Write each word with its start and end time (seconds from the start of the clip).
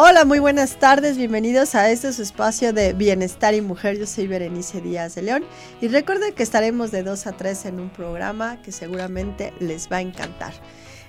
Hola, 0.00 0.24
muy 0.24 0.38
buenas 0.38 0.76
tardes, 0.76 1.16
bienvenidos 1.16 1.74
a 1.74 1.90
este 1.90 2.12
su 2.12 2.22
espacio 2.22 2.72
de 2.72 2.92
Bienestar 2.92 3.54
y 3.54 3.60
Mujer. 3.60 3.98
Yo 3.98 4.06
soy 4.06 4.28
Berenice 4.28 4.80
Díaz 4.80 5.16
de 5.16 5.22
León 5.22 5.44
y 5.80 5.88
recuerden 5.88 6.32
que 6.34 6.44
estaremos 6.44 6.92
de 6.92 7.02
2 7.02 7.26
a 7.26 7.32
3 7.32 7.64
en 7.64 7.80
un 7.80 7.90
programa 7.90 8.62
que 8.62 8.70
seguramente 8.70 9.52
les 9.58 9.90
va 9.90 9.96
a 9.96 10.02
encantar. 10.02 10.52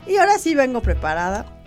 Y 0.08 0.16
ahora 0.16 0.40
sí 0.40 0.56
vengo 0.56 0.82
preparada. 0.82 1.59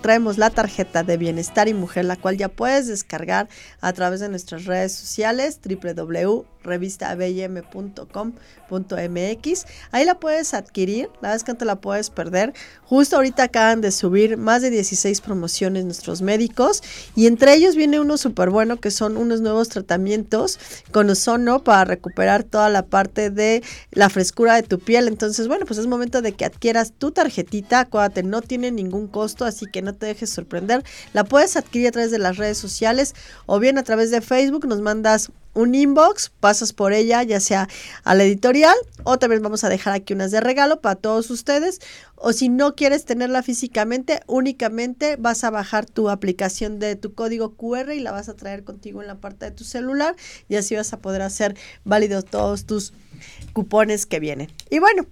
Traemos 0.00 0.38
la 0.38 0.48
tarjeta 0.48 1.02
de 1.02 1.18
Bienestar 1.18 1.68
y 1.68 1.74
Mujer, 1.74 2.06
la 2.06 2.16
cual 2.16 2.38
ya 2.38 2.48
puedes 2.48 2.86
descargar 2.86 3.50
a 3.82 3.92
través 3.92 4.20
de 4.20 4.30
nuestras 4.30 4.64
redes 4.64 4.92
sociales 4.92 5.60
www 5.62 6.46
revistabm.com.mx. 6.68 9.64
Ahí 9.90 10.04
la 10.04 10.20
puedes 10.20 10.54
adquirir, 10.54 11.10
la 11.20 11.34
es 11.34 11.42
que 11.42 11.50
no 11.52 11.58
te 11.58 11.64
la 11.64 11.80
puedes 11.80 12.10
perder. 12.10 12.52
Justo 12.84 13.16
ahorita 13.16 13.42
acaban 13.44 13.80
de 13.80 13.90
subir 13.90 14.36
más 14.36 14.60
de 14.62 14.70
16 14.70 15.20
promociones 15.20 15.84
nuestros 15.84 16.22
médicos 16.22 16.82
y 17.16 17.26
entre 17.26 17.54
ellos 17.54 17.74
viene 17.76 18.00
uno 18.00 18.16
súper 18.16 18.50
bueno 18.50 18.78
que 18.78 18.90
son 18.90 19.16
unos 19.16 19.40
nuevos 19.40 19.68
tratamientos 19.68 20.58
con 20.92 21.08
ozono 21.10 21.64
para 21.64 21.84
recuperar 21.84 22.44
toda 22.44 22.68
la 22.68 22.86
parte 22.86 23.30
de 23.30 23.62
la 23.90 24.08
frescura 24.08 24.54
de 24.54 24.62
tu 24.62 24.78
piel. 24.78 25.08
Entonces, 25.08 25.48
bueno, 25.48 25.66
pues 25.66 25.78
es 25.78 25.86
momento 25.86 26.22
de 26.22 26.32
que 26.32 26.44
adquieras 26.44 26.92
tu 26.92 27.10
tarjetita. 27.10 27.80
Acuérdate, 27.80 28.22
no 28.22 28.42
tiene 28.42 28.70
ningún 28.70 29.08
costo, 29.08 29.44
que 29.66 29.82
no 29.82 29.94
te 29.94 30.06
dejes 30.06 30.30
sorprender. 30.30 30.84
La 31.12 31.24
puedes 31.24 31.56
adquirir 31.56 31.88
a 31.88 31.92
través 31.92 32.10
de 32.10 32.18
las 32.18 32.36
redes 32.36 32.58
sociales 32.58 33.14
o 33.46 33.58
bien 33.58 33.78
a 33.78 33.82
través 33.82 34.10
de 34.10 34.20
Facebook. 34.20 34.66
Nos 34.66 34.80
mandas 34.80 35.30
un 35.54 35.74
inbox, 35.74 36.30
pasas 36.40 36.72
por 36.72 36.92
ella, 36.92 37.22
ya 37.24 37.40
sea 37.40 37.68
a 38.04 38.14
la 38.14 38.22
editorial, 38.22 38.76
o 39.02 39.18
también 39.18 39.42
vamos 39.42 39.64
a 39.64 39.68
dejar 39.68 39.92
aquí 39.92 40.14
unas 40.14 40.30
de 40.30 40.40
regalo 40.40 40.80
para 40.80 40.94
todos 40.94 41.30
ustedes. 41.30 41.80
O 42.14 42.32
si 42.32 42.48
no 42.48 42.74
quieres 42.76 43.04
tenerla 43.04 43.42
físicamente, 43.42 44.20
únicamente 44.26 45.16
vas 45.16 45.42
a 45.42 45.50
bajar 45.50 45.86
tu 45.86 46.10
aplicación 46.10 46.78
de 46.78 46.96
tu 46.96 47.14
código 47.14 47.54
QR 47.56 47.92
y 47.92 48.00
la 48.00 48.12
vas 48.12 48.28
a 48.28 48.34
traer 48.34 48.64
contigo 48.64 49.02
en 49.02 49.08
la 49.08 49.16
parte 49.16 49.46
de 49.46 49.50
tu 49.50 49.64
celular 49.64 50.14
y 50.48 50.56
así 50.56 50.76
vas 50.76 50.92
a 50.92 50.98
poder 50.98 51.22
hacer 51.22 51.56
válidos 51.84 52.24
todos 52.24 52.64
tus 52.64 52.92
cupones 53.52 54.06
que 54.06 54.20
vienen. 54.20 54.52
Y 54.70 54.78
bueno, 54.78 55.06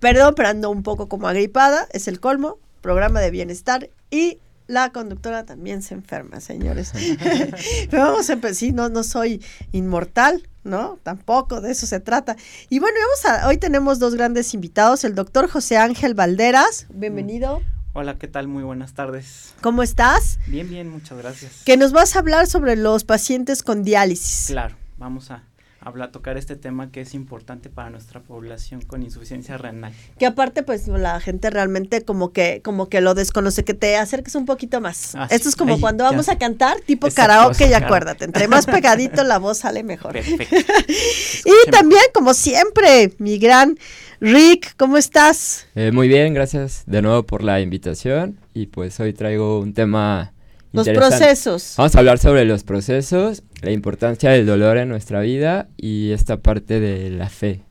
perdón, 0.00 0.34
pero 0.34 0.48
ando 0.48 0.70
un 0.70 0.82
poco 0.82 1.08
como 1.08 1.28
agripada, 1.28 1.88
es 1.92 2.08
el 2.08 2.20
colmo, 2.20 2.58
programa 2.82 3.20
de 3.20 3.30
bienestar 3.30 3.88
y 4.10 4.38
la 4.66 4.90
conductora 4.90 5.44
también 5.44 5.82
se 5.82 5.94
enferma, 5.94 6.40
señores. 6.40 6.92
Pero 7.90 8.02
vamos 8.02 8.28
a 8.28 8.34
empezar, 8.34 8.54
sí, 8.54 8.72
no, 8.72 8.88
no 8.88 9.02
soy 9.02 9.42
inmortal, 9.72 10.48
¿no? 10.64 10.98
Tampoco 11.02 11.60
de 11.60 11.72
eso 11.72 11.86
se 11.86 12.00
trata. 12.00 12.36
Y 12.68 12.78
bueno, 12.78 12.98
vamos 13.00 13.42
a, 13.42 13.48
hoy 13.48 13.58
tenemos 13.58 13.98
dos 13.98 14.14
grandes 14.14 14.54
invitados, 14.54 15.04
el 15.04 15.14
doctor 15.14 15.48
José 15.48 15.76
Ángel 15.76 16.14
Valderas, 16.14 16.86
bienvenido. 16.90 17.62
Hola, 17.94 18.18
¿qué 18.18 18.28
tal? 18.28 18.48
Muy 18.48 18.62
buenas 18.62 18.94
tardes. 18.94 19.54
¿Cómo 19.60 19.82
estás? 19.82 20.38
Bien, 20.46 20.68
bien, 20.68 20.88
muchas 20.88 21.18
gracias. 21.18 21.62
Que 21.64 21.76
nos 21.76 21.92
vas 21.92 22.16
a 22.16 22.20
hablar 22.20 22.46
sobre 22.46 22.76
los 22.76 23.04
pacientes 23.04 23.62
con 23.62 23.82
diálisis. 23.82 24.46
Claro, 24.46 24.76
vamos 24.96 25.30
a 25.30 25.42
habla, 25.84 26.12
tocar 26.12 26.36
este 26.36 26.56
tema 26.56 26.90
que 26.90 27.00
es 27.00 27.14
importante 27.14 27.68
para 27.68 27.90
nuestra 27.90 28.20
población 28.20 28.82
con 28.82 29.02
insuficiencia 29.02 29.58
renal. 29.58 29.92
Que 30.18 30.26
aparte, 30.26 30.62
pues 30.62 30.88
la 30.88 31.20
gente 31.20 31.50
realmente 31.50 32.02
como 32.02 32.32
que, 32.32 32.60
como 32.62 32.88
que 32.88 33.00
lo 33.00 33.14
desconoce, 33.14 33.64
que 33.64 33.74
te 33.74 33.96
acerques 33.96 34.34
un 34.34 34.46
poquito 34.46 34.80
más. 34.80 35.14
Ah, 35.14 35.26
Esto 35.30 35.48
es 35.48 35.56
como 35.56 35.80
cuando 35.80 36.04
vamos 36.04 36.28
a 36.28 36.38
cantar, 36.38 36.80
tipo 36.80 37.08
karaoke, 37.10 37.68
y 37.68 37.72
acuérdate, 37.72 38.24
entre 38.24 38.48
más 38.48 38.66
pegadito 38.66 39.24
la 39.24 39.38
voz 39.38 39.58
sale 39.58 39.82
mejor. 39.82 40.12
Perfecto. 40.12 40.56
y 41.44 41.70
también, 41.70 42.02
como 42.14 42.34
siempre, 42.34 43.12
mi 43.18 43.38
gran 43.38 43.76
Rick, 44.20 44.74
¿cómo 44.76 44.98
estás? 44.98 45.66
Eh, 45.74 45.90
muy 45.90 46.06
bien, 46.06 46.32
gracias 46.32 46.84
de 46.86 47.02
nuevo 47.02 47.24
por 47.24 47.42
la 47.42 47.60
invitación. 47.60 48.38
Y 48.54 48.66
pues 48.66 49.00
hoy 49.00 49.12
traigo 49.12 49.58
un 49.58 49.74
tema 49.74 50.32
los 50.72 50.88
procesos. 50.88 51.74
Vamos 51.76 51.94
a 51.94 51.98
hablar 51.98 52.18
sobre 52.18 52.44
los 52.44 52.64
procesos, 52.64 53.42
la 53.60 53.70
importancia 53.70 54.30
del 54.30 54.46
dolor 54.46 54.78
en 54.78 54.88
nuestra 54.88 55.20
vida 55.20 55.68
y 55.76 56.12
esta 56.12 56.38
parte 56.38 56.80
de 56.80 57.10
la 57.10 57.28
fe. 57.28 57.62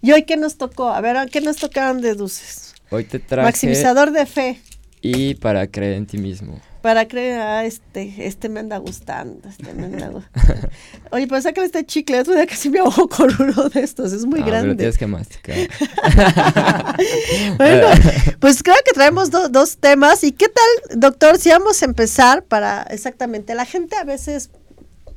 ¿Y 0.00 0.12
hoy 0.12 0.24
qué 0.24 0.36
nos 0.36 0.56
tocó? 0.56 0.90
A 0.90 1.00
ver, 1.00 1.28
¿qué 1.30 1.40
nos 1.40 1.56
tocaron 1.56 2.00
de 2.00 2.14
dulces? 2.14 2.74
Hoy 2.90 3.04
te 3.04 3.18
traje... 3.18 3.46
Maximizador 3.46 4.12
de 4.12 4.26
fe. 4.26 4.60
Y 5.00 5.34
para 5.34 5.66
creer 5.66 5.94
en 5.94 6.06
ti 6.06 6.18
mismo 6.18 6.60
para 6.82 7.06
creer, 7.06 7.40
ah, 7.40 7.64
este, 7.64 8.26
este 8.26 8.48
me 8.48 8.60
anda 8.60 8.76
gustando, 8.78 9.48
este 9.48 9.72
me 9.72 9.84
anda 9.84 10.28
Oye, 11.12 11.28
pues 11.28 11.44
sácale 11.44 11.66
este 11.66 11.86
chicle, 11.86 12.20
otro 12.20 12.34
día 12.34 12.46
casi 12.46 12.68
me 12.68 12.80
ahogo 12.80 13.08
con 13.08 13.30
uno 13.40 13.68
de 13.68 13.80
estos, 13.80 14.12
es 14.12 14.26
muy 14.26 14.40
no, 14.40 14.46
grande. 14.46 14.68
Pero 14.68 14.78
tienes 14.78 14.98
que 14.98 15.06
masticar. 15.06 15.56
bueno, 17.56 17.86
pues 18.40 18.62
creo 18.62 18.76
que 18.84 18.92
traemos 18.92 19.30
dos 19.30 19.76
temas. 19.78 20.24
¿Y 20.24 20.32
qué 20.32 20.48
tal, 20.48 21.00
doctor, 21.00 21.38
si 21.38 21.50
vamos 21.50 21.80
a 21.82 21.84
empezar 21.84 22.44
para 22.44 22.82
exactamente, 22.82 23.54
la 23.54 23.64
gente 23.64 23.96
a 23.96 24.04
veces 24.04 24.50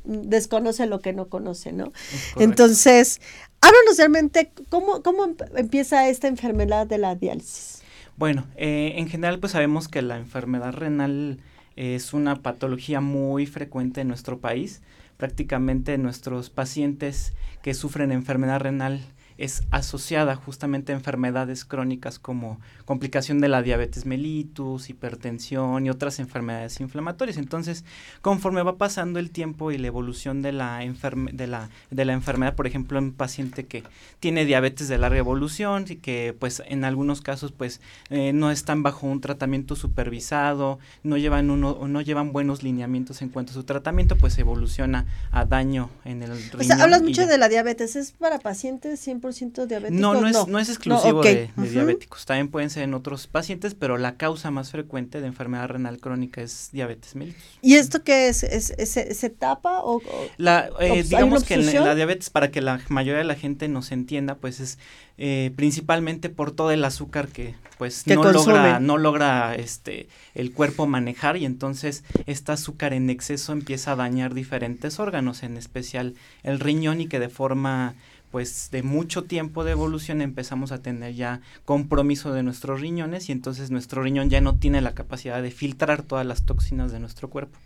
desconoce 0.04 0.86
lo 0.86 1.00
que 1.00 1.14
no 1.14 1.30
conoce, 1.30 1.72
¿no? 1.72 1.92
Entonces, 2.38 3.22
háblanos 3.60 3.98
realmente, 3.98 4.52
¿cómo, 4.70 5.02
¿cómo 5.02 5.36
empieza 5.56 6.08
esta 6.10 6.28
enfermedad 6.28 6.86
de 6.86 7.00
la 7.00 7.16
diálisis? 7.16 7.82
Bueno, 8.18 8.46
eh, 8.56 8.94
en 8.98 9.10
general 9.10 9.40
pues 9.40 9.52
sabemos 9.54 9.88
que 9.88 10.02
la 10.02 10.18
enfermedad 10.18 10.74
renal 10.74 11.40
es 11.76 12.14
una 12.14 12.42
patología 12.42 13.02
muy 13.02 13.46
frecuente 13.46 14.02
en 14.02 14.08
nuestro 14.08 14.40
país. 14.40 14.82
Prácticamente 15.18 15.98
nuestros 15.98 16.50
pacientes 16.50 17.34
que 17.62 17.74
sufren 17.74 18.12
enfermedad 18.12 18.60
renal 18.60 19.02
es 19.38 19.64
asociada 19.72 20.36
justamente 20.36 20.94
a 20.94 20.96
enfermedades 20.96 21.66
crónicas 21.66 22.20
como 22.20 22.60
complicación 22.86 23.42
de 23.42 23.50
la 23.50 23.62
diabetes 23.62 24.06
mellitus, 24.06 24.90
hipertensión 24.90 25.86
y 25.86 25.90
otras 25.90 26.20
enfermedades 26.20 26.80
inflamatorias. 26.80 27.38
Entonces, 27.38 27.84
conforme 28.22 28.64
va 28.64 28.78
pasando 28.78 29.20
el 29.20 29.32
tiempo 29.32 29.72
y 29.72 29.78
la 29.78 29.88
evolución 29.88 30.42
de 30.42 30.54
la, 30.54 30.80
de 30.80 31.48
la, 31.48 31.70
de 31.92 32.06
la 32.06 32.14
enfermedad, 32.14 32.56
por 32.56 32.68
ejemplo, 32.68 32.98
en 32.98 33.06
un 33.06 33.14
paciente 33.14 33.66
que 33.66 33.84
tiene 34.20 34.46
diabetes 34.46 34.88
de 34.88 34.98
larga 34.98 35.18
evolución 35.18 35.86
y 35.90 35.98
que 35.98 36.36
pues 36.38 36.64
en 36.66 36.86
algunos 36.86 37.22
casos 37.22 37.52
pues 37.52 37.82
eh, 38.10 38.32
no 38.34 38.52
están 38.52 38.84
bajo 38.84 39.08
un 39.08 39.20
tratamiento 39.20 39.76
supervisado, 39.76 40.80
no 41.04 41.18
llevan 41.18 41.50
uno, 41.50 41.88
no 41.88 42.02
llevan 42.02 42.32
buenos 42.32 42.64
lineamientos 42.64 43.22
en 43.22 43.30
cuanto 43.30 43.52
a 43.52 43.56
su 43.56 43.64
tratamiento, 43.64 44.18
pues 44.18 44.38
evoluciona 44.38 45.06
a 45.32 45.46
daño 45.46 45.90
en 46.06 46.24
el 46.24 46.32
riñón. 46.38 46.62
O 46.62 46.64
sea, 46.64 46.84
hablas 46.84 47.02
mucho 47.02 47.26
de 47.26 47.38
la 47.38 47.50
diabetes, 47.50 47.96
¿es 47.96 48.12
para 48.14 48.40
pacientes 48.40 49.00
siempre 49.00 49.25
diabéticos? 49.68 49.92
No, 49.92 50.14
no 50.20 50.28
es, 50.28 50.48
no. 50.48 50.60
es 50.60 50.70
exclusivo 50.70 51.22
de, 51.22 51.50
diabéticos. 51.58 52.26
También 52.26 52.50
pueden 52.50 52.70
ser 52.70 52.84
en 52.84 52.94
otros 52.94 53.28
pacientes, 53.28 53.76
pero 53.76 53.98
la 53.98 54.18
causa 54.18 54.52
más 54.52 54.72
frecuente 54.72 55.22
de 55.22 55.28
enfermedad 55.28 55.68
renal 55.68 56.00
crónica 56.00 56.42
es 56.42 56.70
diabetes 56.72 57.16
mellitus. 57.16 57.44
¿Y 57.62 57.76
esto 57.76 58.04
qué 58.04 58.28
es? 58.28 58.44
¿Es, 58.44 58.74
se 58.90 59.30
tapa 59.30 59.82
o, 59.84 60.02
la, 60.38 60.70
eh, 60.80 61.04
digamos 61.04 61.44
que 61.44 61.58
la 61.58 61.96
diabetes, 61.96 62.30
para 62.30 62.52
que 62.52 62.62
la 62.62 62.82
mayoría 62.90 63.20
de 63.20 63.26
la 63.26 63.36
gente 63.36 63.68
nos 63.68 63.92
entienda, 63.92 64.36
pues 64.36 64.60
es 64.60 64.78
eh, 65.18 65.54
principalmente 65.56 66.30
por 66.30 66.52
todo 66.52 66.72
el 66.72 66.84
azúcar 66.84 67.30
que 67.30 67.56
pues 67.78 68.06
no 68.06 68.22
logra 68.34 68.82
no 68.82 68.98
logra 68.98 69.56
este 69.56 70.10
el 70.34 70.52
cuerpo 70.52 70.88
manejar 70.88 71.38
y 71.38 71.46
entonces 71.46 72.04
este 72.26 72.52
azúcar 72.52 72.92
en 72.92 73.10
exceso 73.10 73.54
empieza 73.54 73.94
a 73.94 73.96
dañar 73.96 74.34
diferentes 74.34 75.00
órganos 75.00 75.44
en 75.44 75.56
especial 75.56 76.16
el 76.44 76.60
riñón 76.60 77.00
y 77.00 77.08
que 77.08 77.20
de 77.20 77.30
forma 77.30 77.96
pues 78.36 78.68
de 78.70 78.84
mucho 78.84 79.24
tiempo 79.24 79.64
de 79.64 79.72
evolución 79.72 80.22
empezamos 80.22 80.74
a 80.74 80.82
tener 80.82 81.14
ya 81.14 81.40
compromiso 81.64 82.34
de 82.34 82.44
nuestros 82.44 82.82
riñones 82.82 83.30
y 83.30 83.32
entonces 83.32 83.72
nuestro 83.72 84.04
riñón 84.04 84.30
ya 84.30 84.42
no 84.42 84.58
tiene 84.58 84.82
la 84.82 84.94
capacidad 84.94 85.42
de 85.42 85.52
filtrar 85.52 86.04
todas 86.04 86.26
las 86.26 86.44
toxinas 86.44 86.92
de 86.92 87.00
nuestro 87.00 87.30
cuerpo. 87.30 87.58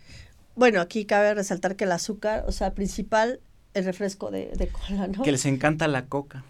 Bueno, 0.54 0.80
aquí 0.80 1.06
cabe 1.06 1.34
resaltar 1.34 1.74
que 1.74 1.82
el 1.82 1.90
azúcar, 1.90 2.44
o 2.46 2.52
sea, 2.52 2.72
principal 2.72 3.40
el 3.72 3.84
refresco 3.84 4.32
de, 4.32 4.68
cola, 4.72 5.06
¿no? 5.06 5.22
Que 5.22 5.30
les 5.30 5.46
encanta 5.46 5.86
la 5.86 6.06
coca. 6.06 6.44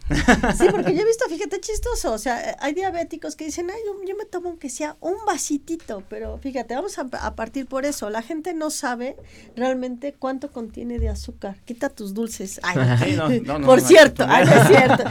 Sí, 0.56 0.66
porque 0.70 0.94
yo 0.94 1.03
he 1.03 1.04
visto, 1.04 1.26
fíjate, 1.28 1.60
chistoso, 1.60 2.12
o 2.12 2.19
sea, 2.19 2.56
hay 2.61 2.72
diabéticos 2.72 3.37
que 3.37 3.44
dicen, 3.44 3.70
ay, 3.70 3.78
yo, 4.06 4.17
me 4.17 4.25
tomo 4.25 4.49
aunque 4.49 4.70
sea 4.70 4.96
un 5.00 5.17
vasitito, 5.26 6.02
pero 6.08 6.38
fíjate, 6.38 6.75
vamos 6.75 6.99
a, 6.99 7.34
partir 7.34 7.67
por 7.67 7.84
eso, 7.84 8.08
la 8.08 8.22
gente 8.22 8.55
no 8.55 8.70
sabe 8.70 9.17
realmente 9.55 10.14
cuánto 10.19 10.50
contiene 10.50 10.99
de 10.99 11.11
azúcar, 11.11 11.56
quita 11.67 11.90
tus 11.90 12.14
dulces. 12.14 12.58
Ay, 12.62 13.19
por 13.64 13.81
cierto, 13.82 14.25
ay, 14.26 14.49
es 14.49 14.69
cierto. 14.69 15.05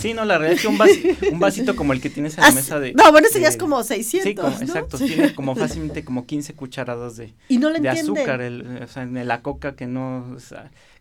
sí, 0.00 0.14
no, 0.14 0.24
la 0.24 0.38
realidad 0.38 0.56
es 0.56 0.62
que 0.62 0.68
un, 0.68 0.78
vasito, 0.78 1.26
un 1.30 1.38
vasito 1.38 1.76
como 1.76 1.92
el 1.92 2.00
que 2.00 2.10
tienes 2.10 2.36
en 2.38 2.44
la 2.44 2.50
mesa 2.50 2.80
de... 2.80 2.92
No, 2.92 3.12
bueno, 3.12 3.28
ese 3.28 3.40
ya 3.40 3.48
es 3.48 3.56
como 3.56 3.82
600, 3.84 4.58
Sí, 4.58 4.64
exacto, 4.64 4.98
tiene 4.98 5.32
como 5.34 5.54
fácilmente 5.54 6.04
como 6.04 6.26
15 6.26 6.54
cucharadas 6.54 7.16
de, 7.16 7.34
y 7.48 7.58
no 7.58 7.70
de 7.70 7.88
azúcar, 7.88 8.40
el, 8.40 8.82
o 8.82 8.88
sea, 8.88 9.04
en 9.04 9.28
la 9.28 9.42
coca 9.42 9.76
que 9.76 9.86
no 9.86 10.38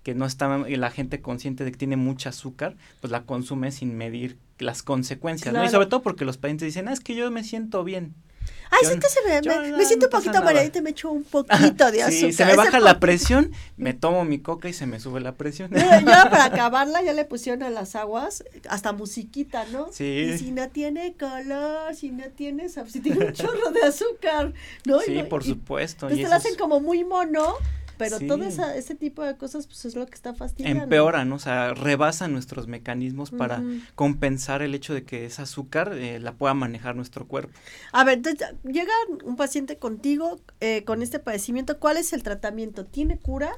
que 0.03 0.13
no 0.13 0.25
está 0.25 0.57
la 0.57 0.91
gente 0.91 1.21
consciente 1.21 1.63
de 1.63 1.71
que 1.71 1.77
tiene 1.77 1.95
mucha 1.95 2.29
azúcar, 2.29 2.75
pues 3.01 3.11
la 3.11 3.23
consume 3.23 3.71
sin 3.71 3.95
medir 3.95 4.37
las 4.59 4.83
consecuencias, 4.83 5.53
¿no? 5.53 5.63
Y 5.65 5.69
sobre 5.69 5.87
todo 5.87 6.01
porque 6.01 6.25
los 6.25 6.37
pacientes 6.37 6.65
dicen, 6.67 6.87
ah, 6.87 6.93
es 6.93 6.99
que 6.99 7.15
yo 7.15 7.29
me 7.31 7.43
siento 7.43 7.83
bien. 7.83 8.13
Ay, 8.71 8.79
Yo 8.83 8.89
sí 8.89 8.99
que 8.99 9.07
se 9.07 9.19
me, 9.25 9.41
yo 9.41 9.61
me, 9.61 9.69
no- 9.69 9.77
me 9.77 9.85
siento 9.85 10.07
no 10.11 10.17
un 10.17 10.23
poquito 10.23 10.43
te 10.71 10.81
me 10.81 10.89
echo 10.89 11.11
un 11.11 11.23
poquito 11.23 11.91
de 11.91 12.03
azúcar. 12.03 12.11
Sí, 12.11 12.33
se 12.33 12.43
me 12.45 12.55
baja 12.55 12.79
la 12.79 12.99
presión, 12.99 13.51
me 13.77 13.93
tomo 13.93 14.25
mi 14.25 14.39
coca 14.39 14.67
y 14.67 14.73
se 14.73 14.85
me 14.87 14.99
sube 14.99 15.21
la 15.21 15.35
presión. 15.35 15.69
Mira, 15.71 16.01
ya 16.01 16.27
para 16.29 16.45
acabarla 16.45 17.01
ya 17.03 17.13
le 17.13 17.23
pusieron 17.23 17.63
a 17.63 17.69
las 17.69 17.95
aguas 17.95 18.43
hasta 18.67 18.91
musiquita, 18.91 19.65
¿no? 19.71 19.87
Sí. 19.93 20.03
Y 20.33 20.37
si 20.37 20.51
no 20.51 20.67
tiene 20.69 21.13
color, 21.13 21.95
si 21.95 22.09
no 22.11 22.25
tiene 22.35 22.67
si 22.67 22.99
tiene 22.99 23.27
un 23.27 23.33
chorro 23.33 23.71
de 23.71 23.83
azúcar, 23.83 24.53
¿no? 24.85 24.99
Sí, 25.01 25.23
por 25.29 25.43
y- 25.43 25.49
supuesto. 25.49 26.07
Entonces 26.07 26.19
y 26.19 26.23
te 26.23 26.29
lo 26.29 26.35
hacen 26.35 26.55
como 26.57 26.79
muy 26.81 27.03
mono, 27.05 27.53
pero 27.97 28.17
Sí. 28.19 28.27
todo 28.27 28.43
esa, 28.43 28.75
ese 28.75 28.95
tipo 28.95 29.23
de 29.23 29.37
cosas 29.37 29.67
pues 29.67 29.85
es 29.85 29.95
lo 29.95 30.05
que 30.05 30.15
está 30.15 30.33
fastidiando. 30.33 30.83
empeoran, 30.83 31.31
o 31.31 31.39
sea, 31.39 31.73
rebasan 31.73 32.31
nuestros 32.33 32.67
mecanismos 32.67 33.31
para 33.31 33.61
compensar 33.95 34.61
el 34.61 34.73
hecho 34.75 34.93
de 34.93 35.03
que 35.03 35.25
esa 35.25 35.43
azúcar 35.43 35.93
eh, 35.93 36.19
la 36.19 36.33
pueda 36.33 36.53
manejar 36.53 36.95
nuestro 36.95 37.27
cuerpo. 37.27 37.53
A 37.91 38.03
ver, 38.03 38.17
entonces, 38.19 38.47
llega 38.63 38.91
un 39.25 39.35
paciente 39.35 39.77
contigo 39.77 40.39
eh, 40.61 40.83
con 40.85 41.01
este 41.01 41.19
padecimiento, 41.19 41.79
¿cuál 41.79 41.97
es 41.97 42.13
el 42.13 42.23
tratamiento? 42.23 42.85
¿Tiene 42.85 43.17
cura? 43.17 43.51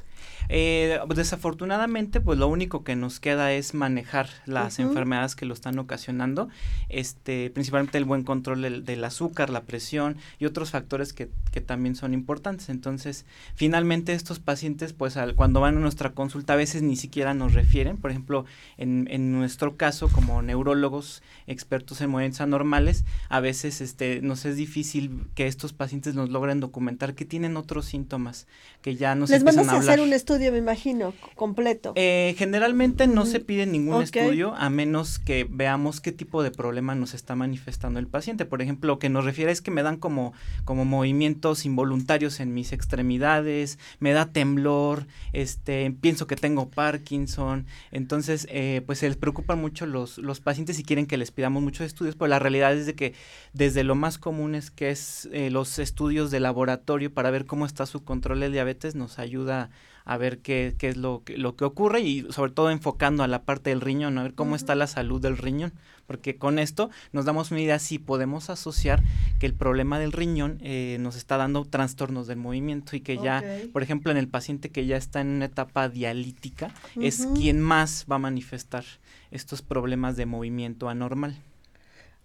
Eh, 0.50 1.00
desafortunadamente, 1.16 2.22
pues 2.22 2.40
lo 2.40 2.48
único 2.48 2.84
que 2.84 2.96
nos 2.96 3.20
queda 3.20 3.52
es 3.54 3.74
manejar 3.74 4.30
las 4.46 4.80
enfermedades 4.80 5.36
que 5.36 5.46
lo 5.46 5.54
están 5.54 5.78
ocasionando, 5.80 6.50
este, 6.90 7.50
principalmente 7.52 7.98
el 7.98 8.06
buen 8.06 8.24
control 8.24 8.62
del, 8.62 8.86
del 8.86 9.04
azúcar, 9.04 9.50
la 9.50 9.64
presión 9.64 10.18
y 10.40 10.46
otros 10.46 10.72
factores 10.72 11.14
que, 11.14 11.30
que 11.52 11.62
también 11.62 11.96
son 11.96 12.14
importantes. 12.14 12.70
Entonces, 12.70 13.26
finalmente 13.56 14.14
estos 14.25 14.39
pacientes, 14.39 14.94
pues 14.94 15.18
al, 15.18 15.36
cuando 15.36 15.60
van 15.60 15.77
a 15.77 15.80
nuestra 15.80 16.13
consulta 16.13 16.54
a 16.54 16.56
veces 16.56 16.81
ni 16.81 16.95
siquiera 16.95 17.36
nos 17.36 17.54
refieren, 17.54 17.98
por 17.98 18.10
ejemplo, 18.10 18.45
en, 18.75 19.07
en 19.12 19.31
nuestro 19.31 19.77
caso 19.77 20.10
como 20.10 20.42
neurólogos 20.42 21.22
expertos 21.45 22.01
en 22.01 22.10
movimientos 22.10 22.42
anormales, 22.42 23.06
a 23.30 23.39
veces 23.39 23.81
este, 23.81 24.22
nos 24.24 24.45
es 24.45 24.56
difícil 24.56 25.27
que 25.36 25.45
estos 25.45 25.74
pacientes 25.74 26.16
nos 26.16 26.31
logren 26.31 26.60
documentar 26.60 27.13
que 27.13 27.24
tienen 27.24 27.56
otros 27.56 27.86
síntomas, 27.86 28.48
que 28.81 28.95
ya 28.95 29.13
nos 29.13 29.30
Les 29.30 29.42
empiezan 29.42 29.69
a 29.69 29.74
a 29.74 29.77
hacer 29.77 30.01
un 30.01 30.12
estudio, 30.12 30.51
me 30.51 30.57
imagino, 30.57 31.13
completo. 31.36 31.94
Eh, 31.95 32.33
generalmente 32.36 33.06
no 33.06 33.27
se 33.27 33.39
pide 33.39 33.68
ningún 33.68 34.01
estudio 34.01 34.56
a 34.56 34.72
menos 34.72 35.19
que 35.19 35.45
veamos 35.48 36.01
qué 36.01 36.12
tipo 36.12 36.42
de 36.42 36.50
problema 36.50 36.95
nos 36.95 37.13
está 37.13 37.36
manifestando 37.36 38.00
el 38.00 38.07
paciente. 38.07 38.45
Por 38.45 38.63
ejemplo, 38.63 38.88
lo 38.88 38.98
que 38.98 39.10
nos 39.10 39.24
refiere 39.24 39.51
es 39.51 39.62
que 39.62 39.69
me 39.69 39.83
dan 39.83 39.98
como, 39.98 40.33
como 40.63 40.83
movimientos 40.83 41.63
involuntarios 41.66 42.39
en 42.39 42.56
mis 42.56 42.74
extremidades, 42.74 43.77
me 44.00 44.15
da 44.16 44.32
temblor, 44.32 45.08
este, 45.34 45.92
pienso 46.02 46.28
que 46.28 46.36
tengo 46.36 46.70
Parkinson. 46.70 47.68
Entonces, 47.92 48.48
eh, 48.50 48.82
pues 48.86 49.00
se 49.00 49.08
les 49.08 49.18
preocupan 49.18 49.62
mucho 49.62 49.86
los, 49.86 50.18
los 50.18 50.40
pacientes 50.40 50.80
y 50.80 50.84
quieren 50.84 51.06
que 51.06 51.18
les 51.18 51.32
pidamos 51.32 51.62
muchos 51.62 51.86
estudios, 51.86 52.16
pero 52.16 52.28
la 52.28 52.40
realidad 52.40 52.74
es 52.74 52.86
de 52.86 52.96
que 52.96 53.14
desde 53.54 53.84
lo 53.84 53.96
más 53.96 54.18
común 54.18 54.56
es 54.56 54.72
que 54.72 54.90
es 54.90 55.30
eh, 55.32 55.50
los 55.50 55.80
estudios 55.80 56.32
de 56.32 56.40
laboratorio 56.40 57.14
para 57.14 57.32
ver 57.32 57.46
cómo 57.46 57.66
está 57.66 57.86
su 57.86 58.04
control 58.04 58.40
de 58.40 58.50
diabetes 58.50 58.96
nos 58.96 59.20
ayuda 59.20 59.70
a 60.06 60.18
ver 60.18 60.40
qué, 60.40 60.76
qué 60.78 60.90
es 60.90 60.98
lo 60.98 61.24
que, 61.24 61.38
lo 61.38 61.56
que 61.56 61.66
ocurre 61.66 62.02
y 62.02 62.28
sobre 62.32 62.52
todo 62.52 62.70
enfocando 62.70 63.24
a 63.24 63.28
la 63.28 63.44
parte 63.44 63.72
del 63.72 63.82
riñón, 63.82 64.18
a 64.18 64.24
ver 64.24 64.36
cómo 64.36 64.56
está 64.56 64.76
la 64.76 64.88
salud 64.88 65.20
del 65.20 65.38
riñón, 65.38 65.74
porque 66.07 66.38
con 66.38 66.60
esto 66.60 66.90
nos 67.13 67.25
damos 67.25 67.52
una 67.52 67.62
idea 67.62 67.80
si 67.80 68.00
podemos 68.00 68.50
asociar 68.50 69.02
que 69.40 69.46
el 69.46 69.54
problema 69.54 70.00
del 70.00 70.12
riñón 70.12 70.60
eh, 70.62 70.98
nos 71.00 71.16
está 71.16 71.38
dando 71.38 71.66
trastornos 71.66 72.28
del 72.28 72.38
movimiento 72.38 72.96
y 72.96 73.02
que 73.02 73.18
ya, 73.18 73.44
por 73.74 73.84
ejemplo, 73.84 74.12
en 74.12 74.18
el 74.18 74.28
paciente 74.28 74.69
que 74.69 74.86
ya 74.86 74.98
está 74.98 75.22
en 75.22 75.28
una 75.28 75.46
etapa 75.46 75.90
dialítica, 75.90 76.72
es 77.02 77.28
quien 77.36 77.60
más 77.62 78.06
va 78.12 78.16
a 78.18 78.19
manifestar 78.19 78.84
estos 79.31 79.62
problemas 79.62 80.16
de 80.16 80.25
movimiento 80.25 80.90
anormal. 80.90 81.36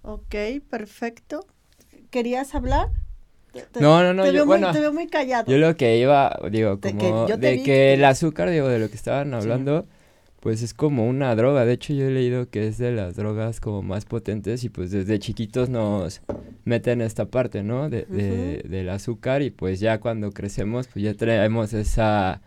Ok, 0.03 0.35
perfecto. 0.69 1.47
¿Querías 2.11 2.55
hablar? 2.55 2.88
Te- 3.53 3.81
No, 3.81 4.03
no, 4.03 4.15
no, 4.15 4.23
Te, 4.23 4.29
yo- 4.29 4.35
veo, 4.35 4.47
muy, 4.47 4.59
bueno, 4.59 4.73
te 4.73 4.81
veo 4.81 4.93
muy 4.93 5.06
callado. 5.09 5.50
Yo 5.50 5.59
lo 5.59 5.76
que 5.76 5.99
iba, 5.99 6.38
digo, 6.50 6.76
De 6.76 6.93
que 6.93 6.97
como 6.99 7.26
de 7.26 7.53
vi 7.53 7.59
que 7.59 7.65
que- 7.65 7.94
el 7.94 8.05
azúcar, 8.05 8.50
digo, 8.50 8.69
de 8.69 8.79
lo 8.79 8.88
que 8.88 8.97
estaban 8.97 9.35
hablando, 9.35 9.87
pues 10.41 10.63
es 10.63 10.75
como 10.75 11.07
una 11.07 11.35
droga. 11.37 11.65
De 11.65 11.73
hecho, 11.75 11.93
yo 11.93 12.07
he 12.07 12.11
leído 12.11 12.49
que 12.51 12.67
es 12.67 12.79
de 12.79 12.93
las 12.93 13.17
drogas 13.17 13.61
como 13.61 13.83
más 13.83 14.05
potentes 14.07 14.65
y 14.65 14.69
pues 14.71 14.91
desde 14.91 15.19
chiquitos 15.19 15.69
nos 15.69 16.23
meten 16.65 17.01
esta 17.03 17.27
parte, 17.27 17.63
¿no? 17.63 17.89
De, 17.91 18.03
de- 18.05 18.65
del 18.69 18.89
azúcar 18.91 19.43
y 19.43 19.51
pues 19.51 19.81
ya 19.81 19.99
cuando 20.01 20.31
crecemos, 20.33 20.89
pues 20.89 21.05
ya 21.05 21.15
traemos 21.15 21.73
esa... 21.75 22.41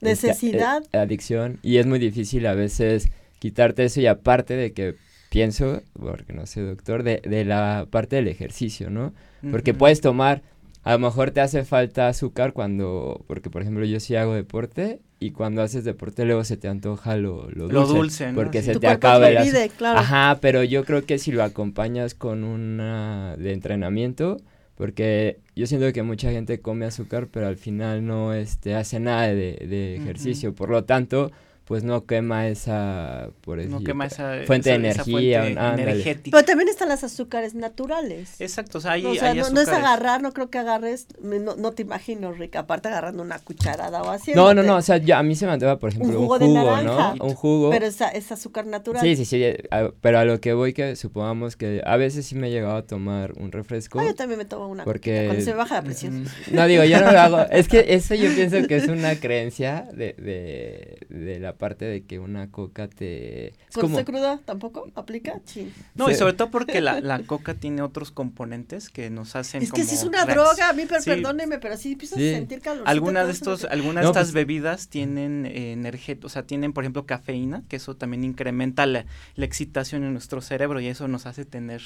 esta, 0.00 0.06
eh, 0.08 0.10
Necesidad. 0.10 0.82
adicción 0.92 1.58
y 1.62 1.76
es 1.78 1.86
muy 1.86 1.98
difícil 1.98 2.46
a 2.46 2.54
veces 2.54 3.08
quitarte 3.38 3.84
eso 3.84 4.00
y 4.00 4.06
aparte 4.06 4.54
de 4.54 4.72
que 4.72 4.94
pienso, 5.30 5.82
porque 5.98 6.32
no 6.32 6.46
soy 6.46 6.64
doctor, 6.64 7.02
de, 7.02 7.22
de 7.24 7.44
la 7.44 7.86
parte 7.90 8.16
del 8.16 8.28
ejercicio, 8.28 8.90
¿no? 8.90 9.14
Porque 9.50 9.74
puedes 9.74 10.00
tomar, 10.00 10.42
a 10.84 10.92
lo 10.92 10.98
mejor 11.00 11.30
te 11.32 11.40
hace 11.40 11.64
falta 11.64 12.06
azúcar 12.08 12.52
cuando, 12.52 13.24
porque 13.26 13.48
por 13.50 13.62
ejemplo 13.62 13.84
yo 13.84 13.98
sí 13.98 14.14
hago 14.14 14.34
deporte 14.34 15.00
y 15.22 15.30
cuando 15.30 15.62
haces 15.62 15.84
deporte 15.84 16.24
luego 16.24 16.44
se 16.44 16.56
te 16.56 16.68
antoja 16.68 17.16
lo, 17.16 17.48
lo 17.50 17.68
dulce. 17.68 17.72
Lo 17.74 17.86
dulce, 17.86 18.32
¿no? 18.32 18.34
Porque 18.34 18.60
Sí. 18.60 18.66
se 18.66 18.72
Tu 18.74 18.80
te 18.80 18.86
acaba 18.88 19.28
el 19.28 19.70
claro. 19.70 19.98
Ajá, 19.98 20.38
pero 20.40 20.62
yo 20.62 20.84
creo 20.84 21.04
que 21.04 21.18
si 21.18 21.32
lo 21.32 21.42
acompañas 21.42 22.14
con 22.14 22.44
una 22.44 23.36
de 23.38 23.52
entrenamiento, 23.52 24.38
porque 24.74 25.38
yo 25.54 25.66
siento 25.66 25.92
que 25.92 26.02
mucha 26.02 26.30
gente 26.30 26.60
come 26.60 26.86
azúcar, 26.86 27.28
pero 27.30 27.46
al 27.46 27.56
final 27.56 28.04
no 28.06 28.34
este, 28.34 28.74
hace 28.74 28.98
nada 29.00 29.28
de, 29.28 29.64
de 29.68 29.96
ejercicio, 29.96 30.54
por 30.54 30.70
lo 30.70 30.84
tanto, 30.84 31.30
pues 31.72 31.84
no 31.84 32.04
quema 32.04 32.48
esa, 32.48 33.30
por 33.40 33.56
no 33.64 33.82
quema 33.82 34.04
esa 34.04 34.40
fuente 34.46 34.68
de 34.78 34.88
esa 34.90 35.00
energía, 35.04 35.40
fuente 35.40 35.82
energética. 35.82 36.36
Pero 36.36 36.44
también 36.44 36.68
están 36.68 36.90
las 36.90 37.02
azúcares 37.02 37.54
naturales. 37.54 38.38
Exacto, 38.42 38.76
o 38.76 38.80
sea, 38.82 38.92
hay, 38.92 39.06
o 39.06 39.14
sea, 39.14 39.30
hay 39.30 39.38
no, 39.38 39.48
no 39.48 39.62
es 39.62 39.68
agarrar, 39.68 40.20
no 40.20 40.32
creo 40.34 40.50
que 40.50 40.58
agarres, 40.58 41.06
no, 41.22 41.56
no 41.56 41.72
te 41.72 41.80
imagino, 41.80 42.30
Rick, 42.32 42.56
aparte 42.56 42.88
agarrando 42.88 43.22
una 43.22 43.38
cucharada 43.38 44.02
o 44.02 44.10
así. 44.10 44.34
No, 44.34 44.52
no, 44.52 44.62
no, 44.62 44.76
o 44.76 44.82
sea, 44.82 44.98
yo- 44.98 45.16
a 45.16 45.22
mí 45.22 45.34
se 45.34 45.46
me 45.46 45.52
antoja, 45.52 45.78
por 45.78 45.88
ejemplo, 45.88 46.10
un 46.10 46.26
jugo 46.26 46.38
jugo, 46.38 46.48
de 46.50 46.54
naranja. 46.84 47.14
¿no? 47.16 47.24
Un 47.24 47.34
jugo. 47.34 47.70
Pero 47.70 47.86
es, 47.86 47.98
es 48.12 48.30
azúcar 48.32 48.66
natural. 48.66 49.00
Sí, 49.02 49.16
sí, 49.16 49.24
sí, 49.24 49.42
a- 49.70 49.92
pero 50.02 50.18
a 50.18 50.26
lo 50.26 50.42
que 50.42 50.52
voy 50.52 50.74
que 50.74 50.94
supongamos 50.94 51.56
que 51.56 51.80
a 51.86 51.96
veces 51.96 52.26
sí 52.26 52.34
me 52.34 52.48
he 52.48 52.50
llegado 52.50 52.76
a 52.76 52.82
tomar 52.86 53.32
un 53.38 53.50
refresco. 53.50 53.98
Ah, 53.98 54.04
yo 54.04 54.14
también 54.14 54.36
me 54.36 54.44
tomo 54.44 54.68
una 54.68 54.84
Porque- 54.84 55.24
cuando 55.24 55.42
se 55.42 55.52
me 55.52 55.56
baja 55.56 55.76
la 55.76 55.82
presión. 55.84 56.20
Ujú. 56.26 56.30
No, 56.50 56.66
digo, 56.66 56.84
yo 56.84 57.00
no 57.00 57.10
lo 57.12 57.18
hago. 57.18 57.38
Es 57.50 57.66
que 57.66 57.86
eso 57.94 58.14
yo 58.14 58.28
pienso 58.34 58.58
que 58.68 58.76
es 58.76 58.88
una 58.88 59.14
creencia 59.16 59.88
de, 59.94 60.12
de, 60.18 60.98
de 61.08 61.40
la 61.40 61.54
parte 61.62 61.84
de 61.84 62.02
que 62.04 62.18
una 62.18 62.50
coca 62.50 62.88
te... 62.88 63.50
Es 63.50 63.54
¿Cuando 63.74 63.92
como... 63.98 64.04
cruda 64.04 64.40
tampoco 64.44 64.90
aplica? 64.96 65.40
Sí. 65.44 65.72
No, 65.94 66.10
y 66.10 66.16
sobre 66.16 66.32
todo 66.32 66.50
porque 66.50 66.80
la, 66.80 67.00
la 67.12 67.20
coca 67.22 67.54
tiene 67.54 67.82
otros 67.82 68.10
componentes 68.10 68.90
que 68.90 69.10
nos 69.10 69.36
hacen 69.36 69.62
Es 69.62 69.68
que 69.70 69.82
como 69.82 69.84
sí 69.88 69.94
es 69.94 70.02
una 70.02 70.26
reacc- 70.26 70.32
droga, 70.34 70.68
a 70.70 70.72
mí, 70.72 70.86
per- 70.86 71.02
Sí. 71.02 71.10
perdóneme, 71.10 71.60
pero 71.60 71.76
sí 71.76 71.92
empiezas 71.92 72.18
Sí. 72.18 72.30
a 72.30 72.34
sentir 72.34 72.60
calor. 72.62 72.82
Algunas 72.88 73.26
de 73.26 73.32
estos, 73.32 73.64
algunas 73.66 74.02
No, 74.02 74.08
de 74.12 74.18
estas 74.18 74.26
pues- 74.32 74.34
bebidas 74.34 74.88
tienen 74.88 75.46
eh, 75.46 75.70
energía, 75.72 76.16
o 76.24 76.28
sea, 76.28 76.42
tienen, 76.42 76.72
por 76.72 76.82
ejemplo, 76.82 77.06
cafeína, 77.06 77.62
que 77.68 77.76
eso 77.76 77.96
también 77.96 78.24
incrementa 78.24 78.84
la, 78.86 79.06
la 79.36 79.44
excitación 79.44 80.02
en 80.02 80.12
nuestro 80.14 80.40
cerebro 80.40 80.80
y 80.80 80.88
eso 80.88 81.06
nos 81.06 81.26
hace 81.26 81.44
tener 81.44 81.80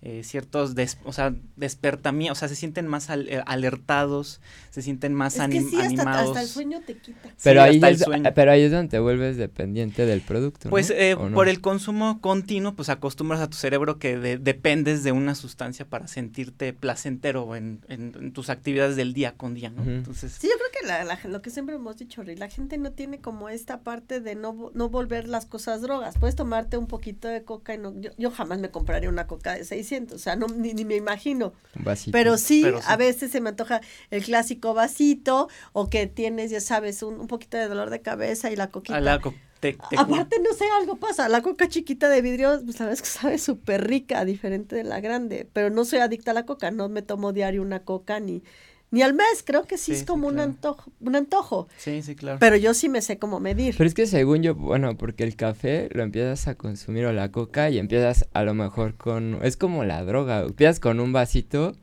eh, 0.00 0.22
ciertos, 0.22 0.74
des- 0.76 0.98
o 1.04 1.12
sea, 1.12 1.34
despertamientos, 1.56 2.38
o 2.38 2.40
sea, 2.40 2.48
se 2.48 2.54
sienten 2.54 2.86
más 2.86 3.10
al- 3.10 3.28
eh, 3.28 3.42
alertados, 3.46 4.40
se 4.70 4.80
sienten 4.82 5.12
más 5.12 5.34
Es 5.34 5.40
que 5.40 5.46
anim- 5.58 5.70
sí, 5.70 5.76
hasta, 5.76 5.86
animados. 5.86 6.28
hasta 6.28 6.42
el 6.42 6.48
sueño 6.48 6.80
te 6.86 6.96
quita. 6.98 7.30
Pero, 7.42 7.62
Sí, 7.62 7.68
ahí 7.68 7.74
hasta 7.76 7.88
el 7.88 7.94
es, 7.96 8.00
sueño. 8.02 8.30
pero 8.34 8.52
ahí 8.52 8.62
es 8.62 8.70
donde 8.70 8.88
te 8.88 8.98
vuelves 9.00 9.36
dependiente 9.36 10.06
del 10.06 10.20
producto, 10.20 10.68
¿no? 10.68 10.70
Pues 10.70 10.90
eh, 10.90 11.16
por 11.34 11.48
el 11.48 11.60
consumo 11.60 12.20
continuo, 12.20 12.74
pues 12.74 12.88
acostumbras 12.90 13.40
a 13.40 13.48
tu 13.50 13.56
cerebro 13.56 13.98
que 13.98 14.16
de- 14.18 14.38
dependes 14.38 15.02
de 15.02 15.12
una 15.12 15.34
sustancia 15.34 15.84
para 15.84 16.06
sentirte 16.06 16.72
placentero 16.72 17.56
en, 17.56 17.80
en- 17.88 18.14
en 18.20 18.32
tus 18.32 18.50
actividades 18.50 18.94
del 18.96 19.12
día 19.14 19.32
con 19.36 19.54
día, 19.54 19.70
¿no? 19.70 19.82
Entonces, 19.82 20.32
Sí, 20.38 20.46
yo 20.48 20.54
creo 20.58 20.67
que 20.80 20.86
la, 20.86 21.04
la- 21.04 21.18
lo 21.24 21.42
que 21.42 21.50
siempre 21.50 21.74
hemos 21.76 21.96
dicho, 21.96 22.22
Rick, 22.22 22.38
la 22.38 22.48
gente 22.48 22.78
no 22.78 22.92
tiene 22.92 23.20
como 23.20 23.48
esta 23.48 23.80
parte 23.80 24.20
de 24.20 24.34
no, 24.34 24.70
no 24.74 24.88
volver 24.88 25.28
las 25.28 25.46
cosas 25.46 25.80
drogas. 25.82 26.16
Puedes 26.18 26.36
tomarte 26.36 26.76
un 26.76 26.86
poquito 26.86 27.28
de 27.28 27.44
coca 27.44 27.74
y 27.74 27.78
no, 27.78 27.98
yo, 28.00 28.10
yo 28.18 28.30
jamás 28.30 28.58
me 28.58 28.70
compraría 28.70 29.08
una 29.08 29.26
coca 29.26 29.54
de 29.54 29.64
600, 29.64 30.16
o 30.16 30.18
sea, 30.18 30.36
no, 30.36 30.46
ni, 30.48 30.74
ni 30.74 30.84
me 30.84 30.96
imagino. 30.96 31.52
Un 31.76 31.84
vasito. 31.84 32.12
Pero 32.12 32.36
sí, 32.38 32.62
Pero 32.64 32.78
sí. 32.78 32.84
a 32.88 32.96
veces 32.96 33.30
se 33.30 33.40
me 33.40 33.50
antoja 33.50 33.80
el 34.10 34.24
clásico 34.24 34.74
vasito 34.74 35.48
o 35.72 35.88
que 35.88 36.06
tienes, 36.06 36.50
ya 36.50 36.60
sabes, 36.60 37.02
un, 37.02 37.20
un 37.20 37.26
poquito 37.26 37.56
de 37.56 37.68
dolor 37.68 37.90
de 37.90 38.00
cabeza 38.02 38.50
y 38.50 38.56
la 38.56 38.68
coquita. 38.70 38.96
a 38.96 39.00
la 39.00 39.20
co- 39.20 39.34
te- 39.60 39.72
te 39.72 39.76
cu- 39.78 39.86
Aparte, 39.98 40.38
no 40.38 40.52
sé, 40.54 40.64
algo 40.80 40.96
pasa. 40.96 41.28
La 41.28 41.42
coca 41.42 41.66
chiquita 41.68 42.08
de 42.08 42.22
vidrio, 42.22 42.60
pues 42.64 42.76
sabes 42.76 43.02
que 43.02 43.08
sabe 43.08 43.38
súper 43.38 43.88
rica, 43.88 44.24
diferente 44.24 44.76
de 44.76 44.84
la 44.84 45.00
grande. 45.00 45.48
Pero 45.52 45.70
no 45.70 45.84
soy 45.84 45.98
adicta 45.98 46.30
a 46.30 46.34
la 46.34 46.46
coca, 46.46 46.70
no 46.70 46.88
me 46.88 47.02
tomo 47.02 47.32
diario 47.32 47.60
una 47.62 47.82
coca 47.84 48.20
ni, 48.20 48.42
ni 48.90 49.02
al 49.02 49.14
mes. 49.14 49.42
Creo 49.44 49.64
que 49.64 49.76
sí, 49.76 49.86
Sí, 49.86 49.92
es 49.92 49.98
sí, 50.00 50.04
como 50.04 50.28
un 50.28 50.40
antojo, 50.40 50.90
un 51.00 51.16
antojo. 51.16 51.68
Sí, 51.78 52.02
sí, 52.02 52.14
claro. 52.14 52.38
Pero 52.40 52.56
yo 52.56 52.74
sí 52.74 52.88
me 52.88 53.00
sé 53.02 53.18
cómo 53.18 53.40
medir. 53.40 53.74
Pero 53.76 53.88
es 53.88 53.94
que 53.94 54.06
según 54.06 54.42
yo, 54.42 54.54
bueno, 54.54 54.96
porque 54.96 55.24
el 55.24 55.36
café 55.36 55.88
lo 55.92 56.02
empiezas 56.02 56.48
a 56.48 56.54
consumir 56.54 57.06
o 57.06 57.12
la 57.12 57.30
coca 57.30 57.70
y 57.70 57.78
empiezas 57.78 58.28
a 58.32 58.42
lo 58.44 58.54
mejor 58.54 58.96
con... 58.96 59.38
Es 59.42 59.56
como 59.56 59.84
la 59.84 60.04
droga, 60.04 60.40
empiezas 60.42 60.80
con 60.80 61.00
un 61.00 61.12
vasito 61.12 61.74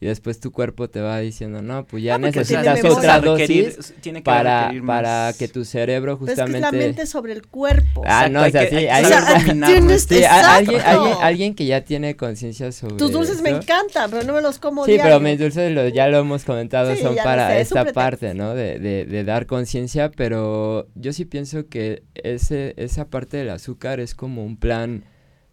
y 0.00 0.06
después 0.06 0.38
tu 0.38 0.52
cuerpo 0.52 0.88
te 0.88 1.00
va 1.00 1.18
diciendo, 1.18 1.60
no, 1.60 1.84
pues 1.84 2.04
ya 2.04 2.14
Ah, 2.14 2.18
necesitas 2.18 2.62
tiene 2.80 2.88
otra 2.88 3.20
dosis 3.20 3.94
tiene 4.00 4.20
que 4.20 4.24
para, 4.24 4.72
para 4.86 5.32
que 5.36 5.48
tu 5.48 5.64
cerebro 5.64 6.16
Pero 6.20 6.30
es 6.30 6.36
que 6.36 6.42
es 6.44 6.48
la 6.48 6.54
justamente... 6.54 6.86
mente 6.86 7.06
sobre 7.06 7.32
el 7.32 7.46
cuerpo. 7.48 8.04
Ah, 8.06 8.28
no, 8.28 8.42
o 8.42 8.48
sea, 8.50 8.68
sí, 8.68 8.86
alguien, 8.86 9.18
Exacto. 9.18 10.80
alguien, 10.84 11.16
alguien 11.20 11.54
que 11.56 11.66
ya 11.66 11.80
tiene 11.84 12.14
conciencia 12.16 12.70
sobre 12.70 12.94
Tus 12.96 13.10
dulces 13.10 13.42
me 13.42 13.50
encantan, 13.50 14.08
pero 14.10 14.22
no 14.22 14.34
me 14.34 14.40
los 14.40 14.60
como 14.60 14.84
Sí, 14.84 14.92
diario. 14.92 15.04
pero 15.14 15.20
mis 15.20 15.38
dulces 15.38 15.72
lo- 15.72 15.88
ya 15.88 16.06
lo 16.06 16.18
hemos 16.18 16.44
comentado, 16.44 16.94
Sí, 16.94 17.02
son 17.02 17.16
para 17.16 17.48
sé, 17.50 17.60
esta 17.62 17.84
parte, 17.92 18.34
¿no? 18.34 18.54
De, 18.54 18.78
de, 18.78 19.04
de 19.04 19.24
dar 19.24 19.46
conciencia, 19.46 20.12
pero 20.12 20.86
yo 20.94 21.12
sí 21.12 21.24
pienso 21.24 21.66
que 21.68 22.04
ese, 22.14 22.74
esa 22.76 23.06
parte 23.08 23.36
del 23.38 23.50
azúcar 23.50 23.98
es 23.98 24.14
como 24.14 24.44
un 24.44 24.56
plan 24.58 25.04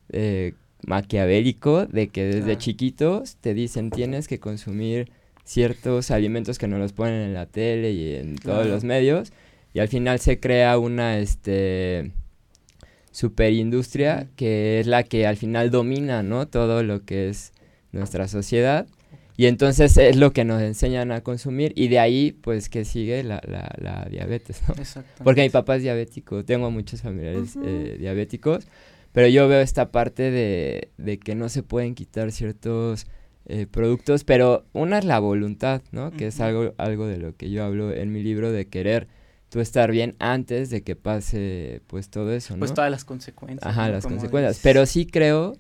eh, 0.09 0.53
maquiavélico 0.85 1.85
de 1.85 2.07
que 2.09 2.23
desde 2.25 2.53
Ah. 2.53 2.57
chiquitos 2.57 3.35
te 3.37 3.53
dicen 3.53 3.89
tienes 3.91 4.27
que 4.27 4.39
consumir 4.39 5.11
ciertos 5.43 6.11
alimentos 6.11 6.57
que 6.57 6.67
nos 6.67 6.79
los 6.79 6.93
ponen 6.93 7.21
en 7.21 7.33
la 7.33 7.45
tele 7.45 7.91
y 7.91 8.15
en 8.15 8.35
todos 8.35 8.65
los 8.67 8.83
medios 8.83 9.31
y 9.73 9.79
al 9.79 9.87
final 9.87 10.19
se 10.19 10.39
crea 10.39 10.77
una 10.79 11.19
este 11.19 12.11
superindustria 13.11 14.27
que 14.35 14.79
es 14.79 14.87
la 14.87 15.03
que 15.03 15.25
al 15.27 15.37
final 15.37 15.71
domina, 15.71 16.23
¿no? 16.23 16.47
Todo 16.47 16.83
lo 16.83 17.03
que 17.05 17.29
es 17.29 17.53
nuestra 17.91 18.27
sociedad. 18.27 18.87
Y 19.37 19.47
entonces 19.47 19.97
es 19.97 20.15
lo 20.15 20.31
que 20.31 20.45
nos 20.45 20.61
enseñan 20.61 21.11
a 21.11 21.19
consumir 21.21 21.73
y 21.75 21.89
de 21.89 21.99
ahí 21.99 22.31
pues 22.31 22.69
que 22.69 22.85
sigue 22.85 23.21
la, 23.23 23.41
la, 23.45 23.69
la 23.81 24.07
diabetes, 24.09 24.61
¿no? 24.67 24.75
Porque 25.25 25.41
mi 25.41 25.49
papá 25.49 25.75
es 25.75 25.83
diabético, 25.83 26.45
tengo 26.45 26.71
muchos 26.71 27.01
familiares 27.01 27.57
eh, 27.61 27.97
diabéticos, 27.99 28.65
pero 29.15 29.29
yo 29.29 29.47
veo 29.47 29.61
esta 29.61 29.91
parte 29.91 30.29
de, 30.29 30.91
de 30.97 31.19
que 31.19 31.35
no 31.35 31.47
se 31.47 31.63
pueden 31.63 31.95
quitar 31.95 32.33
ciertos 32.33 33.07
eh, 33.45 33.65
productos, 33.65 34.25
pero 34.25 34.65
una 34.73 34.97
es 34.97 35.05
la 35.05 35.19
voluntad, 35.19 35.81
¿no? 35.93 36.11
Que 36.11 36.27
es 36.27 36.41
algo, 36.41 36.73
algo 36.77 37.07
de 37.07 37.17
lo 37.17 37.33
que 37.33 37.49
yo 37.49 37.63
hablo 37.63 37.93
en 37.93 38.11
mi 38.11 38.21
libro 38.21 38.51
de 38.51 38.67
querer 38.67 39.07
tú 39.47 39.61
estar 39.61 39.89
bien 39.89 40.17
antes 40.19 40.69
de 40.69 40.83
que 40.83 40.97
pase 40.97 41.81
pues 41.87 42.09
todo 42.09 42.33
eso, 42.33 42.55
¿no? 42.55 42.59
Pues 42.59 42.73
todas 42.73 42.91
las 42.91 43.05
consecuencias. 43.05 43.65
Ajá, 43.65 43.87
¿no? 43.87 43.93
las 43.93 44.03
consecuencias. 44.05 44.55
dices. 44.55 44.63
Pero 44.63 44.85
sí 44.85 45.05
creo 45.05 45.55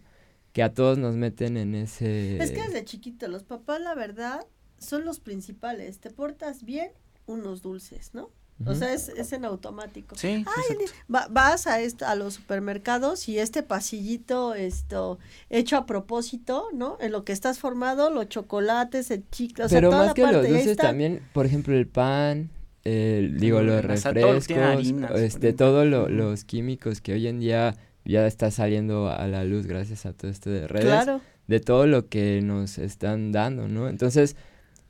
que 0.51 0.61
a 0.61 0.73
todos 0.73 0.97
nos 0.97 1.15
meten 1.15 1.55
en 1.55 1.75
ese... 1.75 2.37
Es 2.43 2.51
que 2.51 2.61
desde 2.61 2.83
chiquito, 2.83 3.29
los 3.29 3.43
papás, 3.43 3.79
la 3.79 3.95
verdad, 3.95 4.45
son 4.79 5.05
los 5.05 5.21
principales. 5.21 5.99
Te 6.01 6.09
portas 6.09 6.65
bien, 6.65 6.91
unos 7.25 7.61
dulces, 7.61 8.13
¿no? 8.13 8.31
O 8.65 8.73
sea, 8.73 8.93
es, 8.93 9.09
es 9.09 9.33
en 9.33 9.43
automático. 9.43 10.15
Sí, 10.15 10.27
Ay, 10.27 10.43
exacto. 10.43 10.85
Va- 11.13 11.27
vas 11.29 11.67
a 11.67 11.81
esto, 11.81 12.05
a 12.07 12.15
los 12.15 12.35
supermercados 12.35 13.27
y 13.27 13.37
este 13.37 13.63
pasillito 13.63 14.53
esto 14.55 15.19
hecho 15.49 15.75
a 15.75 15.85
propósito, 15.85 16.67
¿no? 16.73 16.97
En 17.01 17.11
lo 17.11 17.25
que 17.25 17.33
estás 17.33 17.59
formado, 17.59 18.09
los 18.11 18.29
chocolates, 18.29 19.11
el 19.11 19.29
chicle, 19.29 19.65
o 19.65 19.69
sea, 19.69 19.77
Pero 19.77 19.89
toda 19.89 19.99
más 20.03 20.07
la 20.07 20.13
que 20.13 20.21
parte, 20.21 20.37
los 20.37 20.47
dulces 20.47 20.77
también, 20.77 21.21
por 21.33 21.45
ejemplo, 21.45 21.75
el 21.75 21.85
pan, 21.87 22.49
el, 22.85 23.37
digo, 23.39 23.59
Sí, 23.59 23.65
los 23.65 23.83
o 23.85 23.97
sea, 23.97 24.13
todo 24.13 24.33
refrescos, 24.33 24.57
harinas, 24.63 25.11
por 25.11 25.19
este, 25.19 25.53
todos 25.53 25.85
lo- 25.87 26.07
los 26.07 26.45
químicos 26.45 27.01
que 27.01 27.11
hoy 27.13 27.27
en 27.27 27.39
día 27.41 27.75
ya 28.05 28.25
está 28.25 28.51
saliendo 28.51 29.09
a 29.09 29.27
la 29.27 29.43
luz 29.43 29.65
gracias 29.67 30.05
a 30.05 30.13
todo 30.13 30.31
esto 30.31 30.49
de 30.49 30.67
redes, 30.67 30.85
Claro. 30.85 31.19
de 31.47 31.59
todo 31.59 31.87
lo 31.87 32.07
que 32.07 32.39
nos 32.41 32.77
están 32.77 33.31
dando, 33.33 33.67
¿no? 33.67 33.89
Entonces, 33.89 34.35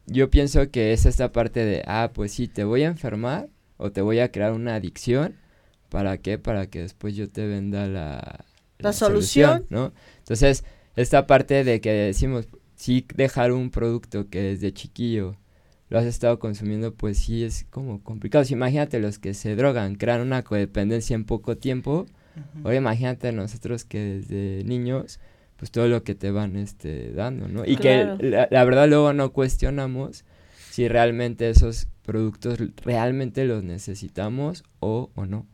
yo 0.06 0.30
pienso 0.30 0.70
que 0.70 0.94
es 0.94 1.06
esta 1.08 1.32
parte 1.32 1.66
de, 1.66 1.82
ah, 1.88 2.12
pues 2.14 2.32
sí, 2.34 2.48
te 2.48 2.64
voy 2.64 2.84
a 2.84 2.88
enfermar 2.88 3.48
o 3.78 3.92
te 3.92 4.02
voy 4.02 4.20
a 4.20 4.32
crear 4.32 4.54
una 4.54 4.76
adicción, 4.76 5.36
¿para 5.90 6.18
qué? 6.18 6.38
Para 6.38 6.68
que 6.68 6.82
después 6.82 7.16
yo 7.16 7.30
te 7.30 7.46
venda 7.48 7.88
la, 7.88 8.46
La 8.80 8.94
solución. 8.94 9.66
¿no? 9.70 9.94
Entonces, 10.20 10.64
esta 10.96 11.28
parte 11.28 11.64
de 11.64 11.82
que 11.82 11.92
decimos, 11.92 12.48
sí, 12.76 13.06
dejar 13.16 13.52
un 13.52 13.70
producto 13.72 14.30
que 14.30 14.42
desde 14.42 14.74
chiquillo 14.74 15.36
lo 15.90 16.00
has 16.00 16.06
estado 16.06 16.40
consumiendo, 16.40 16.94
pues 16.94 17.20
sí 17.20 17.44
es 17.44 17.66
como 17.70 18.02
complicado. 18.02 18.44
Si 18.44 18.54
imagínate 18.54 19.00
los 19.00 19.20
que 19.20 19.34
se 19.34 19.56
drogan, 19.56 19.96
crean 19.96 20.22
una 20.22 20.44
codependencia 20.44 21.14
en 21.14 21.26
poco 21.26 21.58
tiempo. 21.58 22.08
Ujú. 22.36 22.66
Ahora 22.68 22.76
imagínate 22.76 23.32
nosotros 23.32 23.86
que 23.86 24.00
desde 24.00 24.64
niños, 24.66 25.20
pues 25.58 25.72
todo 25.72 25.88
lo 25.88 26.04
que 26.04 26.16
te 26.16 26.32
van 26.32 26.56
este, 26.56 27.12
dando, 27.14 27.48
¿no? 27.48 27.66
Y 27.66 27.76
Claro. 27.78 28.18
que 28.18 28.30
la, 28.30 28.48
la 28.50 28.64
verdad 28.66 28.88
luego 28.90 29.14
no 29.14 29.32
cuestionamos 29.32 30.26
si 30.76 30.90
realmente 30.90 31.50
esos 31.50 31.88
productos 32.04 32.60
realmente 32.84 33.46
los 33.46 33.64
necesitamos 33.64 34.66
o, 34.82 35.10
o 35.16 35.26
no. 35.26 35.46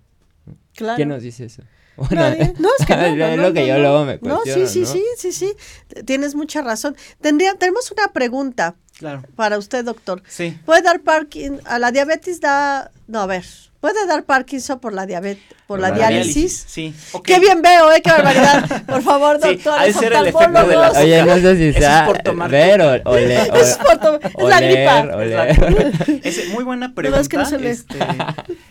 Claro. 0.75 0.95
¿Quién 0.95 1.09
nos 1.09 1.21
dice 1.21 1.45
eso? 1.45 1.61
Nadie. 2.09 2.55
No, 2.57 2.69
es 2.79 2.85
que 2.87 2.95
no, 2.95 3.01
Es 3.05 3.15
no, 3.17 3.27
lo 3.37 3.49
no, 3.49 3.53
que 3.53 3.59
no, 3.61 3.67
yo 3.67 3.73
no. 3.75 3.79
luego 3.81 4.05
me 4.05 4.17
No, 4.23 4.37
sí, 4.43 4.51
cuestiono, 4.53 4.67
sí, 4.67 4.79
¿no? 4.79 4.85
sí, 4.87 5.03
sí, 5.17 5.31
sí. 5.31 6.03
Tienes 6.05 6.33
mucha 6.33 6.63
razón. 6.63 6.95
Tendría, 7.19 7.53
tenemos 7.53 7.91
una 7.91 8.07
pregunta 8.11 8.75
Claro. 8.97 9.21
para 9.35 9.59
usted, 9.59 9.85
doctor. 9.85 10.23
Sí. 10.27 10.57
¿Puede 10.65 10.81
dar 10.81 11.01
Parkinson? 11.01 11.61
A 11.65 11.77
la 11.77 11.91
diabetes 11.91 12.41
da. 12.41 12.89
No, 13.07 13.19
a 13.19 13.27
ver. 13.27 13.45
¿Puede 13.81 14.05
dar 14.05 14.23
Parkinson 14.25 14.79
por 14.79 14.93
la 14.93 15.05
diabetes, 15.07 15.43
por 15.65 15.79
la, 15.79 15.89
la 15.89 15.95
diálisis? 15.95 16.65
Sí. 16.67 16.93
Qué 17.23 17.39
bien 17.39 17.61
veo, 17.63 17.91
¿eh? 17.91 18.01
Qué 18.03 18.11
barbaridad. 18.11 18.85
Por 18.85 19.01
favor, 19.01 19.39
Sí, 19.41 19.55
doctor. 19.55 19.81
de 19.81 19.91
ser 19.93 20.13
el 20.13 20.27
efecto 20.27 20.67
de 20.67 20.75
la- 20.75 20.91
Oye, 20.91 21.23
no 21.25 21.35
sé 21.35 21.57
si 21.57 21.63
Eso 21.69 21.77
es 21.79 21.83
sea 21.83 22.05
por 22.05 22.17
tomar 22.19 22.51
ver 22.51 22.79
o, 22.81 23.09
o 23.09 23.15
le- 23.17 23.41
o- 23.51 23.55
Es, 23.55 23.77
por 23.77 23.97
to- 23.97 24.19
es 24.21 24.47
la 24.47 24.61
gripa. 24.61 25.07
Es 26.23 26.49
muy 26.49 26.63
buena 26.63 26.89
No, 26.89 26.93
pregunta. 26.93 27.21
es 27.21 27.27
que 27.27 27.37
no 27.37 27.45
se 27.45 27.57
lee. 27.57 27.69
este, 27.69 27.97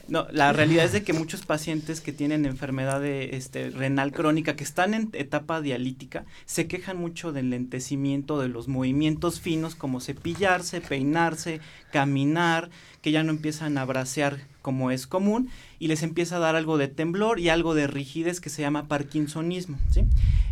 no, 0.07 0.29
la 0.31 0.53
realidad 0.53 0.85
es 0.85 0.93
de 0.93 1.03
que 1.03 1.13
muchos 1.13 1.45
pacientes 1.45 2.01
que 2.01 2.13
tienen 2.13 2.47
enfermedad 2.47 3.01
de, 3.01 3.37
este, 3.37 3.71
renal 3.71 4.13
crónica, 4.13 4.55
que 4.55 4.63
están 4.65 4.95
en 4.95 5.11
etapa 5.13 5.61
dialítica, 5.61 6.25
se 6.47 6.69
quejan 6.69 6.97
mucho 6.99 7.33
del 7.33 7.51
lentecimiento 7.51 8.41
de 8.41 8.47
los 8.49 8.69
movimientos 8.69 9.41
finos 9.41 9.75
como 9.75 10.01
cepillarse, 10.01 10.81
peinarse, 10.81 11.61
caminar, 11.93 12.71
que 13.03 13.11
ya 13.11 13.25
no 13.25 13.31
empiezan 13.31 13.77
a 13.77 13.85
bracear 13.85 14.39
como 14.63 14.91
es 14.91 15.07
común 15.07 15.49
y 15.79 15.89
les 15.89 16.03
empieza 16.03 16.37
a 16.37 16.41
dar 16.41 16.57
algo 16.57 16.79
de 16.79 16.89
temblor 16.89 17.41
y 17.41 17.49
algo 17.49 17.75
de 17.75 17.87
rigidez 17.87 18.41
que 18.41 18.51
se 18.51 18.63
llama 18.63 18.89
parkinsonismo. 18.89 19.79
¿sí? 19.91 20.05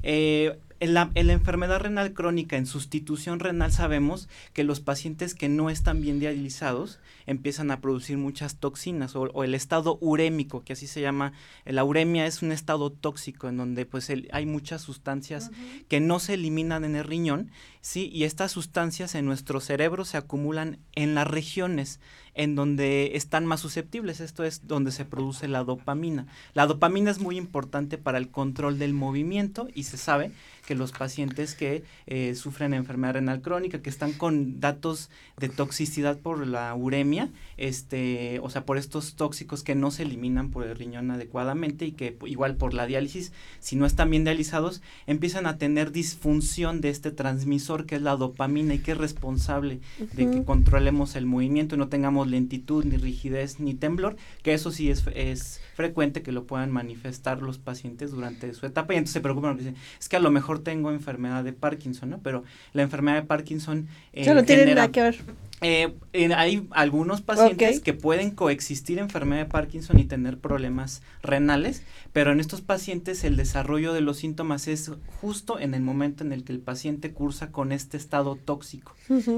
Eh, 0.02 0.58
en 0.80 0.94
la, 0.94 1.10
en 1.16 1.26
la 1.26 1.32
enfermedad 1.32 1.80
renal 1.80 2.12
crónica, 2.12 2.56
en 2.56 2.64
sustitución 2.64 3.40
renal, 3.40 3.72
sabemos 3.72 4.28
que 4.52 4.62
los 4.62 4.78
pacientes 4.78 5.34
que 5.34 5.48
no 5.48 5.70
están 5.70 6.00
bien 6.00 6.20
dializados 6.20 7.00
empiezan 7.26 7.72
a 7.72 7.80
producir 7.80 8.16
muchas 8.16 8.54
toxinas 8.60 9.16
o, 9.16 9.22
o 9.22 9.42
el 9.42 9.56
estado 9.56 9.98
urémico, 10.00 10.62
que 10.62 10.74
así 10.74 10.86
se 10.86 11.00
llama. 11.00 11.32
La 11.64 11.82
uremia 11.82 12.26
es 12.26 12.42
un 12.42 12.52
estado 12.52 12.90
tóxico 12.92 13.48
en 13.48 13.56
donde 13.56 13.86
pues 13.86 14.08
el- 14.08 14.28
hay 14.32 14.46
muchas 14.46 14.80
sustancias 14.80 15.50
que 15.88 15.98
no 15.98 16.20
se 16.20 16.34
eliminan 16.34 16.84
en 16.84 16.94
el 16.94 17.02
riñón, 17.02 17.50
sí, 17.80 18.08
y 18.14 18.22
estas 18.22 18.52
sustancias 18.52 19.16
en 19.16 19.26
nuestro 19.26 19.58
cerebro 19.60 20.04
se 20.04 20.16
acumulan 20.16 20.78
en 20.94 21.16
las 21.16 21.26
regiones 21.26 21.98
en 22.38 22.54
donde 22.54 23.16
están 23.16 23.45
más 23.47 23.61
susceptibles, 23.61 24.21
esto 24.21 24.45
es 24.45 24.66
donde 24.68 24.92
se 24.92 25.04
produce 25.04 25.49
la 25.49 25.64
dopamina. 25.64 26.28
La 26.54 26.66
dopamina 26.66 27.11
es 27.11 27.18
muy 27.18 27.37
importante 27.37 27.99
para 27.99 28.16
el 28.16 28.30
control 28.30 28.78
del 28.78 28.95
movimiento 28.95 29.68
y 29.75 29.83
se 29.83 29.97
sabe 29.99 30.30
que 30.68 30.75
los 30.75 30.92
pacientes 30.92 31.54
que 31.54 31.82
eh, 32.06 32.34
sufren 32.34 32.75
enfermedad 32.75 33.14
renal 33.14 33.40
crónica, 33.40 33.80
que 33.80 33.88
están 33.88 34.12
con 34.12 34.60
datos 34.60 35.08
de 35.38 35.48
toxicidad 35.48 36.18
por 36.18 36.46
la 36.46 36.75
uremia, 36.75 37.30
este, 37.56 38.38
o 38.42 38.50
sea, 38.50 38.66
por 38.66 38.76
estos 38.76 39.14
tóxicos 39.14 39.62
que 39.62 39.75
no 39.75 39.90
se 39.90 40.02
eliminan 40.02 40.50
por 40.50 40.66
el 40.66 40.76
riñón 40.76 41.10
adecuadamente 41.10 41.87
y 41.87 41.92
que 41.92 42.18
igual 42.26 42.56
por 42.56 42.75
la 42.75 42.84
diálisis, 42.84 43.32
si 43.60 43.76
no 43.76 43.87
están 43.87 44.10
bien 44.10 44.25
dializados, 44.25 44.82
empiezan 45.06 45.46
a 45.46 45.56
tener 45.56 45.90
disfunción 45.90 46.82
de 46.82 46.90
este 46.90 47.12
transmisor 47.12 47.87
que 47.87 47.96
es 47.96 48.02
la 48.02 48.16
dopamina 48.16 48.75
y 48.75 48.80
que 48.80 48.92
es 48.92 48.98
responsable 48.98 49.80
de 49.98 50.30
que 50.30 50.44
controlemos 50.44 51.16
el 51.16 51.25
movimiento 51.25 51.76
y 51.76 51.78
no 51.78 51.88
tengamos 51.88 52.28
lentitud, 52.28 52.84
ni 52.84 52.98
rigidez, 52.98 53.58
ni 53.58 53.72
temblor, 53.72 54.16
que 54.42 54.52
eso 54.52 54.70
sí 54.70 54.90
es, 54.90 55.06
es 55.14 55.62
frecuente 55.72 56.20
que 56.20 56.32
lo 56.32 56.44
puedan 56.44 56.70
manifestar 56.70 57.40
los 57.40 57.56
pacientes 57.56 58.10
durante 58.10 58.52
su 58.52 58.66
etapa. 58.66 58.92
Y 58.92 58.98
entonces 58.98 59.14
se 59.14 59.20
preocupan 59.22 59.56
dicen, 59.56 59.76
es 59.98 60.10
que 60.10 60.16
a 60.16 60.20
lo 60.20 60.30
mejor 60.30 60.57
tengo 60.60 60.90
enfermedad 60.90 61.44
de 61.44 61.52
Parkinson, 61.52 62.10
¿no? 62.10 62.18
Pero 62.18 62.44
la 62.72 62.82
enfermedad 62.82 63.16
de 63.16 63.26
Parkinson 63.26 63.88
eh, 64.12 64.32
no 64.32 64.44
tiene 64.44 64.74
nada 64.74 64.88
que 64.88 65.02
ver. 65.02 65.18
Eh, 65.60 65.94
en- 66.12 66.32
hay 66.32 66.66
algunos 66.70 67.20
pacientes 67.20 67.80
que 67.80 67.92
pueden 67.94 68.30
coexistir 68.30 68.98
enfermedad 68.98 69.42
de 69.42 69.50
Parkinson 69.50 69.98
y 69.98 70.04
tener 70.04 70.38
problemas 70.38 71.02
renales, 71.22 71.82
pero 72.12 72.30
en 72.32 72.38
estos 72.40 72.60
pacientes 72.60 73.24
el 73.24 73.36
desarrollo 73.36 73.92
de 73.92 74.00
los 74.00 74.18
síntomas 74.18 74.68
es 74.68 74.90
justo 75.20 75.58
en 75.58 75.74
el 75.74 75.82
momento 75.82 76.22
en 76.22 76.32
el 76.32 76.44
que 76.44 76.52
el 76.52 76.60
paciente 76.60 77.12
cursa 77.12 77.50
con 77.50 77.72
este 77.72 77.96
estado 77.96 78.36
tóxico, 78.36 78.94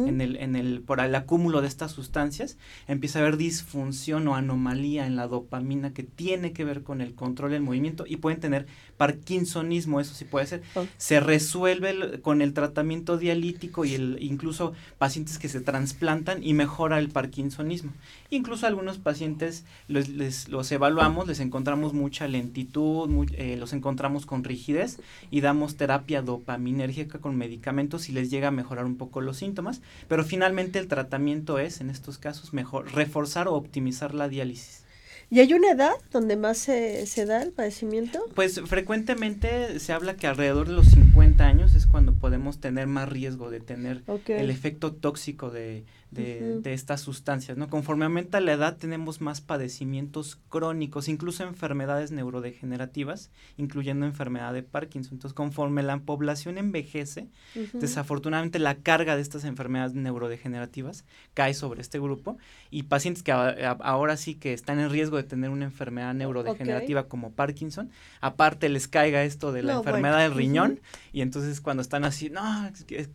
en 0.08 0.20
el, 0.20 0.36
en 0.36 0.56
el, 0.56 0.80
por 0.82 1.00
el 1.00 1.14
acúmulo 1.14 1.62
de 1.62 1.68
estas 1.68 1.92
sustancias, 1.92 2.58
empieza 2.88 3.18
a 3.18 3.22
haber 3.22 3.36
disfunción 3.36 4.26
o 4.28 4.34
anomalía 4.34 5.06
en 5.06 5.16
la 5.16 5.26
dopamina 5.26 5.92
que 5.94 6.02
tiene 6.02 6.52
que 6.52 6.64
ver 6.64 6.82
con 6.82 7.00
el 7.00 7.14
control 7.14 7.52
del 7.52 7.62
movimiento 7.62 8.04
y 8.06 8.16
pueden 8.16 8.40
tener 8.40 8.66
parkinsonismo, 8.98 10.00
eso 10.00 10.14
sí 10.14 10.24
puede 10.24 10.46
ser. 10.46 10.62
Oh. 10.74 10.86
Se 10.98 11.20
resuelve 11.20 11.90
el- 11.90 12.20
con 12.20 12.42
el 12.42 12.52
tratamiento 12.52 13.16
dialítico 13.16 13.84
y 13.84 13.94
el 13.94 14.18
incluso 14.20 14.72
pacientes 14.98 15.38
que 15.38 15.48
se 15.48 15.60
trasplantan 15.60 16.09
implantan 16.10 16.42
y 16.42 16.54
mejora 16.54 16.98
el 16.98 17.08
parkinsonismo. 17.08 17.92
Incluso 18.30 18.66
algunos 18.66 18.98
pacientes 18.98 19.64
les, 19.88 20.48
los 20.48 20.72
evaluamos, 20.72 21.26
les 21.26 21.40
encontramos 21.40 21.92
mucha 21.92 22.26
lentitud, 22.28 23.08
eh, 23.32 23.56
los 23.56 23.72
encontramos 23.72 24.26
con 24.26 24.44
rigidez 24.44 24.98
y 25.30 25.40
damos 25.40 25.76
terapia 25.76 26.22
dopaminérgica 26.22 27.18
con 27.18 27.36
medicamentos 27.36 28.08
y 28.08 28.12
les 28.12 28.30
llega 28.30 28.48
a 28.48 28.52
mejorar 28.52 28.84
un 28.84 28.96
poco 28.96 29.20
los 29.20 29.36
síntomas, 29.36 29.80
pero 30.08 30.24
finalmente 30.24 30.78
el 30.78 30.88
tratamiento 30.88 31.58
es, 31.58 31.80
en 31.80 31.90
estos 31.90 32.18
casos, 32.18 32.52
mejor 32.52 32.92
reforzar 32.92 33.48
o 33.48 33.54
optimizar 33.54 34.14
la 34.14 34.28
diálisis. 34.28 34.84
¿Y 35.32 35.38
hay 35.38 35.52
una 35.52 35.70
edad 35.70 35.92
donde 36.10 36.36
más 36.36 36.58
se, 36.58 37.06
se, 37.06 37.24
da 37.24 37.40
el 37.40 37.52
padecimiento? 37.52 38.18
Pues 38.34 38.60
frecuentemente 38.62 39.78
se 39.78 39.92
habla 39.92 40.16
que 40.16 40.26
alrededor 40.26 40.66
de 40.66 40.74
los 40.74 40.88
50 40.88 41.46
años 41.46 41.76
es 41.76 41.86
cuando 41.86 42.14
podemos 42.14 42.58
tener 42.58 42.88
más 42.88 43.08
riesgo 43.08 43.48
de 43.48 43.60
tener 43.60 44.02
el 44.26 44.50
efecto 44.50 44.92
tóxico 44.92 45.50
de, 45.50 45.84
de, 46.10 46.60
estas 46.64 47.00
sustancias, 47.00 47.56
¿no? 47.56 47.68
Conforme 47.68 48.04
aumenta 48.04 48.40
la 48.40 48.52
edad 48.52 48.76
tenemos 48.76 49.20
más 49.20 49.40
padecimientos 49.40 50.38
crónicos, 50.48 51.08
incluso 51.08 51.44
enfermedades 51.44 52.10
neurodegenerativas, 52.10 53.30
incluyendo 53.56 54.06
enfermedad 54.06 54.52
de 54.52 54.62
Parkinson. 54.62 55.14
Entonces, 55.14 55.34
conforme 55.34 55.82
la 55.82 55.98
población 55.98 56.58
envejece, 56.58 57.28
desafortunadamente 57.74 58.58
la 58.58 58.76
carga 58.76 59.14
de 59.14 59.22
estas 59.22 59.44
enfermedades 59.44 59.94
neurodegenerativas 59.94 61.04
cae 61.34 61.54
sobre 61.54 61.80
este 61.80 62.00
grupo 62.00 62.38
y 62.70 62.84
pacientes 62.84 63.22
que 63.22 63.32
ahora 63.32 64.16
sí 64.16 64.34
que 64.34 64.52
están 64.52 64.80
en 64.80 64.90
riesgo 64.90 65.16
de 65.16 65.22
tener 65.22 65.50
una 65.50 65.64
enfermedad 65.64 66.14
neurodegenerativa 66.14 67.04
como 67.04 67.32
Parkinson, 67.32 67.90
aparte 68.20 68.68
les 68.68 68.88
caiga 68.88 69.22
esto 69.22 69.52
de 69.52 69.62
la 69.62 69.74
enfermedad 69.74 70.18
del 70.18 70.34
riñón 70.34 70.80
y 71.12 71.22
entonces 71.22 71.60
cuando 71.60 71.82
están 71.82 72.04
así, 72.04 72.30
no, 72.30 72.42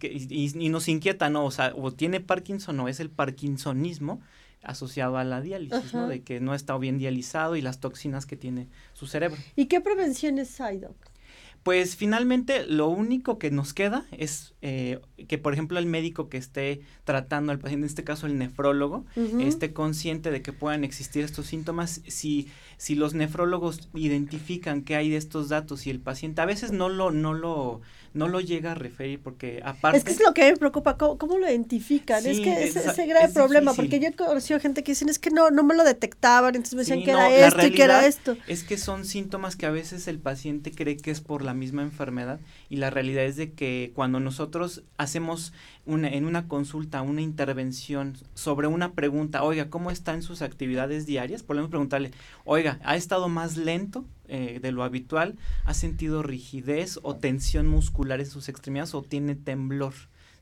y, 0.02 0.70
nos 0.70 0.88
inquieta, 0.88 1.30
¿no? 1.30 1.46
O 1.46 1.52
sea, 1.52 1.74
o 1.76 1.92
tiene 1.92 2.20
Parkinson 2.20 2.80
o 2.80 2.85
es 2.88 3.00
el 3.00 3.10
parkinsonismo 3.10 4.22
asociado 4.64 5.18
a 5.18 5.24
la 5.24 5.42
diálisis, 5.42 5.94
¿no? 5.94 6.08
De 6.08 6.24
que 6.24 6.40
no 6.40 6.56
está 6.56 6.78
bien 6.78 6.98
dializado 6.98 7.56
y 7.56 7.62
las 7.62 7.80
toxinas 7.80 8.26
que 8.26 8.36
tiene 8.36 8.68
su 8.94 9.08
cerebro. 9.08 9.38
¿Y 9.56 9.66
qué 9.68 9.80
prevenciones 9.80 10.60
hay, 10.60 10.80
Doc? 10.80 10.96
Pues 11.66 11.96
finalmente 11.96 12.68
lo 12.68 12.90
único 12.90 13.40
que 13.40 13.50
nos 13.50 13.74
queda 13.74 14.06
es 14.12 14.54
eh, 14.62 15.00
que, 15.28 15.40
por 15.40 15.52
ejemplo, 15.52 15.80
el 15.80 15.88
médico 15.88 16.30
que 16.30 16.38
esté 16.38 16.82
tratando 17.06 17.52
al 17.52 17.58
paciente, 17.58 17.86
en 17.86 17.90
este 17.90 18.04
caso 18.04 18.28
el 18.28 18.38
nefrólogo, 18.38 19.04
esté 19.40 19.74
consciente 19.74 20.30
de 20.30 20.44
que 20.44 20.54
puedan 20.54 20.84
existir 20.84 21.24
estos 21.24 21.48
síntomas. 21.48 22.02
Si, 22.08 22.50
si 22.78 22.94
los 22.94 23.16
nefrólogos 23.16 23.90
identifican 23.96 24.84
que 24.84 24.96
hay 24.96 25.10
de 25.10 25.18
estos 25.18 25.50
datos 25.50 25.88
y 25.88 25.90
el 25.90 26.00
paciente 26.00 26.40
a 26.40 26.46
veces 26.46 26.72
no 26.72 26.88
lo, 26.88 27.10
no 27.10 27.34
lo, 27.34 27.82
no 28.16 28.30
lo 28.30 28.40
llega 28.40 28.72
a 28.72 28.76
referir 28.76 29.20
porque 29.20 29.62
aparte... 29.64 29.98
Es 29.98 30.04
que 30.04 30.12
es 30.12 30.22
lo 30.22 30.34
que 30.34 30.42
a 30.42 30.46
mí 30.46 30.52
me 30.52 30.58
preocupa, 30.58 30.98
¿cómo, 30.98 31.38
lo 31.38 31.48
identifican? 31.48 32.26
es 32.26 32.40
que 32.40 32.64
es, 32.64 32.76
ese 32.76 33.06
grave 33.06 33.32
problema, 33.32 33.74
porque 33.74 34.00
yo 34.00 34.08
he 34.08 34.14
conocido 34.14 34.60
gente 34.60 34.84
que 34.84 34.94
dicen, 34.94 35.10
es 35.10 35.20
que 35.20 35.30
no, 35.30 35.52
no 35.52 35.64
me 35.64 35.76
lo 35.76 35.84
detectaban, 35.84 36.56
entonces 36.56 36.74
me 36.76 36.80
decían 36.80 37.04
que 37.04 37.12
era 37.12 37.30
esto 37.30 37.68
y 37.68 37.72
que 37.72 37.84
era 37.84 38.06
esto. 38.06 38.38
Es 38.48 38.64
que 38.64 38.78
son 38.78 39.06
síntomas 39.06 39.56
que 39.56 39.66
a 39.66 39.72
veces 39.72 40.08
el 40.08 40.20
paciente 40.20 40.72
cree 40.72 40.98
que 40.98 41.12
es 41.12 41.20
por 41.20 41.44
la 41.44 41.54
misma 41.54 41.82
enfermedad 41.82 42.40
y 42.70 42.78
la 42.78 42.90
realidad 42.90 43.26
es 43.26 43.36
de 43.36 43.52
que 43.52 43.92
cuando 43.94 44.20
nosotros 44.20 44.84
hacemos 44.98 45.52
una, 45.86 46.10
en 46.10 46.26
una 46.26 46.48
consulta 46.48 47.02
una 47.02 47.22
intervención 47.22 48.18
sobre 48.34 48.68
una 48.68 48.94
pregunta, 48.94 49.44
oiga, 49.44 49.70
¿cómo 49.70 49.92
está 49.92 50.14
en 50.14 50.22
sus 50.22 50.42
actividades 50.42 51.06
diarias? 51.06 51.44
Podemos 51.44 51.70
preguntarle, 51.70 52.12
oiga, 52.44 52.80
¿ha 52.84 52.96
estado 52.96 53.30
más 53.30 53.58
lento 53.58 54.06
eh, 54.28 54.60
de 54.62 54.72
lo 54.72 54.84
habitual? 54.84 55.36
¿Ha 55.64 55.74
sentido 55.74 56.24
rigidez 56.24 57.00
o 57.04 57.16
tensión 57.16 57.68
muscular 57.68 58.20
en 58.20 58.26
sus 58.26 58.50
extremidades 58.50 58.96
o 58.96 59.04
tiene 59.04 59.36
temblor? 59.36 59.94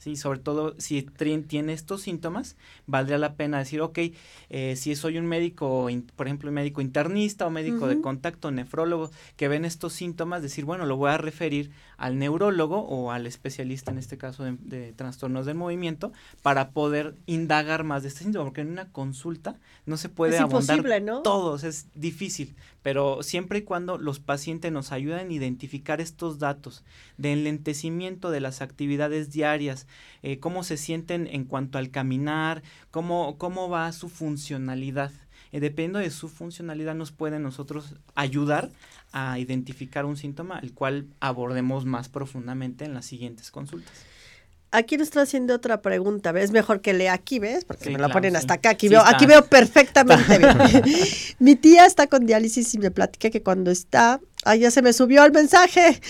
Sí, 0.04 0.18
sobre 0.18 0.40
todo 0.40 0.76
si 0.80 1.02
tiene 1.48 1.72
estos 1.72 2.02
síntomas, 2.02 2.58
valdría 2.88 3.18
la 3.18 3.36
pena 3.36 3.60
decir, 3.60 3.80
ok, 3.80 4.00
eh, 4.50 4.76
si 4.76 4.94
soy 4.98 5.18
un 5.18 5.26
médico, 5.26 5.88
por 6.18 6.28
ejemplo, 6.28 6.50
un 6.50 6.56
médico 6.56 6.82
internista 6.82 7.48
o 7.48 7.50
médico 7.50 7.88
de 7.88 8.02
contacto, 8.02 8.52
nefrólogo, 8.52 9.12
que 9.38 9.48
ven 9.48 9.64
estos 9.64 9.94
síntomas, 9.94 10.42
decir, 10.42 10.66
bueno, 10.66 10.86
lo 10.86 10.98
voy 10.98 11.12
a 11.12 11.18
referir 11.18 11.72
al 12.04 12.20
neurólogo 12.20 12.82
o 12.82 13.12
al 13.12 13.26
especialista, 13.28 13.90
en 13.90 13.98
este 13.98 14.18
caso 14.18 14.44
de, 14.44 14.92
trastornos 14.92 15.46
del 15.46 15.56
movimiento, 15.56 16.12
para 16.42 16.72
poder 16.72 17.16
indagar 17.28 17.86
más 17.86 18.04
de 18.04 18.10
este 18.10 18.26
síntoma, 18.26 18.44
porque 18.44 18.60
en 18.60 18.72
una 18.72 18.92
consulta 18.92 19.58
no 19.86 19.96
se 19.96 20.10
puede 20.10 20.38
abordar 20.38 20.84
todos, 21.24 21.64
es 21.64 21.88
difícil, 21.96 22.58
pero 22.82 23.24
siempre 23.24 23.60
y 23.60 23.62
cuando 23.62 23.98
los 23.98 24.20
pacientes 24.20 24.70
nos 24.70 24.92
ayuden 24.92 25.30
a 25.30 25.32
identificar 25.32 26.02
estos 26.02 26.40
datos 26.40 26.84
de 27.18 27.32
enlentecimiento 27.32 28.32
de 28.32 28.42
las 28.42 28.62
actividades 28.62 29.32
diarias, 29.32 29.88
eh, 30.24 30.40
cómo 30.40 30.66
se 30.66 30.76
sienten 30.76 31.28
en 31.28 31.46
cuanto 31.46 31.78
al 31.78 31.90
caminar, 31.90 32.64
cómo, 32.92 33.38
cómo 33.38 33.70
va 33.70 33.90
su 33.94 34.10
funcionalidad. 34.10 35.14
Eh, 35.54 35.60
dependiendo 35.62 36.00
de 36.00 36.10
su 36.10 36.28
funcionalidad 36.28 36.96
nos 36.96 37.12
puede 37.12 37.40
nosotros 37.40 37.96
ayudar 38.16 38.72
a 39.14 39.40
identificar 39.40 40.06
un 40.06 40.18
síntoma, 40.18 40.60
el 40.60 40.74
cual 40.74 41.08
abordemos 41.20 41.86
más 41.86 42.10
profundamente 42.10 42.84
en 42.84 42.94
las 42.94 43.06
siguientes 43.06 43.52
consultas. 43.52 43.94
Aquí 44.72 44.98
nos 44.98 45.10
está 45.10 45.22
haciendo 45.22 45.54
otra 45.54 45.84
pregunta, 45.84 46.32
¿ves? 46.32 46.50
Mejor 46.50 46.82
que 46.82 46.94
lea 46.94 47.14
aquí, 47.14 47.38
¿ves? 47.38 47.64
Porque 47.64 47.92
me 47.92 48.00
la 48.00 48.10
ponen 48.10 48.36
hasta 48.36 48.56
acá. 48.56 48.72
Aquí, 48.72 48.90
veo, 48.90 49.04
aquí 49.06 49.28
veo 49.28 49.46
perfectamente 49.46 50.38
bien. 50.40 50.58
Mi 51.38 51.56
tía 51.56 51.86
está 51.86 52.08
con 52.08 52.26
diálisis 52.26 52.74
y 52.74 52.80
me 52.80 52.90
platica 52.90 53.30
que 53.30 53.44
cuando 53.44 53.70
está... 53.70 54.20
¡Ay, 54.44 54.62
ya 54.62 54.72
se 54.72 54.82
me 54.82 54.92
subió 54.92 55.24
el 55.26 55.32
mensaje! 55.32 56.02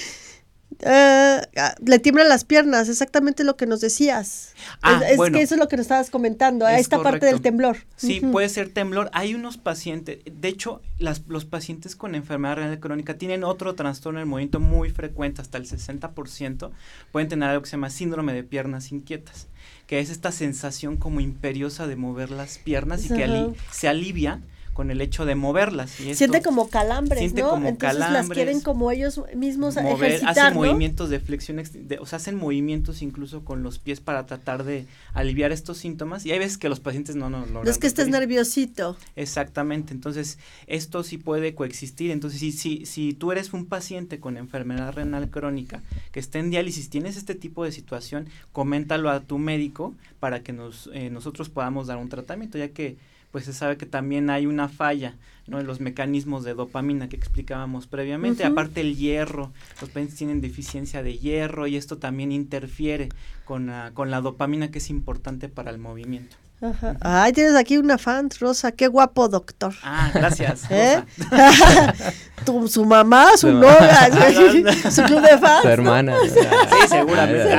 Eh, 0.86 1.42
ah, 1.58 1.76
le 1.86 2.00
tiemblan 2.00 2.28
las 2.28 2.44
piernas, 2.44 2.90
exactamente 2.90 3.44
lo 3.44 3.56
que 3.56 3.66
nos 3.66 3.80
decías. 3.80 4.54
Ah, 4.82 5.02
es, 5.08 5.20
que 5.32 5.42
eso 5.42 5.56
es 5.56 5.60
lo 5.60 5.68
que 5.68 5.78
nos 5.78 5.86
estabas 5.86 6.10
comentando, 6.10 6.68
esta 6.68 7.02
parte 7.02 7.26
del 7.26 7.42
temblor. 7.42 7.78
Sí, 7.96 8.20
puede 8.20 8.50
ser 8.50 8.70
temblor. 8.70 9.10
Hay 9.14 9.34
unos 9.34 9.58
pacientes, 9.58 10.20
de 10.26 10.48
hecho, 10.48 10.82
las, 10.98 11.22
los 11.28 11.46
pacientes 11.46 11.96
con 11.96 12.16
enfermedad 12.16 12.58
renal 12.58 12.80
crónica 12.80 13.18
tienen 13.18 13.44
otro 13.44 13.76
trastorno 13.76 14.20
del 14.20 14.28
movimiento 14.28 14.60
muy 14.60 14.90
frecuente, 14.90 15.42
hasta 15.42 15.58
el 15.58 15.68
60%, 15.68 16.72
pueden 17.12 17.30
tener 17.30 17.50
algo 17.50 17.62
que 17.62 17.70
se 17.70 17.78
llama 17.78 17.90
síndrome 17.90 18.34
de 18.34 18.44
piernas 18.44 18.92
inquietas, 18.92 19.48
que 19.88 20.00
es 20.00 20.10
esta 20.10 20.32
sensación 20.32 20.98
como 20.98 21.22
imperiosa 21.22 21.88
de 21.88 21.96
mover 21.96 22.30
las 22.30 22.58
piernas 22.58 23.06
y 23.06 23.10
que 23.10 23.54
se 23.72 23.88
alivia 23.88 24.42
con 24.74 24.92
el 24.92 25.02
hecho 25.02 25.26
de 25.26 25.36
moverlas. 25.36 26.00
Y 26.00 26.16
siente 26.16 26.42
como 26.42 26.70
calambres, 26.70 27.20
siente 27.20 27.42
¿no? 27.42 27.52
Como 27.52 27.70
Entonces 27.70 28.00
calambres, 28.00 28.28
las 28.28 28.36
quieren 28.36 28.62
como 28.62 28.92
ellos 28.92 29.22
mismos 29.36 29.76
mover, 29.76 30.14
ejercitar, 30.14 30.48
Hacen 30.48 30.54
movimientos 30.56 31.10
de 31.10 31.20
flexión, 31.20 31.62
o 32.00 32.06
sea, 32.06 32.18
hacen 32.18 32.36
movimientos 32.36 33.02
incluso 33.02 33.46
con 33.46 33.64
los 33.64 33.80
pies 33.80 34.00
para 34.02 34.26
tratar 34.26 34.64
de 34.64 34.86
aliviar 35.14 35.52
estos 35.52 35.78
síntomas. 35.78 36.26
Y 36.26 36.32
hay 36.32 36.40
veces 36.40 36.58
que 36.58 36.70
los 36.70 36.80
pacientes 36.80 37.16
no 37.16 37.30
no 37.30 37.46
No 37.46 37.64
es 37.64 37.78
que 37.78 37.88
estés 37.88 38.10
nerviosito. 38.10 38.98
Exactamente, 39.16 39.94
entonces 39.94 40.38
esto 40.68 41.04
sí 41.04 41.18
puede 41.18 41.56
coexistir. 41.56 42.12
Entonces, 42.12 42.40
si, 42.40 42.52
si, 42.52 42.86
si 42.86 43.14
tú 43.14 43.32
eres 43.32 43.54
un 43.54 43.66
paciente 43.66 44.20
con 44.20 44.38
enfermedad 44.38 44.94
renal 44.94 45.30
crónica 45.30 45.82
que 46.12 46.20
está 46.20 46.40
en 46.40 46.50
diálisis, 46.50 46.90
tienes 46.90 47.18
este 47.18 47.36
tipo 47.36 47.64
de 47.64 47.72
situación, 47.72 48.28
coméntalo 48.52 49.10
a 49.10 49.20
tu 49.22 49.38
médico 49.38 49.94
para 50.20 50.42
que 50.42 50.54
nos, 50.54 50.90
eh, 50.94 51.10
nosotros 51.10 51.50
podamos 51.50 51.88
dar 51.88 51.98
un 51.98 52.10
tratamiento, 52.10 52.58
ya 52.58 52.70
que 52.70 52.96
pues 53.34 53.46
se 53.46 53.54
sabe 53.54 53.78
que 53.78 53.88
también 53.88 54.30
hay 54.30 54.46
una 54.46 54.70
falla 54.70 55.16
¿no? 55.48 55.60
en 55.60 55.66
los 55.66 55.80
mecanismos 55.80 56.44
de 56.44 56.54
dopamina 56.54 57.10
que 57.10 57.16
explicábamos 57.16 57.88
previamente. 57.88 58.46
Aparte 58.46 58.82
el 58.82 58.96
hierro, 58.96 59.52
los 59.82 59.90
pacientes 59.90 60.18
tienen 60.18 60.40
deficiencia 60.40 61.02
de 61.02 61.18
hierro 61.18 61.66
y 61.66 61.76
esto 61.76 61.98
también 61.98 62.32
interfiere 62.32 63.10
con, 63.44 63.72
con 63.96 64.12
la 64.12 64.22
dopamina 64.22 64.70
que 64.70 64.78
es 64.78 64.92
importante 64.92 65.50
para 65.50 65.72
el 65.72 65.80
movimiento. 65.80 66.36
Ajá. 66.64 66.96
Ay, 67.02 67.34
tienes 67.34 67.56
aquí 67.56 67.78
una 67.78 67.98
fan, 67.98 68.30
Rosa, 68.40 68.72
qué 68.72 68.88
guapo 68.88 69.28
doctor. 69.28 69.74
Ah, 69.84 70.10
gracias. 70.14 70.64
¿Eh? 70.70 71.04
tu, 72.46 72.70
su 72.70 72.86
mamá, 72.86 73.36
su 73.36 73.52
novia, 73.52 74.10
su 74.92 75.04
club 75.04 75.22
de 75.22 75.38
fans. 75.38 75.62
Su 75.62 75.68
hermana. 75.68 76.16
Sí, 76.24 76.88
seguramente. 76.88 77.58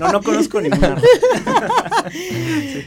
No, 0.00 0.12
no 0.12 0.22
conozco 0.22 0.60
ninguna. 0.62 0.96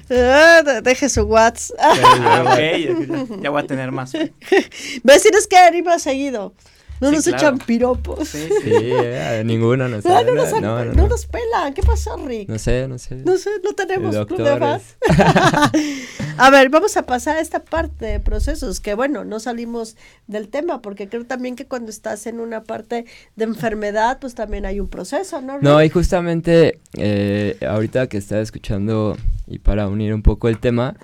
Ah, 0.09 0.63
deje 0.81 1.09
su 1.09 1.21
WhatsApp. 1.21 1.77
Ah, 1.79 2.43
ok, 2.43 3.41
ya 3.41 3.49
voy 3.51 3.61
a 3.61 3.67
tener 3.67 3.91
más. 3.91 4.13
¿Ves? 4.13 5.21
Tienes 5.21 5.47
que 5.47 5.77
ir 5.77 5.83
más 5.83 6.01
seguido. 6.01 6.53
No 6.99 7.11
nos 7.11 7.25
echan 7.27 7.57
piropos. 7.59 8.27
Sí, 8.27 8.49
sí 8.63 8.71
eh, 8.73 9.43
ninguno 9.45 9.87
nos 9.87 10.03
no, 10.03 10.23
no, 10.23 10.33
nos, 10.33 10.61
no, 10.61 10.85
no, 10.85 11.07
nos 11.07 11.25
pelan. 11.25 11.73
¿Qué 11.73 11.81
pasó, 11.81 12.17
Rick? 12.17 12.49
No 12.49 12.59
sé, 12.59 12.87
no 12.87 12.97
sé. 12.97 13.15
No 13.15 13.37
sé, 13.37 13.49
no 13.63 13.73
tenemos 13.73 14.15
fans. 14.15 14.97
a 16.37 16.49
ver, 16.49 16.69
vamos 16.69 16.97
a 16.97 17.03
pasar 17.03 17.37
a 17.37 17.41
esta 17.41 17.63
parte 17.63 18.05
de 18.05 18.19
procesos, 18.19 18.79
que 18.79 18.93
bueno, 18.95 19.23
no 19.23 19.39
salimos 19.39 19.95
del 20.27 20.49
tema, 20.49 20.81
porque 20.81 21.07
creo 21.07 21.25
también 21.25 21.55
que 21.55 21.65
cuando 21.65 21.89
estás 21.89 22.27
en 22.27 22.39
una 22.39 22.63
parte 22.63 23.05
de 23.35 23.43
enfermedad, 23.45 24.19
pues 24.19 24.35
también 24.35 24.65
hay 24.65 24.79
un 24.79 24.89
proceso, 24.89 25.41
¿no? 25.41 25.59
No, 25.61 25.81
y 25.83 25.89
justamente 25.89 26.79
eh, 26.97 27.57
ahorita 27.67 28.07
que 28.07 28.17
estaba 28.17 28.41
escuchando 28.41 29.17
y 29.47 29.59
para 29.59 29.87
unir 29.87 30.13
un 30.13 30.21
poco 30.21 30.49
el 30.49 30.59
tema, 30.59 30.95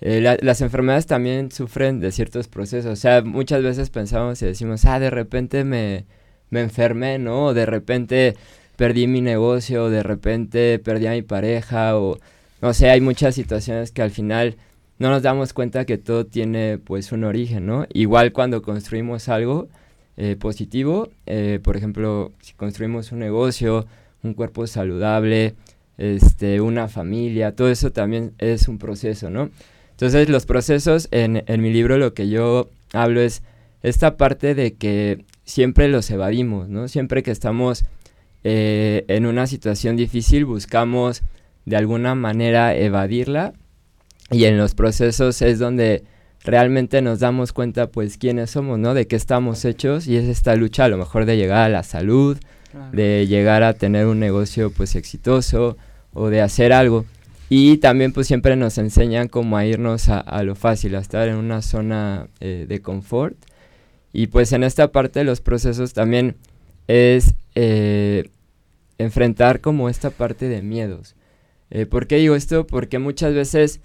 eh, 0.00 0.38
las 0.40 0.60
enfermedades 0.60 1.06
también 1.06 1.50
sufren 1.50 2.00
de 2.00 2.12
ciertos 2.12 2.48
procesos. 2.48 2.92
O 2.92 2.96
sea, 2.96 3.22
muchas 3.22 3.62
veces 3.62 3.90
pensamos 3.90 4.40
y 4.42 4.46
decimos, 4.46 4.84
ah, 4.84 5.00
de 5.00 5.10
repente 5.10 5.64
me, 5.64 6.06
me 6.50 6.60
enfermé, 6.60 7.18
¿no? 7.18 7.46
O 7.46 7.54
de 7.54 7.66
repente 7.66 8.36
perdí 8.76 9.06
mi 9.06 9.20
negocio, 9.20 9.84
o 9.84 9.90
de 9.90 10.02
repente 10.02 10.78
perdí 10.78 11.06
a 11.06 11.12
mi 11.12 11.22
pareja, 11.22 11.98
o 11.98 12.18
no 12.62 12.74
sé, 12.74 12.90
hay 12.90 13.00
muchas 13.00 13.34
situaciones 13.34 13.90
que 13.90 14.02
al 14.02 14.10
final 14.10 14.56
no 14.98 15.10
nos 15.10 15.22
damos 15.22 15.52
cuenta 15.52 15.84
que 15.84 15.98
todo 15.98 16.26
tiene 16.26 16.78
pues 16.78 17.12
un 17.12 17.24
origen, 17.24 17.66
¿no? 17.66 17.86
Igual 17.92 18.32
cuando 18.32 18.62
construimos 18.62 19.28
algo 19.28 19.68
eh, 20.16 20.36
positivo, 20.36 21.10
eh, 21.26 21.60
por 21.62 21.76
ejemplo, 21.76 22.32
si 22.40 22.54
construimos 22.54 23.12
un 23.12 23.20
negocio, 23.20 23.86
un 24.22 24.34
cuerpo 24.34 24.66
saludable, 24.66 25.54
este, 25.96 26.60
una 26.60 26.88
familia, 26.88 27.54
todo 27.54 27.70
eso 27.70 27.92
también 27.92 28.32
es 28.38 28.68
un 28.68 28.78
proceso, 28.78 29.30
¿no? 29.30 29.50
Entonces 29.98 30.28
los 30.28 30.46
procesos, 30.46 31.08
en, 31.10 31.42
en 31.48 31.60
mi 31.60 31.72
libro 31.72 31.98
lo 31.98 32.14
que 32.14 32.28
yo 32.28 32.70
hablo 32.92 33.20
es 33.20 33.42
esta 33.82 34.16
parte 34.16 34.54
de 34.54 34.74
que 34.74 35.24
siempre 35.44 35.88
los 35.88 36.08
evadimos, 36.10 36.68
¿no? 36.68 36.86
Siempre 36.86 37.24
que 37.24 37.32
estamos 37.32 37.84
eh, 38.44 39.04
en 39.08 39.26
una 39.26 39.48
situación 39.48 39.96
difícil 39.96 40.44
buscamos 40.44 41.22
de 41.66 41.76
alguna 41.76 42.14
manera 42.14 42.76
evadirla 42.76 43.54
y 44.30 44.44
en 44.44 44.56
los 44.56 44.76
procesos 44.76 45.42
es 45.42 45.58
donde 45.58 46.04
realmente 46.44 47.02
nos 47.02 47.18
damos 47.18 47.52
cuenta 47.52 47.88
pues 47.88 48.18
quiénes 48.18 48.50
somos, 48.50 48.78
¿no? 48.78 48.94
De 48.94 49.08
qué 49.08 49.16
estamos 49.16 49.64
hechos 49.64 50.06
y 50.06 50.16
es 50.16 50.28
esta 50.28 50.54
lucha 50.54 50.84
a 50.84 50.88
lo 50.88 50.96
mejor 50.96 51.24
de 51.24 51.36
llegar 51.36 51.64
a 51.64 51.68
la 51.68 51.82
salud, 51.82 52.38
de 52.92 53.26
llegar 53.26 53.64
a 53.64 53.74
tener 53.74 54.06
un 54.06 54.20
negocio 54.20 54.70
pues 54.70 54.94
exitoso 54.94 55.76
o 56.12 56.28
de 56.28 56.40
hacer 56.40 56.72
algo. 56.72 57.04
Y 57.48 57.78
también 57.78 58.12
pues 58.12 58.26
siempre 58.26 58.56
nos 58.56 58.76
enseñan 58.78 59.28
como 59.28 59.56
a 59.56 59.64
irnos 59.64 60.08
a, 60.08 60.42
lo 60.42 60.54
fácil, 60.54 60.94
a 60.94 61.00
estar 61.00 61.28
en 61.28 61.36
una 61.36 61.62
zona 61.62 62.28
eh, 62.40 62.66
de 62.68 62.82
confort. 62.82 63.36
Y 64.12 64.26
pues 64.26 64.52
en 64.52 64.64
esta 64.64 64.92
parte 64.92 65.20
de 65.20 65.24
los 65.24 65.40
procesos 65.40 65.92
también 65.92 66.36
es 66.88 67.34
eh, 67.54 68.30
enfrentar 68.98 69.60
como 69.60 69.88
esta 69.88 70.10
parte 70.10 70.48
de 70.48 70.62
miedos. 70.62 71.14
Eh, 71.70 71.86
¿Por 71.86 72.06
qué 72.06 72.16
digo 72.16 72.34
esto? 72.34 72.66
Porque 72.66 72.98
muchas 72.98 73.34
veces 73.34 73.80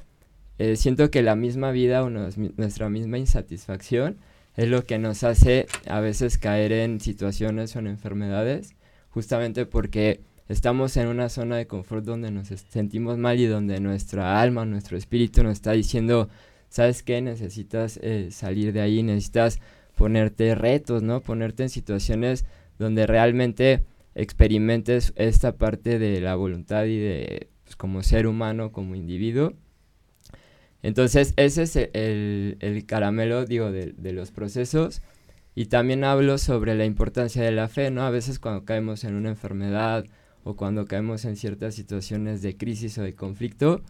eh, 0.58 0.76
siento 0.76 1.12
que 1.12 1.21
la 1.21 1.36
misma 1.36 1.71
vida 1.71 2.04
o 2.04 2.10
nuestra 2.10 2.89
misma 2.89 3.17
insatisfacción 3.17 4.17
es 4.56 4.67
lo 4.69 4.86
que 4.86 4.99
nos 4.99 5.23
hace 5.23 5.67
a 5.88 5.99
veces 5.99 6.38
caer 6.38 6.71
en 6.71 7.02
situaciones 7.02 7.76
o 7.76 7.80
en 7.80 7.88
enfermedades, 7.88 8.76
justamente 9.10 9.65
porque 9.65 10.21
estamos 10.49 10.97
en 10.97 11.08
una 11.08 11.29
zona 11.29 11.58
de 11.58 11.67
confort 11.67 12.06
donde 12.06 12.32
nos 12.32 12.47
sentimos 12.47 13.17
mal 13.17 13.39
y 13.39 13.45
donde 13.45 13.79
nuestra 13.79 14.41
alma, 14.41 14.65
nuestro 14.65 14.97
espíritu 14.97 15.43
nos 15.43 15.53
está 15.53 15.71
diciendo, 15.71 16.29
¿sabes 16.69 17.03
qué? 17.03 17.21
Necesitas 17.21 17.99
eh, 18.01 18.29
salir 18.32 18.73
de 18.73 18.82
ahí, 18.82 19.03
necesitas 19.03 19.60
ponerte 19.95 20.56
retos, 20.56 21.03
¿no? 21.03 21.21
Ponerte 21.21 21.63
en 21.63 21.69
situaciones 21.69 22.45
donde 22.79 23.08
realmente 23.08 23.86
experimentes 24.15 25.13
esta 25.15 25.56
parte 25.56 25.99
de 25.99 26.21
la 26.21 26.36
voluntad 26.36 26.86
y 26.86 26.97
de 26.97 27.49
pues, 27.63 27.75
como 27.75 28.03
ser 28.03 28.27
humano, 28.27 28.71
como 28.71 28.95
individuo. 28.95 29.53
Entonces, 30.82 31.34
ese 31.38 31.63
es 31.63 31.75
el, 31.75 32.58
el 32.60 32.86
caramelo, 32.86 33.45
digo, 33.45 33.71
de, 33.71 33.93
de, 33.93 34.12
los 34.12 34.32
procesos. 34.32 35.01
Y 35.56 35.67
también 35.67 36.03
hablo 36.03 36.38
sobre 36.38 36.75
la 36.75 36.84
importancia 36.86 37.41
de 37.41 37.51
la 37.51 37.69
fe, 37.69 37.89
¿no? 37.89 38.01
A 38.03 38.10
veces 38.10 38.39
cuando 38.39 38.65
caemos 38.65 39.06
en 39.06 39.15
una 39.15 39.29
enfermedad 39.29 40.06
o 40.43 40.56
cuando 40.56 40.86
caemos 40.86 41.25
en 41.25 41.36
ciertas 41.36 41.75
situaciones 41.75 42.41
de 42.41 42.58
crisis 42.58 42.97
o 42.97 43.03
de 43.03 43.15
conflicto, 43.15 43.82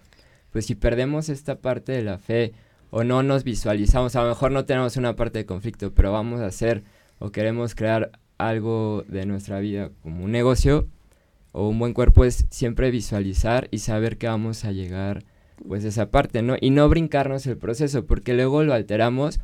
pues 0.51 0.65
si 0.65 0.75
perdemos 0.75 1.29
esta 1.29 1.59
parte 1.59 1.91
de 1.91 2.03
la 2.03 2.17
fe 2.17 2.53
o 2.89 3.03
no 3.03 3.23
nos 3.23 3.43
visualizamos, 3.43 4.15
a 4.15 4.23
lo 4.23 4.29
mejor 4.29 4.51
no 4.51 4.65
tenemos 4.65 4.97
una 4.97 5.15
parte 5.15 5.39
de 5.39 5.45
conflicto, 5.45 5.93
pero 5.93 6.11
vamos 6.11 6.41
a 6.41 6.45
hacer 6.45 6.83
o 7.19 7.31
queremos 7.31 7.73
crear 7.75 8.11
algo 8.37 9.03
de 9.07 9.25
nuestra 9.25 9.59
vida 9.59 9.89
como 10.01 10.25
un 10.25 10.31
negocio 10.31 10.87
o 11.53 11.69
un 11.69 11.79
buen 11.79 11.93
cuerpo 11.93 12.25
es 12.25 12.45
siempre 12.49 12.91
visualizar 12.91 13.67
y 13.71 13.79
saber 13.79 14.17
que 14.17 14.27
vamos 14.27 14.65
a 14.65 14.71
llegar 14.71 15.23
pues 15.67 15.85
a 15.85 15.89
esa 15.89 16.09
parte, 16.09 16.41
¿no? 16.41 16.55
Y 16.59 16.71
no 16.71 16.89
brincarnos 16.89 17.45
el 17.47 17.57
proceso, 17.57 18.05
porque 18.05 18.33
luego 18.33 18.63
lo 18.63 18.73
alteramos. 18.73 19.39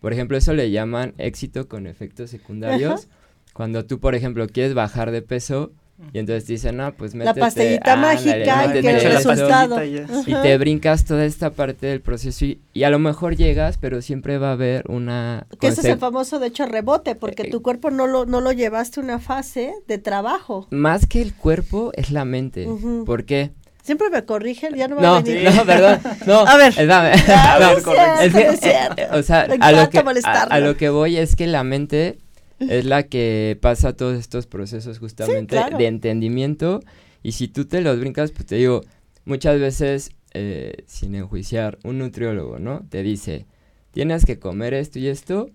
Por 0.00 0.12
ejemplo, 0.12 0.36
eso 0.36 0.52
le 0.52 0.70
llaman 0.70 1.14
éxito 1.18 1.66
con 1.66 1.86
efectos 1.86 2.30
secundarios. 2.30 3.08
Cuando 3.54 3.84
tú, 3.84 3.98
por 3.98 4.14
ejemplo, 4.14 4.46
quieres 4.46 4.74
bajar 4.74 5.10
de 5.10 5.22
peso, 5.22 5.72
y 6.12 6.18
entonces 6.18 6.46
dicen, 6.46 6.76
no, 6.76 6.92
pues 6.92 7.14
métete. 7.14 7.40
La 7.40 7.46
pastillita 7.46 7.96
mágica 7.96 8.66
y 8.66 8.80
que 8.80 8.90
el 8.90 9.00
resultado. 9.00 9.84
Y 9.84 10.34
te 10.42 10.58
brincas 10.58 11.04
toda 11.04 11.24
esta 11.24 11.50
parte 11.50 11.86
del 11.86 12.00
proceso 12.00 12.44
y, 12.44 12.60
a 12.82 12.90
lo 12.90 12.98
mejor 12.98 13.36
llegas, 13.36 13.78
pero 13.78 14.00
siempre 14.00 14.38
va 14.38 14.50
a 14.50 14.52
haber 14.52 14.84
una... 14.88 15.46
Que 15.60 15.68
ese 15.68 15.80
es 15.80 15.86
el 15.86 15.98
famoso, 15.98 16.38
de 16.38 16.46
hecho, 16.46 16.66
rebote, 16.66 17.14
porque 17.14 17.42
eh, 17.42 17.50
tu 17.50 17.62
cuerpo 17.62 17.90
no 17.90 18.06
lo, 18.06 18.24
no 18.24 18.40
lo 18.40 18.52
llevaste 18.52 19.00
a 19.00 19.02
una 19.02 19.18
fase 19.18 19.72
de 19.88 19.98
trabajo. 19.98 20.68
Más 20.70 21.06
que 21.06 21.20
el 21.20 21.34
cuerpo, 21.34 21.92
es 21.94 22.10
la 22.10 22.24
mente. 22.24 22.68
¿Por 23.04 23.24
qué? 23.24 23.50
Siempre 23.88 24.10
me 24.10 24.22
corrigen, 24.24 24.74
ya 24.74 24.86
no 24.86 24.96
me 24.96 25.02
no, 25.02 25.14
a 25.14 25.22
venir. 25.22 25.50
No, 25.50 25.64
perdón. 25.64 26.00
No, 26.26 26.40
a 26.46 26.56
ver. 26.58 26.86
Dame. 26.86 27.10
no, 27.60 27.70
es 27.70 27.82
cierto, 28.32 28.52
es 28.52 28.60
cierto. 28.60 29.02
o 29.12 29.22
sea, 29.22 29.40
a 29.60 29.72
lo, 29.72 29.88
que, 29.88 29.98
a 29.98 30.60
lo 30.60 30.76
que 30.76 30.90
voy 30.90 31.16
es 31.16 31.34
que 31.34 31.46
la 31.46 31.64
mente 31.64 32.18
es 32.60 32.84
la 32.84 33.04
que 33.04 33.58
pasa 33.60 33.94
todos 33.94 34.18
estos 34.18 34.46
procesos 34.46 34.98
justamente 34.98 35.56
de 35.76 35.86
entendimiento. 35.86 36.80
Y 37.22 37.32
si 37.32 37.48
tú 37.48 37.66
te 37.66 37.80
los 37.80 37.98
brincas, 37.98 38.30
pues 38.30 38.46
te 38.46 38.56
digo, 38.56 38.82
muchas 39.24 39.60
veces, 39.60 40.10
eh, 40.34 40.84
sin 40.86 41.14
enjuiciar, 41.14 41.78
un 41.84 41.98
nutriólogo, 41.98 42.58
¿no? 42.58 42.86
Te 42.88 43.02
dice, 43.02 43.46
tienes 43.90 44.24
que 44.24 44.38
comer 44.38 44.74
esto 44.74 44.98
y 44.98 45.08
esto, 45.08 45.50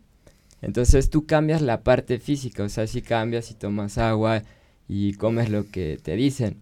entonces 0.62 1.10
tú 1.10 1.26
cambias 1.26 1.62
la 1.62 1.84
parte 1.84 2.20
física, 2.20 2.64
o 2.64 2.70
sea, 2.70 2.88
si 2.88 3.02
cambias 3.02 3.52
y 3.52 3.56
tomas 3.56 3.98
agua 3.98 4.44
y 4.88 5.14
comes 5.14 5.50
lo 5.50 5.70
que 5.70 6.00
te 6.02 6.16
dicen 6.16 6.62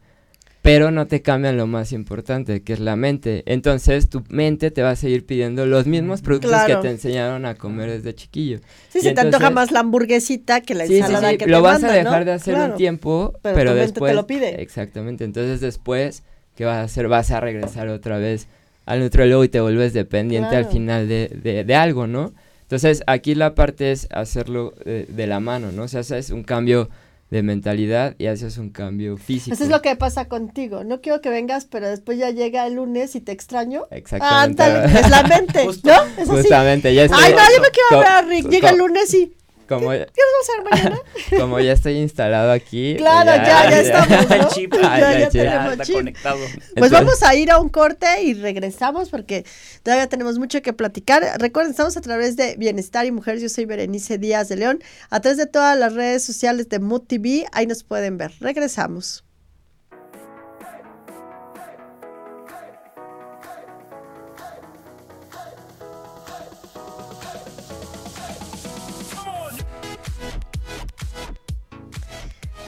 pero 0.62 0.92
no 0.92 1.08
te 1.08 1.22
cambian 1.22 1.58
lo 1.58 1.66
más 1.66 1.92
importante, 1.92 2.62
que 2.62 2.74
es 2.74 2.80
la 2.80 2.96
mente. 2.96 3.44
Entonces 3.48 4.10
tu 4.10 4.24
mente 4.30 4.70
te 4.70 4.84
va 4.84 4.92
a 4.92 4.96
seguir 4.96 5.26
pidiendo 5.26 5.66
los 5.66 5.88
mismos 5.88 6.22
productos 6.22 6.52
que 6.68 6.76
te 6.76 6.90
enseñaron 6.90 7.46
a 7.46 7.56
comer 7.56 7.90
desde 7.90 8.14
chiquillo. 8.14 8.60
Sí, 8.90 9.02
se 9.02 9.14
te 9.14 9.22
antoja 9.22 9.50
más 9.50 9.72
la 9.72 9.80
hamburguesita 9.80 10.62
que 10.62 10.76
la 10.76 10.86
ensalada 10.86 11.30
sí, 11.30 11.34
sí, 11.34 11.38
que 11.40 11.48
lo 11.48 11.58
te 11.58 11.62
vas 11.64 11.84
a 11.84 11.92
dejar 11.92 12.26
de 12.26 12.34
hacer 12.34 12.56
un 12.56 12.76
tiempo, 12.76 13.34
pero, 13.42 13.74
después 13.74 14.12
te 14.12 14.16
lo 14.16 14.28
pide. 14.28 14.62
Exactamente. 14.62 15.24
Entonces 15.24 15.62
después 15.62 16.24
qué 16.56 16.66
vas 16.66 16.78
a 16.78 16.84
hacer? 16.84 17.08
Vas 17.08 17.32
a 17.32 17.40
regresar 17.40 17.88
otra 17.88 18.20
vez 18.20 18.48
al 18.86 19.00
nutriólogo 19.00 19.44
y 19.44 19.50
te 19.50 19.62
vuelves 19.62 19.94
dependiente 19.94 20.56
al 20.56 20.66
final 20.66 21.08
de, 21.08 21.64
de, 21.66 21.76
algo, 21.76 22.06
¿no? 22.06 22.34
Entonces 22.64 23.04
aquí 23.08 23.34
la 23.34 23.56
parte 23.56 23.92
es 23.92 24.08
hacerlo 24.12 24.74
de, 24.86 25.06
de 25.06 25.28
la 25.28 25.40
mano, 25.40 25.72
¿no? 25.72 25.84
O 25.84 25.88
sea, 25.88 26.02
es 26.02 26.30
un 26.30 26.44
cambio 26.44 26.90
de 27.32 27.44
mentalidad 27.44 28.16
y 28.18 28.28
haces 28.28 28.58
un 28.58 28.70
cambio 28.70 29.16
físico. 29.16 29.54
Eso 29.54 29.64
es 29.64 29.70
lo 29.70 29.82
que 29.82 29.96
pasa 29.96 30.28
contigo. 30.28 30.84
No 30.84 31.00
quiero 31.00 31.22
que 31.22 31.30
vengas, 31.30 31.66
pero 31.66 31.88
después 31.88 32.18
ya 32.18 32.30
llega 32.30 32.68
el 32.68 32.74
lunes 32.74 33.16
y 33.16 33.22
te 33.22 33.32
extraño. 33.32 33.88
Exactamente. 33.90 34.62
Ándale, 34.62 35.00
es 35.00 35.10
la 35.10 35.24
mente, 35.24 35.66
¿no? 35.84 35.94
Es 35.94 36.30
así. 36.30 36.30
Justamente, 36.30 36.94
ya 36.94 37.06
estoy. 37.06 37.24
Ay, 37.24 37.32
no, 37.32 37.40
yo 37.40 37.62
me 37.62 37.70
quiero 37.70 38.04
ver 38.04 38.08
a 38.08 38.22
Rick. 38.22 38.50
Llega 38.50 38.70
el 38.72 38.78
lunes 38.78 39.14
y 39.14 39.34
como, 39.72 39.90
¿Qué, 39.92 39.98
vamos 40.00 40.38
a 40.38 40.42
hacer 40.42 40.64
mañana? 40.90 41.02
como 41.40 41.60
ya 41.60 41.72
estoy 41.74 41.98
instalado 41.98 42.52
aquí. 42.52 42.96
Claro, 42.98 43.32
ya, 43.32 43.70
ya, 43.70 43.80
estamos. 43.82 44.30
¿no? 44.30 44.50
chip, 44.50 44.74
ya, 44.74 45.00
ya, 45.00 45.20
ya, 45.20 45.30
tenemos 45.30 45.72
está 45.72 45.86
chip. 45.86 45.96
conectado. 45.96 46.38
Pues 46.38 46.70
Entonces- 46.76 46.92
vamos 46.92 47.24
a 47.24 47.36
ir 47.36 47.52
a 47.52 47.60
un 47.60 47.70
corte 47.70 48.24
y 48.24 48.34
regresamos 48.34 49.10
porque 49.10 49.46
todavía 49.84 50.08
tenemos 50.08 50.38
mucho 50.40 50.62
que 50.62 50.74
platicar. 50.74 51.24
Recuerden, 51.40 51.72
estamos 51.72 51.96
a 51.98 52.02
través 52.02 52.36
de 52.36 52.56
Bienestar 52.58 53.06
y 53.06 53.12
Mujeres. 53.12 53.42
Yo 53.42 53.50
soy 53.50 53.66
Berenice 53.66 54.18
Díaz 54.18 54.50
de 54.50 54.58
León. 54.58 54.80
A 55.10 55.20
través 55.22 55.38
de 55.38 55.46
todas 55.48 55.78
las 55.78 55.94
redes 55.94 56.24
sociales 56.24 56.68
de 56.70 56.80
Mood 56.80 57.04
TV, 57.08 57.46
ahí 57.54 57.66
nos 57.68 57.84
pueden 57.84 58.18
ver. 58.18 58.34
Regresamos. 58.40 59.24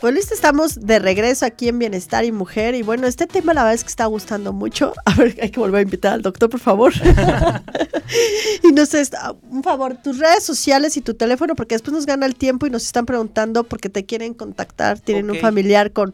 Pues 0.03 0.13
listo, 0.15 0.33
estamos 0.33 0.85
de 0.85 0.99
regreso 0.99 1.45
aquí 1.45 1.69
en 1.69 1.79
Bienestar 1.79 2.25
y 2.25 2.33
Mujer. 2.33 2.75
Y 2.75 2.81
bueno, 2.81 3.07
este 3.07 3.25
tema 3.25 3.53
la 3.53 3.61
verdad 3.61 3.75
es 3.75 3.85
que 3.85 3.89
está 3.89 4.05
gustando 4.07 4.51
mucho. 4.51 4.91
A 5.05 5.13
ver, 5.15 5.37
hay 5.41 5.49
que 5.49 5.61
volver 5.61 5.79
a 5.79 5.81
invitar 5.83 6.11
al 6.11 6.21
doctor, 6.21 6.49
por 6.49 6.59
favor. 6.59 6.91
y 8.63 8.73
no 8.73 8.85
sé, 8.85 9.01
un 9.49 9.63
favor, 9.63 9.95
tus 10.03 10.19
redes 10.19 10.43
sociales 10.43 10.97
y 10.97 11.01
tu 11.01 11.13
teléfono, 11.13 11.55
porque 11.55 11.75
después 11.75 11.93
nos 11.93 12.05
gana 12.05 12.25
el 12.25 12.35
tiempo 12.35 12.67
y 12.67 12.69
nos 12.69 12.83
están 12.83 13.05
preguntando 13.05 13.63
porque 13.63 13.87
te 13.87 14.05
quieren 14.05 14.33
contactar, 14.33 14.99
tienen 14.99 15.31
un 15.31 15.37
familiar 15.37 15.93
con, 15.93 16.13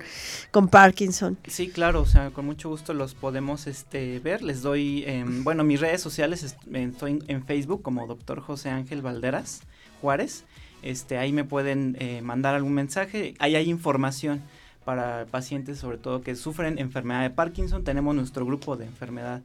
con 0.51 0.67
Parkinson. 0.67 1.39
Sí, 1.47 1.69
claro, 1.69 2.01
o 2.01 2.05
sea, 2.05 2.29
con 2.29 2.45
mucho 2.45 2.69
gusto 2.69 2.93
los 2.93 3.15
podemos 3.15 3.65
este, 3.65 4.19
ver. 4.19 4.43
Les 4.43 4.61
doy, 4.61 5.03
em, 5.07 5.43
bueno, 5.43 5.63
mis 5.63 5.79
redes 5.79 5.99
sociales, 5.99 6.43
est- 6.43 6.59
estoy 6.71 7.13
en, 7.13 7.23
en 7.27 7.43
Facebook 7.43 7.81
como 7.81 8.05
Dr. 8.05 8.39
José 8.39 8.69
Ángel 8.69 9.01
Valderas 9.01 9.61
Juárez. 9.99 10.43
Este, 10.81 11.17
ahí 11.17 11.33
me 11.33 11.43
pueden 11.43 11.97
eh, 11.99 12.21
mandar 12.21 12.55
algún 12.55 12.73
mensaje. 12.73 13.33
Ahí 13.39 13.55
hay 13.55 13.69
información 13.69 14.41
para 14.85 15.25
pacientes, 15.25 15.77
sobre 15.77 15.97
todo 15.97 16.21
que 16.21 16.35
sufren 16.35 16.79
enfermedad 16.79 17.21
de 17.21 17.29
Parkinson. 17.29 17.83
Tenemos 17.83 18.15
nuestro 18.15 18.45
grupo 18.45 18.75
de 18.77 18.85
enfermedad 18.85 19.41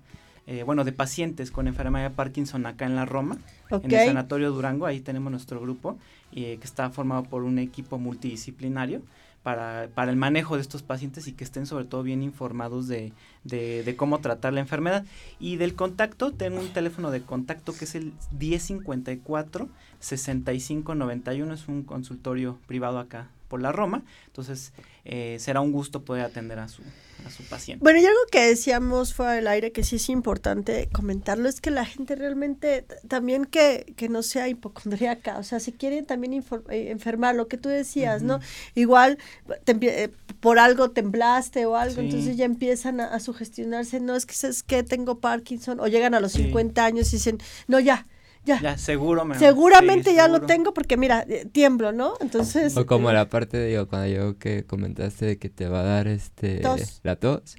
eh, 0.47 0.63
bueno, 0.63 0.85
de 0.85 0.93
pacientes 0.93 1.51
con 1.51 1.69
enfermedad 1.69 2.11
de 2.11 2.15
Parkinson 2.15 2.67
acá 2.67 2.85
en 2.85 2.97
la 2.97 3.07
Roma, 3.07 3.39
en 3.71 3.91
el 3.91 4.07
Sanatorio 4.07 4.51
Durango, 4.51 4.85
ahí 4.85 5.01
tenemos 5.01 5.31
nuestro 5.31 5.59
grupo, 5.59 5.97
eh, 6.33 6.59
que 6.61 6.67
está 6.67 6.91
formado 6.91 7.23
por 7.23 7.45
un 7.45 7.59
equipo 7.59 7.99
multidisciplinario 7.99 9.01
para, 9.45 9.89
para 9.95 10.11
el 10.11 10.17
manejo 10.17 10.57
de 10.57 10.63
estos 10.63 10.83
pacientes 10.83 11.29
y 11.29 11.33
que 11.33 11.45
estén 11.45 11.67
sobre 11.67 11.85
todo 11.85 12.03
bien 12.03 12.23
informados 12.23 12.89
de, 12.89 13.13
de, 13.45 13.85
de 13.85 13.97
cómo 13.97 14.19
tratar 14.19 14.55
la 14.55 14.61
enfermedad. 14.61 15.05
Y 15.39 15.57
del 15.57 15.77
contacto, 15.77 16.33
tengo 16.33 16.59
un 16.59 16.73
teléfono 16.73 17.13
de 17.13 17.23
contacto 17.23 17.73
que 17.73 17.85
es 17.85 17.95
el 17.95 18.15
1054 18.41 19.69
6591, 20.01 21.55
es 21.55 21.69
un 21.69 21.85
consultorio 21.85 22.59
privado 22.67 22.99
acá 22.99 23.29
por 23.49 23.61
la 23.63 23.73
Roma, 23.73 24.05
entonces 24.27 24.73
eh, 25.05 25.37
será 25.39 25.61
un 25.61 25.71
gusto 25.73 26.05
poder 26.05 26.25
atender 26.25 26.59
a 26.59 26.69
su, 26.69 26.83
a 27.27 27.31
su 27.31 27.43
paciente. 27.45 27.83
Bueno, 27.83 28.01
y 28.01 28.05
algo 28.07 28.19
que 28.33 28.41
decíamos 28.47 29.15
fuera 29.15 29.33
del 29.33 29.47
aire 29.49 29.71
que 29.71 29.85
sí 29.85 29.97
es 29.97 30.09
importante 30.09 30.89
comentarlo 30.93 31.49
es 31.49 31.61
que 31.61 31.71
la 31.71 31.85
gente 31.85 32.17
realmente 32.17 32.87
también 33.07 33.45
que, 33.45 33.93
que 33.97 34.09
no 34.09 34.23
sea 34.23 34.49
hipocondríaca, 34.49 35.39
o 35.39 35.43
sea, 35.43 35.61
si 35.61 35.73
quieren 35.73 36.07
también 36.07 36.33
eh, 36.33 36.91
enfermar, 36.91 37.35
lo 37.35 37.49
que 37.49 37.59
tú 37.59 37.69
decías, 37.69 38.23
¿no? 38.23 38.41
Igual 38.75 39.19
te 39.65 39.77
eh, 39.83 40.11
por 40.41 40.59
algo 40.59 40.91
temblaste 40.91 41.67
o 41.67 41.77
algo, 41.77 41.95
Sí. 42.01 42.07
entonces 42.07 42.37
ya 42.37 42.45
empiezan 42.45 43.01
a, 43.01 43.07
a 43.07 43.21
sugestionarse, 43.21 44.01
no, 44.01 44.17
es 44.17 44.27
que 44.27 44.35
es 44.47 44.63
que 44.63 44.83
tengo 44.83 45.21
Parkinson, 45.21 45.81
o 45.81 45.87
llegan 45.87 46.15
a 46.15 46.21
los 46.21 46.33
Sí. 46.33 46.45
50 46.45 46.85
años 46.85 47.09
y 47.13 47.17
dicen, 47.17 47.39
no, 47.69 47.79
ya, 47.79 48.07
ya, 48.45 48.61
Ya, 48.61 48.79
seguro 48.79 49.25
me 49.25 49.39
seguramente 49.39 50.11
sí, 50.11 50.17
ya 50.17 50.29
lo 50.29 50.43
tengo 50.43 50.75
porque 50.75 50.97
mira, 50.97 51.25
eh, 51.29 51.47
tiemblo, 51.51 51.93
¿no? 51.93 52.15
Entonces... 52.21 52.77
O 52.77 52.87
como 52.87 53.11
eh, 53.11 53.15
la 53.15 53.29
parte, 53.29 53.65
digo, 53.67 53.89
cuando 53.89 54.09
yo 54.09 54.39
que 54.39 54.65
comentaste 54.65 55.27
de 55.27 55.39
que 55.39 55.49
te 55.49 55.69
va 55.69 55.81
a 55.81 55.85
dar 55.85 56.09
este 56.09 56.59
Tos. 56.59 57.01
la 57.03 57.17
tos, 57.17 57.57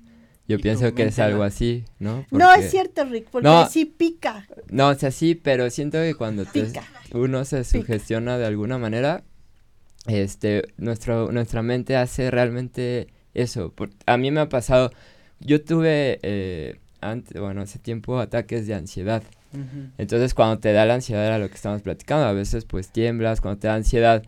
yo 0.48 0.58
Y 0.58 0.62
pienso 0.62 0.94
que 0.94 1.04
es 1.08 1.20
algo 1.20 1.44
así, 1.44 1.86
¿no? 2.00 2.26
No 2.32 2.54
es 2.54 2.70
cierto, 2.72 3.04
Rick, 3.06 3.30
porque 3.32 3.48
No. 3.48 3.68
sí 3.68 3.86
pica. 3.86 4.48
No, 4.70 4.90
o 4.90 4.96
sea, 4.96 5.12
sí, 5.12 5.36
pero 5.36 5.70
siento 5.70 5.98
que 5.98 6.14
cuando 6.16 6.46
te- 6.46 6.66
Pica. 6.66 6.84
uno 7.14 7.44
se 7.46 7.64
sugestiona 7.64 8.38
de 8.38 8.46
alguna 8.46 8.78
manera, 8.78 9.24
este, 10.08 10.64
nuestro, 10.78 11.32
nuestra 11.32 11.62
mente 11.64 11.96
hace 11.96 12.30
realmente 12.30 13.08
eso. 13.34 13.72
Por- 13.72 13.90
a 14.06 14.18
mí 14.18 14.30
me 14.32 14.42
ha 14.42 14.50
pasado, 14.50 14.92
yo 15.40 15.64
tuve, 15.64 16.20
eh, 16.22 16.80
antes, 17.02 17.40
bueno, 17.42 17.62
hace 17.62 17.80
tiempo 17.80 18.20
ataques 18.20 18.68
de 18.68 18.76
ansiedad. 18.76 19.24
Entonces 19.98 20.34
cuando 20.34 20.60
te 20.60 20.74
da 20.74 20.86
la 20.86 20.96
ansiedad 20.96 21.26
era 21.26 21.40
lo 21.40 21.48
que 21.50 21.56
estamos 21.56 21.82
platicando, 21.82 22.26
a 22.26 22.34
veces 22.34 22.66
pues 22.66 22.90
tiemblas, 22.90 23.42
cuando 23.42 23.60
te 23.60 23.68
da 23.68 23.76
ansiedad, 23.76 24.24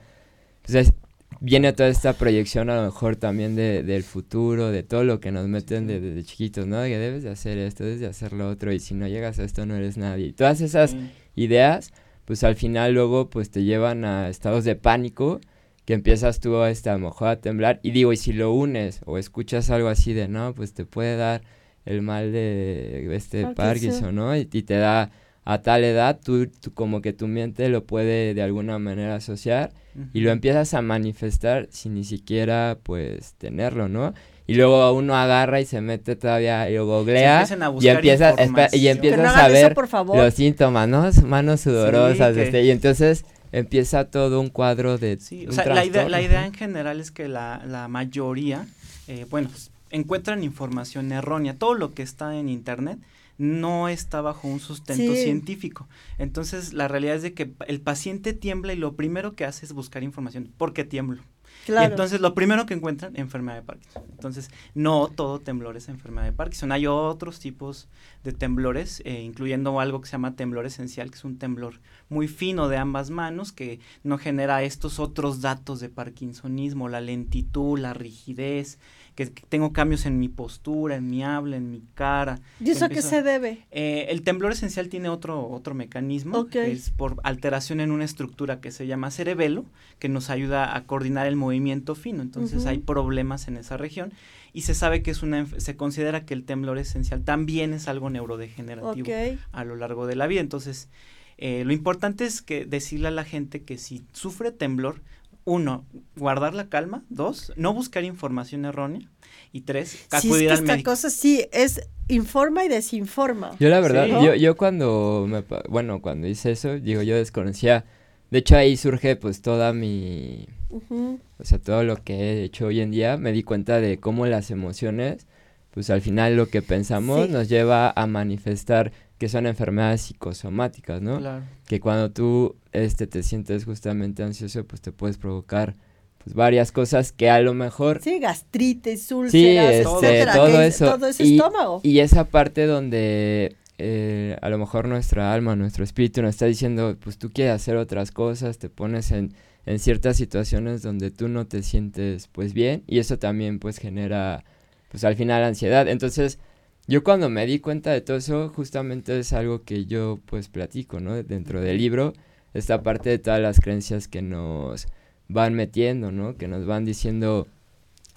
pues 0.63 0.75
es- 0.75 0.93
viene 1.39 1.71
toda 1.73 1.89
esta 1.89 2.13
proyección 2.13 2.69
a 2.69 2.75
lo 2.77 2.83
mejor 2.83 3.15
también 3.15 3.55
de, 3.55 3.83
del 3.83 4.03
futuro, 4.03 4.71
de 4.71 4.81
todo 4.83 5.03
lo 5.03 5.19
que 5.19 5.31
nos 5.31 5.47
meten 5.47 5.85
de- 5.87 5.99
desde 5.99 6.23
chiquitos, 6.23 6.65
¿no? 6.67 6.79
De 6.79 6.89
que 6.89 6.97
debes 6.97 7.23
de 7.23 7.29
hacer 7.29 7.57
esto, 7.57 7.83
debes 7.83 7.99
de 7.99 8.07
hacer 8.07 8.33
lo 8.33 8.49
otro 8.49 8.71
y 8.73 8.79
si 8.79 8.93
no 8.95 9.07
llegas 9.07 9.37
a 9.39 9.43
esto 9.43 9.65
no 9.65 9.75
eres 9.75 9.97
nadie. 9.97 10.27
Y 10.27 10.33
todas 10.33 10.61
esas 10.61 10.95
ideas, 11.35 11.91
pues 12.25 12.43
al 12.43 12.55
final 12.55 12.93
luego 12.93 13.29
pues 13.29 13.49
te 13.51 13.63
llevan 13.63 14.03
a 14.05 14.29
estados 14.29 14.63
de 14.65 14.75
pánico 14.75 15.39
que 15.85 15.93
empiezas 15.93 16.39
tú 16.41 16.57
a, 16.57 16.69
este, 16.71 16.89
a 16.89 16.93
lo 16.93 16.99
mejor 16.99 17.27
a 17.29 17.35
temblar 17.39 17.79
y 17.83 17.91
digo, 17.91 18.11
y 18.11 18.17
si 18.17 18.33
lo 18.33 18.51
unes 18.51 19.01
o 19.05 19.17
escuchas 19.17 19.69
algo 19.69 19.87
así 19.89 20.13
de, 20.13 20.27
no, 20.27 20.53
pues 20.55 20.73
te 20.73 20.85
puede 20.85 21.15
dar 21.15 21.41
el 21.87 22.01
mal 22.01 22.31
de 22.31 23.07
este 23.15 23.41
Parkinson. 23.43 23.55
Parkinson, 23.65 24.15
¿no? 24.15 24.35
Y, 24.35 24.47
y 24.51 24.61
te 24.63 24.75
da 24.75 25.09
a 25.45 25.61
tal 25.61 25.83
edad, 25.85 26.19
tú, 26.23 26.47
tú 26.47 26.73
como 26.73 27.01
que 27.01 27.13
tu 27.13 27.27
mente 27.27 27.69
lo 27.69 27.85
puede 27.85 28.33
de 28.33 28.41
alguna 28.41 28.79
manera 28.79 29.15
asociar 29.15 29.71
y 30.13 30.19
lo 30.19 30.31
empiezas 30.31 30.73
a 30.73 30.81
manifestar 30.81 31.67
sin 31.71 31.95
ni 31.95 32.03
siquiera 32.03 32.77
pues 32.83 33.33
tenerlo, 33.37 33.87
¿no? 33.87 34.13
Y 34.45 34.55
luego 34.55 34.91
uno 34.93 35.15
agarra 35.15 35.59
y 35.61 35.65
se 35.65 35.81
mete 35.81 36.15
todavía 36.15 36.69
y 36.69 36.75
lo 36.75 36.85
googlea 36.85 37.41
empiezan 37.41 37.63
a 37.63 37.73
y 37.79 37.87
empiezas, 37.87 38.35
y 38.73 38.87
empiezas 38.87 39.19
no 39.19 39.29
a 39.41 39.45
eso, 39.47 39.53
ver 39.53 39.73
por 39.73 39.87
favor. 39.87 40.17
los 40.17 40.33
síntomas, 40.33 40.87
¿no? 40.87 41.09
Manos 41.25 41.61
sudorosas, 41.61 42.35
que- 42.35 42.43
este, 42.43 42.63
y 42.63 42.71
entonces 42.71 43.25
empieza 43.51 44.05
todo 44.05 44.39
un 44.41 44.49
cuadro 44.49 44.97
de 44.97 45.17
Sí, 45.19 45.43
un 45.45 45.49
o 45.49 45.51
sea, 45.53 45.65
la 45.65 45.85
idea, 45.85 46.45
en 46.45 46.53
general 46.53 46.99
es 46.99 47.11
que 47.11 47.27
la, 47.27 47.63
la 47.65 47.87
mayoría, 47.87 48.67
eh, 49.07 49.25
bueno, 49.29 49.49
pues, 49.49 49.71
encuentran 49.89 50.43
información 50.43 51.11
errónea. 51.11 51.57
Todo 51.57 51.73
lo 51.73 51.93
que 51.93 52.03
está 52.03 52.35
en 52.37 52.49
internet 52.49 52.99
no 53.37 53.87
está 53.87 54.21
bajo 54.21 54.47
un 54.47 54.59
sustento 54.59 55.13
Sí. 55.13 55.23
científico. 55.23 55.87
Entonces, 56.17 56.73
la 56.73 56.87
realidad 56.87 57.15
es 57.17 57.21
de 57.21 57.33
que 57.33 57.51
el 57.67 57.81
paciente 57.81 58.33
tiembla 58.33 58.73
y 58.73 58.77
lo 58.77 58.93
primero 58.95 59.35
que 59.35 59.45
hace 59.45 59.65
es 59.65 59.73
buscar 59.73 60.03
información. 60.03 60.51
¿Por 60.57 60.73
qué 60.73 60.83
tiemblo? 60.83 61.21
Claro. 61.65 61.87
Y 61.87 61.91
entonces 61.91 62.21
lo 62.21 62.33
primero 62.33 62.65
que 62.65 62.73
encuentran, 62.73 63.15
enfermedad 63.17 63.57
de 63.57 63.61
Parkinson. 63.61 64.03
Entonces, 64.11 64.49
no 64.73 65.09
todo 65.09 65.39
temblor 65.39 65.75
es 65.75 65.89
enfermedad 65.89 66.25
de 66.25 66.31
Parkinson. 66.33 66.71
Hay 66.71 66.87
otros 66.87 67.39
tipos 67.39 67.89
de 68.23 68.31
temblores, 68.31 69.01
eh, 69.05 69.21
incluyendo 69.21 69.79
algo 69.79 69.99
que 70.01 70.07
se 70.07 70.13
llama 70.13 70.35
temblor 70.35 70.65
esencial, 70.65 71.09
que 71.11 71.17
es 71.17 71.23
un 71.25 71.37
temblor 71.37 71.79
muy 72.09 72.27
fino 72.27 72.67
de 72.69 72.77
ambas 72.77 73.09
manos, 73.09 73.51
que 73.51 73.79
no 74.03 74.17
genera 74.17 74.63
estos 74.63 74.99
otros 74.99 75.41
datos 75.41 75.79
de 75.79 75.89
parkinsonismo, 75.89 76.87
la 76.89 77.01
lentitud, 77.01 77.77
la 77.79 77.93
rigidez, 77.93 78.79
que, 79.15 79.31
que 79.31 79.43
tengo 79.49 79.73
cambios 79.73 80.05
en 80.05 80.19
mi 80.19 80.29
postura, 80.29 80.95
en 80.95 81.09
mi 81.09 81.23
habla, 81.23 81.57
en 81.57 81.71
mi 81.71 81.81
cara. 81.95 82.39
¿Y 82.63 82.69
eso 82.69 82.85
a 82.85 82.89
qué 82.89 83.01
se 83.01 83.23
debe? 83.23 83.65
eh, 83.71 84.05
el 84.09 84.21
temblor 84.21 84.51
esencial 84.51 84.89
tiene 84.89 85.09
otro, 85.09 85.49
otro 85.49 85.73
mecanismo, 85.73 86.37
Ok. 86.39 86.49
que 86.51 86.71
es 86.71 86.91
por 86.91 87.17
alteración 87.23 87.79
en 87.79 87.91
una 87.91 88.05
estructura 88.05 88.61
que 88.61 88.71
se 88.71 88.85
llama 88.87 89.09
cerebelo, 89.11 89.65
que 89.99 90.07
nos 90.07 90.29
ayuda 90.29 90.75
a 90.75 90.83
coordinar 90.85 91.25
el 91.27 91.35
movimiento 91.35 91.95
fino. 91.95 92.21
Entonces 92.21 92.65
hay 92.67 92.77
problemas 92.77 93.47
en 93.47 93.57
esa 93.57 93.75
región 93.77 94.13
y 94.53 94.61
se 94.61 94.73
sabe 94.75 95.01
que 95.01 95.11
es 95.11 95.23
una, 95.23 95.45
se 95.57 95.75
considera 95.75 96.23
que 96.25 96.33
el 96.35 96.43
temblor 96.43 96.77
esencial 96.77 97.23
también 97.23 97.73
es 97.73 97.87
algo 97.87 98.09
neurodegenerativo 98.09 99.07
a 99.51 99.63
lo 99.63 99.75
largo 99.75 100.05
de 100.07 100.15
la 100.15 100.27
vida. 100.27 100.41
Entonces, 100.41 100.89
eh, 101.37 101.63
lo 101.65 101.73
importante 101.73 102.25
es 102.25 102.41
que 102.41 102.65
decirle 102.65 103.09
a 103.09 103.11
la 103.11 103.23
gente 103.23 103.63
que 103.63 103.77
si 103.77 104.03
sufre 104.13 104.51
temblor, 104.51 105.01
uno, 105.45 105.85
guardar 106.17 106.53
la 106.53 106.67
calma, 106.67 107.03
dos, 107.09 107.53
no 107.55 107.73
buscar 107.73 108.03
información 108.03 108.65
errónea 108.65 109.07
y 109.53 109.61
tres, 109.61 109.91
Sí, 109.91 109.97
es 110.11 110.13
acudir 110.25 110.47
que 110.47 110.51
al 110.53 110.59
esta 110.59 110.71
médico. 110.73 110.91
cosa 110.91 111.09
sí 111.09 111.45
es 111.53 111.87
informa 112.09 112.65
y 112.65 112.67
desinforma. 112.67 113.51
Yo 113.59 113.69
la 113.69 113.79
verdad, 113.79 114.05
Sí. 114.05 114.11
yo, 114.25 114.35
yo 114.35 114.57
cuando 114.57 115.25
me, 115.29 115.43
bueno, 115.69 116.01
cuando 116.01 116.27
hice 116.27 116.51
eso, 116.51 116.79
digo, 116.79 117.01
yo 117.01 117.15
desconocía, 117.15 117.85
de 118.29 118.39
hecho 118.39 118.57
ahí 118.57 118.75
surge 118.75 119.15
pues 119.15 119.41
toda 119.41 119.71
mi, 119.71 120.47
o 120.69 121.43
sea, 121.43 121.59
todo 121.59 121.83
lo 121.83 121.95
que 122.03 122.13
he 122.15 122.43
hecho 122.43 122.67
hoy 122.67 122.81
en 122.81 122.91
día, 122.91 123.15
me 123.15 123.31
di 123.31 123.43
cuenta 123.43 123.79
de 123.79 123.99
cómo 123.99 124.25
las 124.25 124.51
emociones, 124.51 125.27
pues 125.71 125.89
al 125.89 126.01
final 126.01 126.35
lo 126.35 126.47
que 126.49 126.61
pensamos 126.61 127.27
Sí. 127.27 127.31
nos 127.31 127.47
lleva 127.47 127.93
a 127.95 128.05
manifestar 128.07 128.91
que 129.17 129.29
son 129.29 129.47
enfermedades 129.47 130.01
psicosomáticas, 130.01 131.01
¿no? 131.01 131.17
Claro. 131.19 131.43
Que 131.67 131.79
cuando 131.79 132.11
tú 132.11 132.55
este 132.71 133.07
te 133.07 133.23
sientes 133.23 133.65
justamente 133.65 134.23
ansioso, 134.23 134.63
pues 134.65 134.81
te 134.81 134.91
puedes 134.91 135.17
provocar 135.17 135.75
pues 136.23 136.35
varias 136.35 136.71
cosas 136.71 137.11
que 137.11 137.29
a 137.29 137.39
lo 137.41 137.53
mejor 137.53 138.01
Sí, 138.03 138.19
gastritis, 138.19 139.11
úlceras, 139.11 139.31
Sí, 139.31 139.79
este, 139.79 139.81
etcétera, 140.07 140.33
todo 140.35 140.45
que 140.47 140.67
es- 140.67 140.75
eso. 140.75 140.85
Todo 140.97 141.07
ese 141.07 141.23
Y- 141.23 141.35
estómago. 141.37 141.79
Y 141.83 141.99
esa 141.99 142.25
parte 142.25 142.65
donde 142.65 143.55
eh, 143.79 144.35
a 144.41 144.49
lo 144.49 144.57
mejor 144.57 144.87
nuestra 144.87 145.33
alma, 145.33 145.55
nuestro 145.55 145.83
espíritu 145.83 146.21
nos 146.23 146.31
está 146.31 146.45
diciendo, 146.47 146.97
pues 146.99 147.17
tú 147.19 147.29
quieres 147.31 147.53
hacer 147.53 147.75
otras 147.77 148.11
cosas, 148.11 148.57
te 148.57 148.69
pones 148.69 149.11
en, 149.11 149.33
en 149.67 149.77
ciertas 149.79 150.17
situaciones 150.17 150.81
donde 150.81 151.11
tú 151.11 151.27
no 151.27 151.45
te 151.45 151.61
sientes 151.63 152.27
pues 152.27 152.53
bien 152.53 152.83
y 152.87 152.97
eso 152.99 153.19
también 153.19 153.59
pues 153.59 153.77
genera 153.77 154.43
pues 154.89 155.03
al 155.03 155.15
final 155.15 155.43
ansiedad. 155.43 155.87
Entonces 155.87 156.39
yo 156.87 157.03
cuando 157.03 157.29
me 157.29 157.45
di 157.45 157.59
cuenta 157.59 157.91
de 157.91 158.01
todo 158.01 158.17
eso 158.17 158.49
justamente 158.49 159.17
es 159.19 159.33
algo 159.33 159.63
que 159.63 159.85
yo 159.85 160.19
pues 160.25 160.47
platico, 160.47 160.99
¿no? 160.99 161.21
Dentro 161.21 161.61
del 161.61 161.77
libro, 161.77 162.13
esta 162.53 162.81
parte 162.81 163.09
de 163.09 163.19
todas 163.19 163.41
las 163.41 163.59
creencias 163.59 164.07
que 164.07 164.21
nos 164.21 164.87
van 165.27 165.53
metiendo, 165.53 166.11
¿no? 166.11 166.37
Que 166.37 166.47
nos 166.47 166.65
van 166.65 166.85
diciendo 166.85 167.47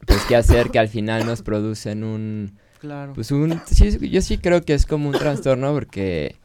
pues 0.07 0.21
qué 0.29 0.37
hacer 0.37 0.71
que 0.71 0.79
al 0.79 0.89
final 0.89 1.27
nos 1.27 1.43
producen 1.43 2.05
un 2.05 2.59
Claro. 2.81 3.13
pues 3.13 3.31
un 3.31 3.61
sí, 3.67 4.09
yo 4.09 4.23
sí 4.23 4.39
creo 4.39 4.63
que 4.63 4.73
es 4.73 4.87
como 4.87 5.11
un 5.11 5.15
trastorno 5.15 5.75
porque 5.75 6.37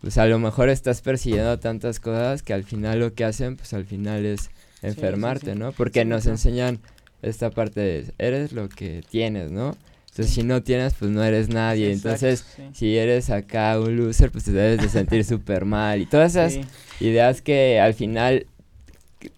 pues 0.00 0.16
a 0.16 0.26
lo 0.26 0.38
mejor 0.38 0.68
estás 0.68 1.00
persiguiendo 1.00 1.58
tantas 1.58 1.98
cosas 1.98 2.44
que 2.44 2.52
al 2.52 2.62
final 2.62 3.00
lo 3.00 3.14
que 3.14 3.24
hacen 3.24 3.56
pues 3.56 3.72
al 3.72 3.84
final 3.84 4.24
es 4.24 4.50
enfermarte, 4.82 5.54
sí. 5.54 5.58
¿no? 5.58 5.72
Porque 5.72 6.04
nos 6.04 6.26
enseñan 6.26 6.78
esta 7.22 7.50
parte 7.50 7.80
de 7.80 8.14
eres 8.18 8.52
lo 8.52 8.68
que 8.68 9.02
tienes, 9.08 9.50
¿no? 9.50 9.76
Entonces 10.12 10.34
si 10.34 10.42
no 10.42 10.62
tienes 10.62 10.92
pues 10.94 11.10
no 11.10 11.24
eres 11.24 11.48
nadie, 11.48 11.88
Exacto, 11.90 12.08
entonces 12.08 12.44
sí. 12.54 12.62
si 12.74 12.96
eres 12.98 13.30
acá 13.30 13.80
un 13.80 13.96
loser 13.96 14.30
pues 14.30 14.44
te 14.44 14.52
debes 14.52 14.82
de 14.82 14.88
sentir 14.90 15.24
súper 15.24 15.64
mal 15.64 16.02
y 16.02 16.06
todas 16.06 16.32
esas 16.32 16.52
Sí. 16.52 16.60
ideas 17.00 17.40
que 17.40 17.80
al 17.80 17.94
final 17.94 18.46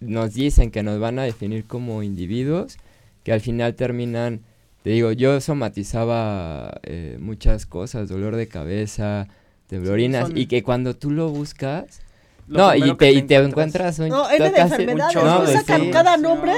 nos 0.01 0.33
dicen 0.33 0.71
que 0.71 0.83
nos 0.83 0.99
van 0.99 1.17
a 1.19 1.23
definir 1.23 1.63
como 1.65 2.03
individuos, 2.03 2.77
que 3.23 3.31
al 3.31 3.39
final 3.39 3.75
terminan, 3.75 4.41
te 4.83 4.89
digo, 4.89 5.11
yo 5.13 5.39
somatizaba 5.41 6.79
eh, 6.83 7.17
muchas 7.19 7.65
cosas, 7.65 8.09
dolor 8.09 8.35
de 8.35 8.47
cabeza, 8.47 9.27
temblorinas, 9.67 10.27
son- 10.29 10.37
y 10.37 10.47
que 10.47 10.61
cuando 10.63 10.95
tú 10.95 11.11
lo 11.11 11.29
buscas, 11.29 12.01
no, 12.47 12.75
y 12.75 12.95
te, 12.97 13.11
y 13.11 13.21
te 13.23 13.35
encuentras 13.35 13.97
un... 13.99 14.09
No, 14.09 14.29
N 14.29 14.49
de 14.51 14.59
enfermedades, 14.59 15.15
no, 15.15 15.23
¿no? 15.23 15.37
pues 15.39 15.51
Sacan 15.53 15.81
sí. 15.81 15.89
cada 15.91 16.17
nombre 16.17 16.51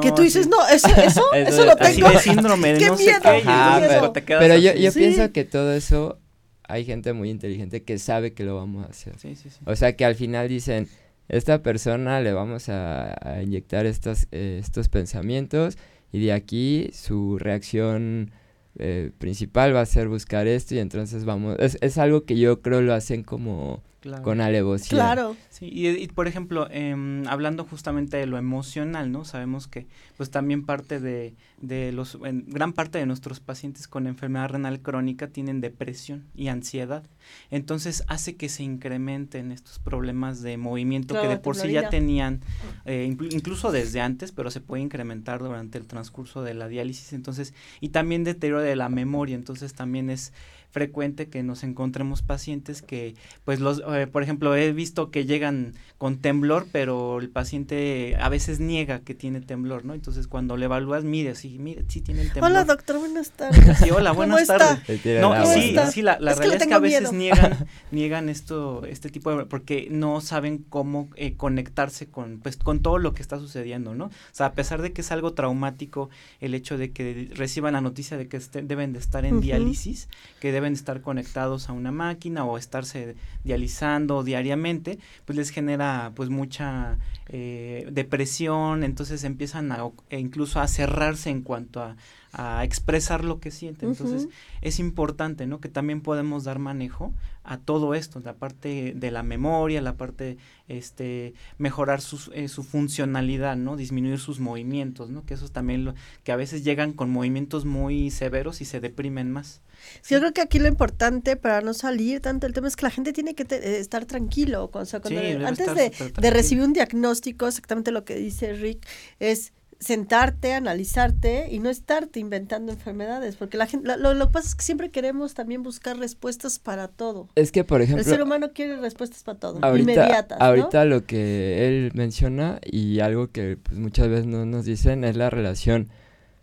que 0.00 0.12
tú 0.12 0.22
dices, 0.22 0.48
no, 0.48 0.56
eso, 0.72 0.88
eso, 0.88 1.22
Eso 1.34 1.48
eso 1.50 1.64
lo 1.66 1.76
tengo. 1.76 2.08
de 2.10 2.18
síndrome 2.18 2.72
de 2.72 2.78
¡Qué 2.78 2.86
no 2.86 2.96
sé 2.96 3.04
miedo! 3.04 3.20
qué, 3.22 3.28
Ajá, 3.48 3.80
pero- 3.86 4.12
te 4.12 4.24
quedas 4.24 4.42
Pero 4.42 4.56
yo, 4.58 4.72
yo 4.74 4.90
Sí. 4.90 4.98
pienso 5.00 5.32
que 5.32 5.44
todo 5.44 5.72
eso 5.74 6.18
hay 6.66 6.84
gente 6.86 7.12
muy 7.12 7.28
inteligente 7.30 7.82
que 7.82 7.98
sabe 7.98 8.32
que 8.32 8.44
lo 8.44 8.56
vamos 8.56 8.86
a 8.86 8.88
hacer. 8.90 9.18
Sí, 9.18 9.36
sí, 9.36 9.50
sí. 9.50 9.58
O 9.66 9.76
sea 9.76 9.94
que 9.96 10.04
al 10.06 10.14
final 10.14 10.48
dicen, 10.48 10.88
esta 11.28 11.62
persona 11.62 12.20
le 12.20 12.32
vamos 12.32 12.68
a, 12.70 13.14
a 13.20 13.42
inyectar 13.42 13.84
estos, 13.86 14.26
eh, 14.32 14.58
estos 14.62 14.88
pensamientos 14.88 15.76
y 16.10 16.24
de 16.24 16.32
aquí 16.32 16.88
su 16.94 17.38
reacción 17.38 18.30
eh, 18.78 19.10
principal 19.18 19.74
va 19.76 19.82
a 19.82 19.86
ser 19.86 20.08
buscar 20.08 20.46
esto 20.46 20.74
y 20.74 20.78
entonces 20.78 21.24
vamos, 21.24 21.56
es, 21.60 21.76
es 21.80 21.98
algo 21.98 22.24
que 22.24 22.36
yo 22.36 22.60
creo 22.62 22.80
lo 22.80 22.94
hacen 22.94 23.22
como 23.24 23.82
Claro. 24.04 24.22
con 24.22 24.42
alevosía. 24.42 24.90
Claro. 24.90 25.34
Sí, 25.48 25.64
y, 25.72 25.88
y, 25.88 26.08
por 26.08 26.28
ejemplo, 26.28 26.68
em, 26.70 27.26
hablando 27.26 27.64
justamente 27.64 28.18
de 28.18 28.26
lo 28.26 28.36
emocional, 28.36 29.10
¿no? 29.10 29.24
Sabemos 29.24 29.66
que 29.66 29.86
pues 30.18 30.28
también 30.30 30.66
parte 30.66 31.00
de, 31.00 31.34
de 31.62 31.90
los, 31.90 32.18
en 32.22 32.44
gran 32.46 32.74
parte 32.74 32.98
de 32.98 33.06
nuestros 33.06 33.40
pacientes 33.40 33.88
con 33.88 34.06
enfermedad 34.06 34.50
renal 34.50 34.80
crónica 34.80 35.28
tienen 35.28 35.62
depresión 35.62 36.26
y 36.34 36.48
ansiedad. 36.48 37.02
Entonces 37.50 38.04
hace 38.06 38.36
que 38.36 38.50
se 38.50 38.62
incrementen 38.62 39.50
estos 39.52 39.78
problemas 39.78 40.42
de 40.42 40.58
movimiento 40.58 41.14
Claro, 41.14 41.26
que 41.30 41.34
de 41.36 41.40
por 41.40 41.56
sí 41.56 41.72
ya 41.72 41.88
tenían, 41.88 42.40
eh, 42.84 43.08
inclu- 43.10 43.32
incluso 43.32 43.72
desde 43.72 44.02
antes, 44.02 44.32
pero 44.32 44.50
se 44.50 44.60
puede 44.60 44.82
incrementar 44.82 45.38
durante 45.40 45.78
el 45.78 45.86
transcurso 45.86 46.42
de 46.42 46.52
la 46.52 46.68
diálisis. 46.68 47.14
Entonces, 47.14 47.54
y 47.80 47.88
también 47.88 48.22
deterioro 48.22 48.60
de 48.60 48.76
la 48.76 48.90
memoria. 48.90 49.34
Entonces 49.34 49.72
también 49.72 50.10
es 50.10 50.34
frecuente 50.74 51.28
que 51.28 51.44
nos 51.44 51.62
encontremos 51.62 52.20
pacientes 52.22 52.82
que, 52.82 53.14
pues, 53.44 53.60
los, 53.60 53.80
eh, 53.94 54.08
por 54.08 54.24
ejemplo, 54.24 54.56
he 54.56 54.72
visto 54.72 55.12
que 55.12 55.24
llegan 55.24 55.72
con 55.98 56.18
temblor, 56.18 56.66
pero 56.72 57.20
el 57.20 57.30
paciente 57.30 58.16
a 58.20 58.28
veces 58.28 58.58
niega 58.58 58.98
que 58.98 59.14
tiene 59.14 59.40
temblor, 59.40 59.84
¿no? 59.84 59.94
Entonces, 59.94 60.26
cuando 60.26 60.56
le 60.56 60.64
evalúas, 60.64 61.04
mire, 61.04 61.36
sí, 61.36 61.58
mire, 61.60 61.84
sí 61.86 62.00
tiene 62.00 62.24
temblor. 62.24 62.50
Hola, 62.50 62.64
doctor, 62.64 62.98
buenas 62.98 63.30
tardes. 63.36 63.78
Sí, 63.78 63.92
hola, 63.92 64.10
¿Cómo 64.10 64.16
buenas 64.16 64.40
está? 64.42 64.58
tardes. 64.58 65.00
Tiran 65.02 65.22
No, 65.22 65.46
sí, 65.46 65.68
está? 65.70 65.90
sí, 65.92 66.02
la, 66.02 66.18
la 66.18 66.32
Es 66.32 66.38
que 66.38 66.42
realidad 66.48 66.62
es 66.62 66.68
que 66.68 66.74
a 66.74 66.78
veces 66.80 67.12
miedo. 67.12 67.12
niegan, 67.12 67.66
niegan 67.92 68.28
esto, 68.28 68.84
este 68.84 69.10
tipo 69.10 69.30
de, 69.34 69.46
porque 69.46 69.86
no 69.92 70.20
saben 70.20 70.58
cómo 70.58 71.08
eh, 71.14 71.36
conectarse 71.36 72.08
con, 72.08 72.40
pues, 72.40 72.56
con 72.56 72.80
todo 72.82 72.98
lo 72.98 73.14
que 73.14 73.22
está 73.22 73.38
sucediendo, 73.38 73.94
¿no? 73.94 74.06
O 74.06 74.10
sea, 74.32 74.46
a 74.46 74.52
pesar 74.54 74.82
de 74.82 74.92
que 74.92 75.02
es 75.02 75.12
algo 75.12 75.34
traumático 75.34 76.10
el 76.40 76.52
hecho 76.54 76.76
de 76.78 76.90
que 76.90 77.30
reciban 77.34 77.74
la 77.74 77.80
noticia 77.80 78.16
de 78.16 78.26
que 78.26 78.38
este- 78.38 78.62
deben 78.62 78.92
de 78.92 78.98
estar 78.98 79.24
en 79.24 79.34
Ujú. 79.34 79.42
diálisis, 79.42 80.08
que 80.40 80.50
deben 80.50 80.63
estar 80.72 81.00
conectados 81.00 81.68
a 81.68 81.72
una 81.72 81.92
máquina 81.92 82.44
o 82.44 82.58
estarse 82.58 83.16
dializando 83.44 84.24
diariamente, 84.24 84.98
pues 85.24 85.36
les 85.36 85.50
genera 85.50 86.12
pues 86.14 86.30
mucha 86.30 86.98
eh, 87.28 87.86
depresión, 87.92 88.84
entonces 88.84 89.24
empiezan 89.24 89.70
a, 89.72 89.86
e 90.10 90.18
incluso 90.18 90.60
a 90.60 90.68
cerrarse 90.68 91.30
en 91.30 91.42
cuanto 91.42 91.82
a, 91.82 91.96
a 92.36 92.64
expresar 92.64 93.24
lo 93.24 93.38
que 93.38 93.50
sienten. 93.50 93.90
Entonces, 93.90 94.28
es 94.60 94.78
importante, 94.80 95.46
¿no? 95.46 95.60
Que 95.60 95.68
también 95.68 96.00
podemos 96.00 96.42
dar 96.44 96.58
manejo 96.58 97.14
a 97.44 97.58
todo 97.58 97.94
esto, 97.94 98.20
la 98.20 98.34
parte 98.34 98.92
de 98.96 99.10
la 99.10 99.22
memoria, 99.22 99.80
la 99.82 99.96
parte, 99.96 100.36
este, 100.66 101.34
mejorar 101.58 102.00
sus, 102.00 102.30
eh, 102.34 102.48
su 102.48 102.62
funcionalidad, 102.64 103.56
¿no? 103.56 103.76
Disminuir 103.76 104.18
sus 104.18 104.40
movimientos, 104.40 105.10
¿no? 105.10 105.24
Que 105.24 105.34
eso 105.34 105.44
es 105.44 105.52
también 105.52 105.84
lo, 105.84 105.94
que 106.24 106.32
a 106.32 106.36
veces 106.36 106.64
llegan 106.64 106.92
con 106.92 107.10
movimientos 107.10 107.64
muy 107.64 108.10
severos 108.10 108.60
y 108.60 108.64
se 108.64 108.80
deprimen 108.80 109.30
más. 109.30 109.60
Sí, 110.02 110.14
Yo 110.14 110.20
creo 110.20 110.32
que 110.32 110.40
aquí 110.40 110.58
lo 110.58 110.68
importante 110.68 111.36
para 111.36 111.60
no 111.60 111.74
salir 111.74 112.20
tanto 112.20 112.46
el 112.46 112.52
tema 112.54 112.66
es 112.68 112.76
que 112.76 112.86
la 112.86 112.90
gente 112.90 113.12
tiene 113.12 113.34
que 113.34 113.44
te- 113.44 113.56
eh, 113.76 113.78
estar 113.80 114.06
tranquilo. 114.06 114.70
O 114.72 114.84
sea, 114.86 115.00
cuando- 115.00 115.20
Sí, 115.20 115.26
antes 115.44 115.66
de, 115.74 116.30
recibir 116.30 116.64
un 116.64 116.72
diagnóstico, 116.72 117.46
exactamente 117.46 117.90
lo 117.90 118.04
que 118.04 118.16
dice 118.16 118.54
Rick, 118.54 118.86
es 119.20 119.52
sentarte, 119.80 120.52
analizarte 120.54 121.48
y 121.50 121.58
no 121.58 121.68
estarte 121.70 122.20
inventando 122.20 122.72
enfermedades, 122.72 123.36
porque 123.36 123.56
la 123.56 123.66
gente, 123.66 123.96
lo, 123.96 124.14
lo 124.14 124.26
que 124.28 124.32
pasa 124.32 124.48
es 124.48 124.54
que 124.54 124.62
siempre 124.62 124.90
queremos 124.90 125.34
también 125.34 125.62
buscar 125.62 125.98
respuestas 125.98 126.58
para 126.58 126.88
todo. 126.88 127.28
Es 127.34 127.52
que, 127.52 127.64
por 127.64 127.80
El 127.82 127.88
ser 127.88 127.98
ejemplo, 128.00 128.24
humano 128.24 128.50
quiere 128.54 128.76
respuestas 128.76 129.22
para 129.22 129.38
todo, 129.38 129.58
ahorita, 129.62 129.92
inmediatas, 129.92 130.38
¿no? 130.38 130.44
ahorita 130.44 130.84
lo 130.84 131.04
que 131.04 131.66
él 131.68 131.90
menciona 131.94 132.60
y 132.64 133.00
algo 133.00 133.30
que 133.30 133.56
pues, 133.56 133.78
muchas 133.78 134.08
veces 134.08 134.26
no 134.26 134.44
nos 134.46 134.64
dicen 134.64 135.04
es 135.04 135.16
la 135.16 135.30
relación 135.30 135.88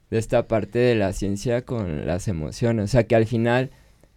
de 0.09 0.17
esta 0.17 0.47
parte 0.47 0.77
de 0.79 0.95
la 0.95 1.13
ciencia 1.13 1.63
con 1.63 2.05
las 2.05 2.27
emociones. 2.27 2.85
O 2.85 2.87
sea, 2.87 3.05
que 3.05 3.15
al 3.15 3.25
final 3.25 3.71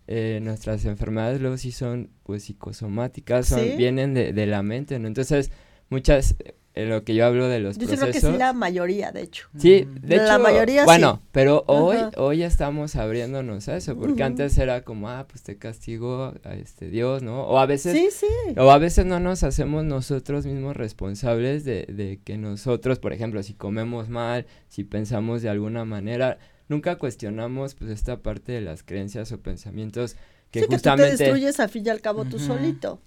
eh, 0.07 0.40
nuestras 0.42 0.85
enfermedades 0.85 1.40
luego 1.40 1.57
sí 1.57 1.72
son 1.72 2.11
pues 2.24 2.42
psicosomáticas, 2.44 3.46
son, 3.46 3.61
Sí. 3.61 3.74
vienen 3.77 4.12
de, 4.12 4.33
de 4.33 4.46
la 4.46 4.62
mente, 4.62 4.98
¿no? 4.98 5.07
Entonces, 5.09 5.50
muchas, 5.88 6.35
en 6.76 6.88
lo 6.90 7.04
que 7.04 7.14
yo 7.14 7.24
hablo 7.24 7.46
de 7.48 7.60
los 7.60 7.76
Yo 7.78 7.82
sí 7.82 7.87
creo 7.94 8.00
procesos... 8.00 8.30
que 8.30 8.34
sí 8.34 8.38
la 8.38 8.52
mayoría, 8.52 9.12
de 9.12 9.22
hecho. 9.22 9.48
Sí, 9.56 9.87
Mm. 9.88 10.06
de 10.06 10.16
La 10.16 10.24
hecho, 10.34 10.38
mayoría 10.42 10.80
sí. 10.82 10.87
bueno, 10.87 11.22
pero 11.30 11.62
hoy, 11.68 11.96
Ajá. 11.96 12.10
hoy 12.16 12.38
ya 12.38 12.46
estamos 12.48 12.96
abriéndonos 12.96 13.68
a 13.68 13.76
eso, 13.76 13.96
porque 13.96 14.22
antes 14.24 14.58
era 14.58 14.82
como, 14.82 15.08
ah, 15.08 15.26
pues 15.28 15.42
te 15.44 15.56
castigó 15.56 16.34
a 16.42 16.54
este 16.54 16.88
Dios, 16.90 17.22
¿no? 17.22 17.42
O 17.44 17.58
a 17.60 17.66
veces, 17.66 17.92
Sí, 17.96 18.08
sí. 18.10 18.54
o 18.56 18.70
a 18.72 18.78
veces 18.78 19.06
no 19.06 19.20
nos 19.20 19.44
hacemos 19.44 19.84
nosotros 19.84 20.46
mismos 20.46 20.76
responsables 20.76 21.64
de, 21.64 21.87
de 21.88 22.20
que 22.24 22.38
nosotros, 22.38 22.98
por 22.98 23.12
ejemplo, 23.12 23.42
si 23.42 23.54
comemos 23.54 24.08
mal, 24.08 24.46
si 24.68 24.82
pensamos 24.84 25.42
de 25.42 25.50
alguna 25.50 25.84
manera, 25.84 26.38
nunca 26.68 26.96
cuestionamos 26.96 27.74
pues 27.76 27.90
esta 27.90 28.20
parte 28.22 28.50
de 28.50 28.60
las 28.62 28.82
creencias 28.82 29.30
o 29.32 29.38
pensamientos 29.40 30.16
que 30.50 30.60
sí, 30.60 30.66
que 30.68 30.76
tú 30.78 30.82
te 30.96 31.02
destruyes 31.02 31.60
al 31.60 31.68
fin 31.68 31.84
y 31.87 31.90
al 31.90 32.00
cabo 32.00 32.24
tú 32.24 32.38
solito. 32.38 33.00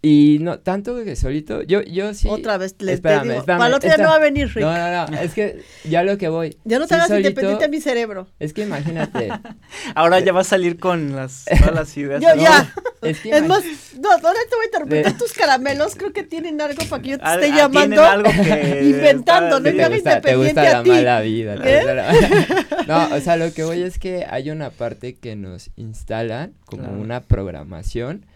Y 0.00 0.38
no 0.40 0.60
tanto 0.60 1.02
que 1.04 1.16
solito, 1.16 1.62
yo 1.62 1.82
yo 1.82 2.14
sí 2.14 2.28
Otra 2.30 2.56
vez 2.56 2.76
le 2.78 2.86
te 2.86 2.92
espérame, 2.94 3.22
digo, 3.24 3.34
espérame, 3.40 3.58
para 3.58 3.68
el 3.68 3.74
otro 3.74 3.88
día 3.88 3.96
no 3.98 4.08
va 4.10 4.14
a 4.14 4.18
venir 4.20 4.46
Rick. 4.54 4.64
No, 4.64 4.72
no, 4.72 5.06
no, 5.08 5.18
es 5.18 5.34
que 5.34 5.62
ya 5.84 6.04
lo 6.04 6.16
que 6.18 6.28
voy. 6.28 6.56
ya 6.64 6.78
no 6.78 6.86
te 6.86 6.90
sí 6.90 6.94
hagas 6.94 7.08
solito- 7.08 7.28
independiente 7.30 7.64
a 7.64 7.68
mi 7.68 7.80
cerebro. 7.80 8.28
Es 8.38 8.52
que 8.52 8.62
imagínate, 8.62 9.28
Ahora 9.96 10.20
ya 10.20 10.32
va 10.32 10.42
a 10.42 10.44
salir 10.44 10.78
con 10.78 11.16
las, 11.16 11.46
todas 11.46 11.74
las 11.74 11.96
ideas. 11.96 12.22
Yo 12.22 12.28
¿no? 12.36 12.40
ya. 12.42 12.72
es 13.02 13.18
que 13.20 13.30
Es 13.30 13.42
imag- 13.42 13.48
más, 13.48 13.64
no, 14.00 14.10
ahora 14.12 14.20
te 14.48 14.54
voy 14.54 14.62
a 14.62 14.66
interrumpir. 14.66 15.04
De- 15.04 15.12
Tus 15.14 15.32
caramelos 15.32 15.96
creo 15.96 16.12
que 16.12 16.22
tienen 16.22 16.60
algo 16.60 16.80
para 16.88 17.02
que 17.02 17.08
yo 17.10 17.18
te 17.18 17.24
Ah, 17.26 17.34
esté 17.34 17.46
ah, 17.52 17.56
llamando. 17.56 18.04
algo 18.04 18.30
que 18.30 18.80
inventando, 18.84 19.56
está- 19.56 19.58
no 19.58 19.60
me 19.60 19.72
te 19.72 19.82
haga 19.84 19.94
gusta, 19.96 20.20
te 20.20 20.30
independiente 20.30 20.60
gusta 20.60 20.60
a 20.70 20.72
la 20.78 20.82
ti. 20.84 20.90
mala 20.90 21.20
vida. 21.22 21.56
te 21.60 21.78
¿Eh? 21.78 21.82
no, 22.86 23.14
o 23.16 23.20
sea, 23.20 23.36
lo 23.36 23.52
que 23.52 23.64
voy 23.64 23.82
es 23.82 23.98
que 23.98 24.24
hay 24.30 24.50
una 24.50 24.70
parte 24.70 25.16
que 25.16 25.34
nos 25.34 25.70
instalan 25.74 26.52
como 26.66 26.84
Claro. 26.84 26.98
una 27.00 27.20
programación 27.24 28.26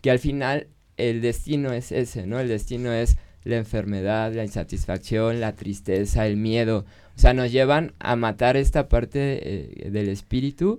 que 0.00 0.10
al 0.10 0.18
final 0.18 0.68
el 1.08 1.20
destino 1.20 1.72
es 1.72 1.92
ese, 1.92 2.26
¿no? 2.26 2.38
El 2.40 2.48
destino 2.48 2.92
es 2.92 3.16
la 3.44 3.56
enfermedad, 3.56 4.34
la 4.34 4.44
insatisfacción, 4.44 5.40
la 5.40 5.54
tristeza, 5.54 6.26
el 6.26 6.36
miedo. 6.36 6.84
O 7.16 7.18
sea, 7.18 7.32
nos 7.32 7.50
llevan 7.50 7.94
a 7.98 8.16
matar 8.16 8.56
esta 8.56 8.88
parte 8.88 9.40
eh, 9.86 9.90
del 9.90 10.08
espíritu 10.10 10.78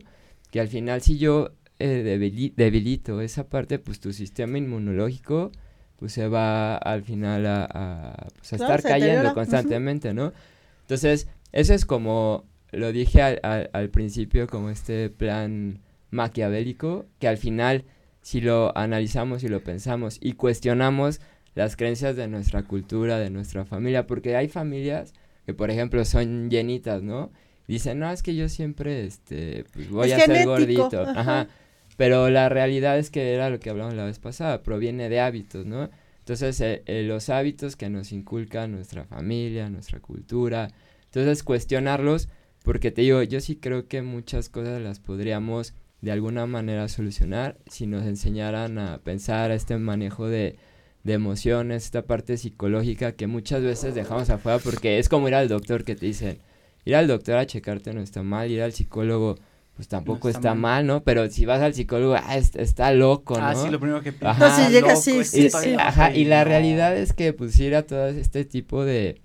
que 0.52 0.60
al 0.60 0.68
final 0.68 1.02
si 1.02 1.18
yo 1.18 1.52
eh, 1.80 2.04
debili- 2.06 2.54
debilito 2.56 3.22
esa 3.22 3.48
parte, 3.48 3.80
pues 3.80 4.00
tu 4.00 4.14
sistema 4.14 4.58
inmunológico 4.58 5.52
pues 5.98 6.14
se 6.14 6.28
va 6.28 6.76
al 6.78 7.04
final 7.04 7.46
a, 7.46 7.64
a, 7.72 8.28
pues, 8.38 8.54
a 8.54 8.58
Claro, 8.58 8.74
estar 8.76 8.92
cayendo 8.92 9.34
constantemente, 9.34 10.14
¿no? 10.16 10.34
Entonces, 10.82 11.28
eso 11.52 11.74
es 11.76 11.86
como 11.86 12.46
lo 12.72 12.92
dije 12.92 13.22
al, 13.22 13.40
al- 13.44 13.70
al 13.74 13.90
principio, 13.90 14.48
como 14.48 14.70
este 14.70 15.10
plan 15.10 15.80
maquiavélico, 16.10 17.06
que 17.20 17.28
al 17.28 17.38
final, 17.38 17.84
si 18.22 18.42
lo 18.42 18.76
analizamos 18.78 19.44
y 19.44 19.48
lo 19.48 19.64
pensamos 19.64 20.18
y 20.22 20.34
cuestionamos 20.34 21.22
las 21.56 21.76
creencias 21.76 22.16
de 22.16 22.28
nuestra 22.28 22.64
cultura, 22.64 23.20
de 23.20 23.30
nuestra 23.30 23.66
familia, 23.66 24.08
porque 24.08 24.36
hay 24.36 24.48
familias 24.48 25.14
que, 25.46 25.54
por 25.54 25.70
ejemplo, 25.70 26.06
son 26.06 26.50
llenitas, 26.50 27.02
¿no? 27.04 27.32
Dicen, 27.68 28.00
no, 28.00 28.12
es 28.12 28.24
que 28.24 28.36
yo 28.36 28.50
siempre, 28.50 29.06
este, 29.06 29.66
pues, 29.74 29.90
voy 29.90 30.12
Es 30.12 30.22
a 30.22 30.26
ser 30.26 30.46
gordito, 30.46 31.02
ajá. 31.02 31.20
ajá. 31.20 31.48
Pero 31.98 32.30
la 32.30 32.50
realidad 32.50 32.98
es 32.98 33.10
que 33.10 33.34
era 33.34 33.50
lo 33.50 33.60
que 33.60 33.70
hablamos 33.70 33.94
la 33.94 34.06
vez 34.06 34.20
pasada, 34.20 34.64
proviene 34.64 35.10
de 35.10 35.20
hábitos, 35.20 35.66
¿no? 35.66 35.90
Entonces, 36.20 36.60
eh, 36.62 36.84
eh, 36.86 37.04
los 37.04 37.30
hábitos 37.30 37.76
que 37.76 37.90
nos 37.90 38.12
inculca 38.12 38.68
nuestra 38.68 39.06
familia, 39.06 39.70
nuestra 39.70 40.00
cultura, 40.00 40.70
entonces 41.06 41.44
cuestionarlos, 41.44 42.30
porque 42.64 42.92
te 42.92 43.02
digo, 43.02 43.22
yo 43.24 43.42
sí 43.42 43.56
creo 43.56 43.88
que 43.88 44.02
muchas 44.02 44.48
cosas 44.48 44.82
las 44.82 45.00
podríamos 45.00 45.74
de 46.02 46.12
alguna 46.12 46.46
manera 46.48 46.88
solucionar 46.88 47.58
si 47.68 47.86
nos 47.88 48.04
enseñaran 48.06 48.78
a 48.80 48.98
pensar 49.00 49.52
a 49.52 49.56
este 49.56 49.78
manejo 49.78 50.28
de, 50.28 50.58
de 51.04 51.14
emociones, 51.14 51.86
esta 51.86 52.02
parte 52.04 52.38
psicológica 52.38 53.12
que 53.14 53.28
muchas 53.28 53.62
veces 53.62 53.94
dejamos 53.96 54.30
afuera 54.30 54.60
porque 54.60 55.00
es 55.00 55.10
como 55.10 55.28
ir 55.28 55.36
al 55.36 55.48
doctor 55.48 55.84
que 55.84 55.96
te 55.96 56.06
dicen, 56.08 56.40
ir 56.86 56.96
al 56.96 57.08
doctor 57.08 57.38
a 57.38 57.46
checarte 57.46 57.94
no 57.94 58.02
está 58.02 58.24
mal, 58.24 58.50
ir 58.50 58.62
al 58.62 58.74
psicólogo 58.74 59.38
pues 59.76 59.88
tampoco 59.88 60.28
está 60.28 60.40
está, 60.40 60.50
mal. 60.54 60.62
mal. 60.84 60.88
¿no? 60.88 61.04
Pero 61.04 61.30
si 61.30 61.46
vas 61.46 61.62
al 61.62 61.74
psicólogo, 61.74 62.16
ah, 62.16 62.36
es- 62.38 62.56
está 62.56 62.92
loco, 62.92 63.40
¿no? 63.40 63.48
Ah, 63.48 63.56
sí, 63.56 63.70
lo 63.70 63.80
primero 63.80 64.02
que 64.04 64.14
Ajá. 64.22 64.50
No, 64.50 64.56
si 64.56 64.72
llega 64.72 64.94
así, 64.94 65.24
sí, 65.24 65.50
sí. 65.50 65.76
Ajá, 65.80 66.14
y 66.14 66.26
la 66.26 66.44
no. 66.44 66.50
realidad 66.50 66.96
es 66.96 67.14
que 67.14 67.34
pues 67.34 67.58
ir 67.60 67.76
a 67.76 67.84
todo 67.84 68.08
este 68.08 68.44
tipo 68.46 68.84
de... 68.84 69.22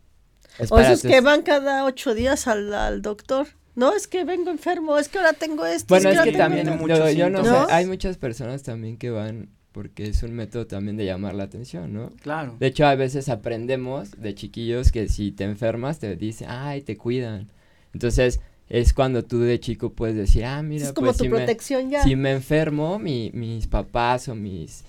es 0.58 0.70
O 0.70 0.78
esos 0.78 1.02
que 1.02 1.20
van 1.20 1.42
cada 1.42 1.84
ocho 1.84 2.14
días 2.14 2.46
al, 2.46 2.72
al 2.72 3.02
doctor. 3.02 3.48
No, 3.76 3.94
es 3.94 4.06
que 4.06 4.24
vengo 4.24 4.50
enfermo, 4.50 4.98
es 4.98 5.08
que 5.08 5.18
ahora 5.18 5.34
tengo 5.34 5.64
esto. 5.66 5.86
Bueno, 5.94 6.08
es 6.08 6.18
que 6.18 6.32
tengo 6.32 6.38
también, 6.38 6.64
Tiene 6.64 6.76
esto. 6.76 6.88
muchos 6.88 7.12
yo, 7.12 7.18
yo 7.18 7.30
no 7.30 7.44
sé, 7.44 7.72
hay 7.72 7.86
muchas 7.86 8.16
personas 8.16 8.62
también 8.62 8.96
que 8.96 9.10
van 9.10 9.50
porque 9.76 10.04
es 10.04 10.22
un 10.22 10.32
método 10.32 10.66
también 10.66 10.96
de 10.96 11.04
llamar 11.04 11.34
la 11.34 11.42
atención, 11.44 11.92
¿no? 11.92 12.10
Claro. 12.22 12.56
De 12.58 12.66
hecho, 12.68 12.86
a 12.86 12.94
veces 12.94 13.28
aprendemos 13.28 14.10
de 14.12 14.34
chiquillos 14.34 14.90
que 14.90 15.06
si 15.10 15.32
te 15.32 15.44
enfermas 15.44 15.98
te 15.98 16.16
dicen, 16.16 16.48
ay, 16.50 16.80
te 16.80 16.96
cuidan. 16.96 17.48
Entonces, 17.92 18.40
es 18.70 18.94
cuando 18.94 19.22
tú 19.22 19.40
de 19.40 19.60
chico 19.60 19.92
puedes 19.92 20.16
decir, 20.16 20.46
ah, 20.46 20.62
mira, 20.62 20.86
es 20.86 20.92
como 20.94 21.08
pues 21.08 21.18
tu 21.18 21.24
si, 21.24 21.28
protección 21.28 21.84
me, 21.84 21.90
ya. 21.92 22.02
si 22.02 22.16
me 22.16 22.32
enfermo, 22.32 22.98
mi, 22.98 23.30
mis 23.34 23.66
papás 23.66 24.28
o 24.28 24.34
mis 24.34 24.82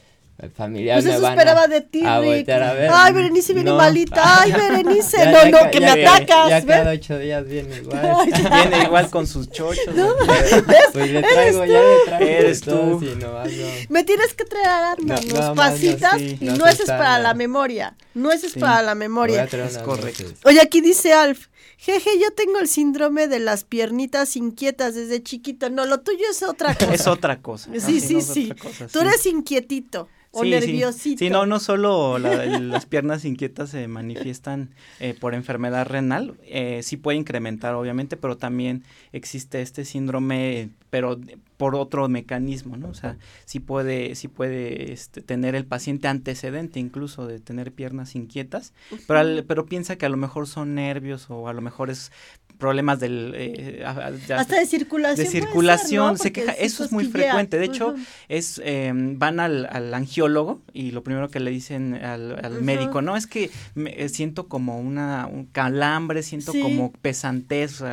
familiares 0.55 1.03
Pues 1.03 1.05
me 1.05 1.13
eso 1.17 1.21
van 1.23 1.31
esperaba 1.33 1.63
a, 1.63 1.67
de 1.67 1.81
ti, 1.81 2.01
a 2.05 2.19
Rick. 2.19 2.29
voltear 2.29 2.63
a 2.63 2.73
ver. 2.73 2.89
Ay, 2.93 3.13
Berenice 3.13 3.53
viene 3.53 3.71
No. 3.71 3.77
malita. 3.77 4.41
Ay, 4.41 4.51
Berenice. 4.57 5.17
Ya- 5.17 5.31
no, 5.31 5.43
ya 5.43 5.49
no, 5.65 5.71
que 5.71 5.79
ya- 5.79 5.95
me 5.95 6.01
ya- 6.03 6.15
atacas. 6.15 6.49
Ya 6.49 6.65
cada 6.65 6.91
ocho 6.91 7.17
días 7.17 7.45
viene 7.47 7.77
igual. 7.81 7.99
Ay, 8.19 8.31
Viene 8.69 8.83
igual 8.85 9.09
con 9.09 9.25
sus 9.25 9.49
chochos. 9.49 9.95
¿no? 9.95 10.13
pues 10.93 11.11
le 11.11 11.21
traigo, 11.23 11.65
ya 11.65 11.81
le 11.81 11.95
traigo. 12.05 12.25
Eres 12.31 12.61
tú. 12.61 12.71
no. 13.19 13.43
Me 13.89 14.03
tienes 14.03 14.33
que 14.35 14.45
traer 14.45 14.67
arándanos, 14.67 15.25
No, 15.33 15.55
pasitas 15.55 16.17
sí, 16.19 16.37
y 16.39 16.45
no 16.45 16.55
nueces 16.57 16.85
para 16.87 17.17
la 17.19 17.33
memoria. 17.33 17.95
Nueces 18.13 18.51
Sí. 18.53 18.59
para 18.59 18.81
la 18.83 18.95
memoria. 18.95 19.43
Es 19.45 19.77
correcto. 19.79 20.23
Oye, 20.45 20.61
aquí 20.61 20.81
dice 20.81 21.13
Alf. 21.13 21.47
Jeje, 21.79 22.09
yo 22.19 22.31
tengo 22.33 22.57
el 22.59 22.67
síndrome 22.67 23.27
de 23.27 23.37
las 23.39 23.63
piernitas 23.63 24.35
inquietas 24.35 24.95
desde 24.95 25.21
chiquito. 25.21 25.69
No, 25.69 25.85
lo 25.85 25.99
tuyo 25.99 26.25
es 26.31 26.41
otra 26.41 26.73
cosa. 26.73 26.93
Es 26.93 27.05
otra 27.07 27.39
cosa. 27.39 27.69
Sí, 27.79 28.01
sí, 28.01 28.21
sí. 28.21 28.51
cosa, 28.59 28.87
Tú 28.87 29.01
eres 29.01 29.23
inquietito 29.27 30.09
o 30.31 30.43
Sí, 30.43 30.47
sí. 30.47 30.51
nerviosito. 30.67 31.19
Sí, 31.19 31.29
no, 31.29 31.45
no 31.45 31.59
solo 31.59 32.19
la- 32.19 32.45
las 32.45 32.85
piernas 32.85 33.25
inquietas 33.25 33.69
se 33.69 33.87
manifiestan 33.87 34.69
eh, 34.99 35.13
por 35.19 35.33
enfermedad 35.33 35.85
renal, 35.87 36.35
eh, 36.43 36.81
sí 36.83 36.97
puede 36.97 37.17
incrementar 37.17 37.73
obviamente, 37.75 38.17
pero 38.17 38.37
también 38.37 38.83
existe 39.13 39.61
este 39.61 39.85
síndrome, 39.85 40.69
pero 40.89 41.19
por 41.57 41.75
otro 41.75 42.07
mecanismo, 42.07 42.77
¿no? 42.77 42.89
O 42.89 42.93
sea, 42.93 43.17
sí 43.45 43.59
puede, 43.59 44.13
sí 44.15 44.27
puede 44.27 44.91
este, 44.93 45.21
tener 45.21 45.55
el 45.55 45.65
paciente 45.65 46.07
antecedente 46.07 46.79
incluso 46.79 47.25
de 47.25 47.39
tener 47.39 47.71
piernas 47.71 48.15
inquietas, 48.15 48.73
pero, 49.07 49.19
al- 49.19 49.43
pero 49.47 49.65
piensa 49.65 49.95
que 49.97 50.05
a 50.05 50.09
lo 50.09 50.17
mejor 50.17 50.47
son 50.47 50.75
nervios 50.75 51.27
o 51.29 51.47
a 51.47 51.53
lo 51.53 51.61
mejor 51.61 51.89
es 51.89 52.11
problemas 52.57 52.99
del... 52.99 53.33
eh, 53.35 53.83
Hasta 53.85 54.59
de 54.59 54.65
circulación. 54.65 55.17
de 55.25 55.31
ser, 55.31 55.43
circulación, 55.43 56.13
¿no? 56.13 56.17
se 56.17 56.31
queja, 56.31 56.51
eso 56.53 56.83
es 56.83 56.91
muy 56.91 57.05
frecuente. 57.05 57.57
De 57.59 57.65
hecho, 57.65 57.95
es 58.29 58.61
eh, 58.63 58.91
van 58.93 59.39
al, 59.39 59.67
al 59.71 59.93
angiólogo 59.93 60.61
y 60.73 60.91
lo 60.91 61.03
primero 61.03 61.29
que 61.29 61.39
le 61.39 61.51
dicen 61.51 61.93
al, 61.95 62.43
al 62.43 62.61
médico, 62.61 63.01
no, 63.01 63.15
es 63.15 63.27
que 63.27 63.49
me, 63.75 63.91
eh, 64.01 64.09
siento 64.09 64.47
como 64.47 64.79
una 64.79 65.27
un 65.27 65.45
calambre, 65.45 66.23
siento 66.23 66.51
Sí. 66.51 66.61
como 66.61 66.91
pesantez, 66.93 67.83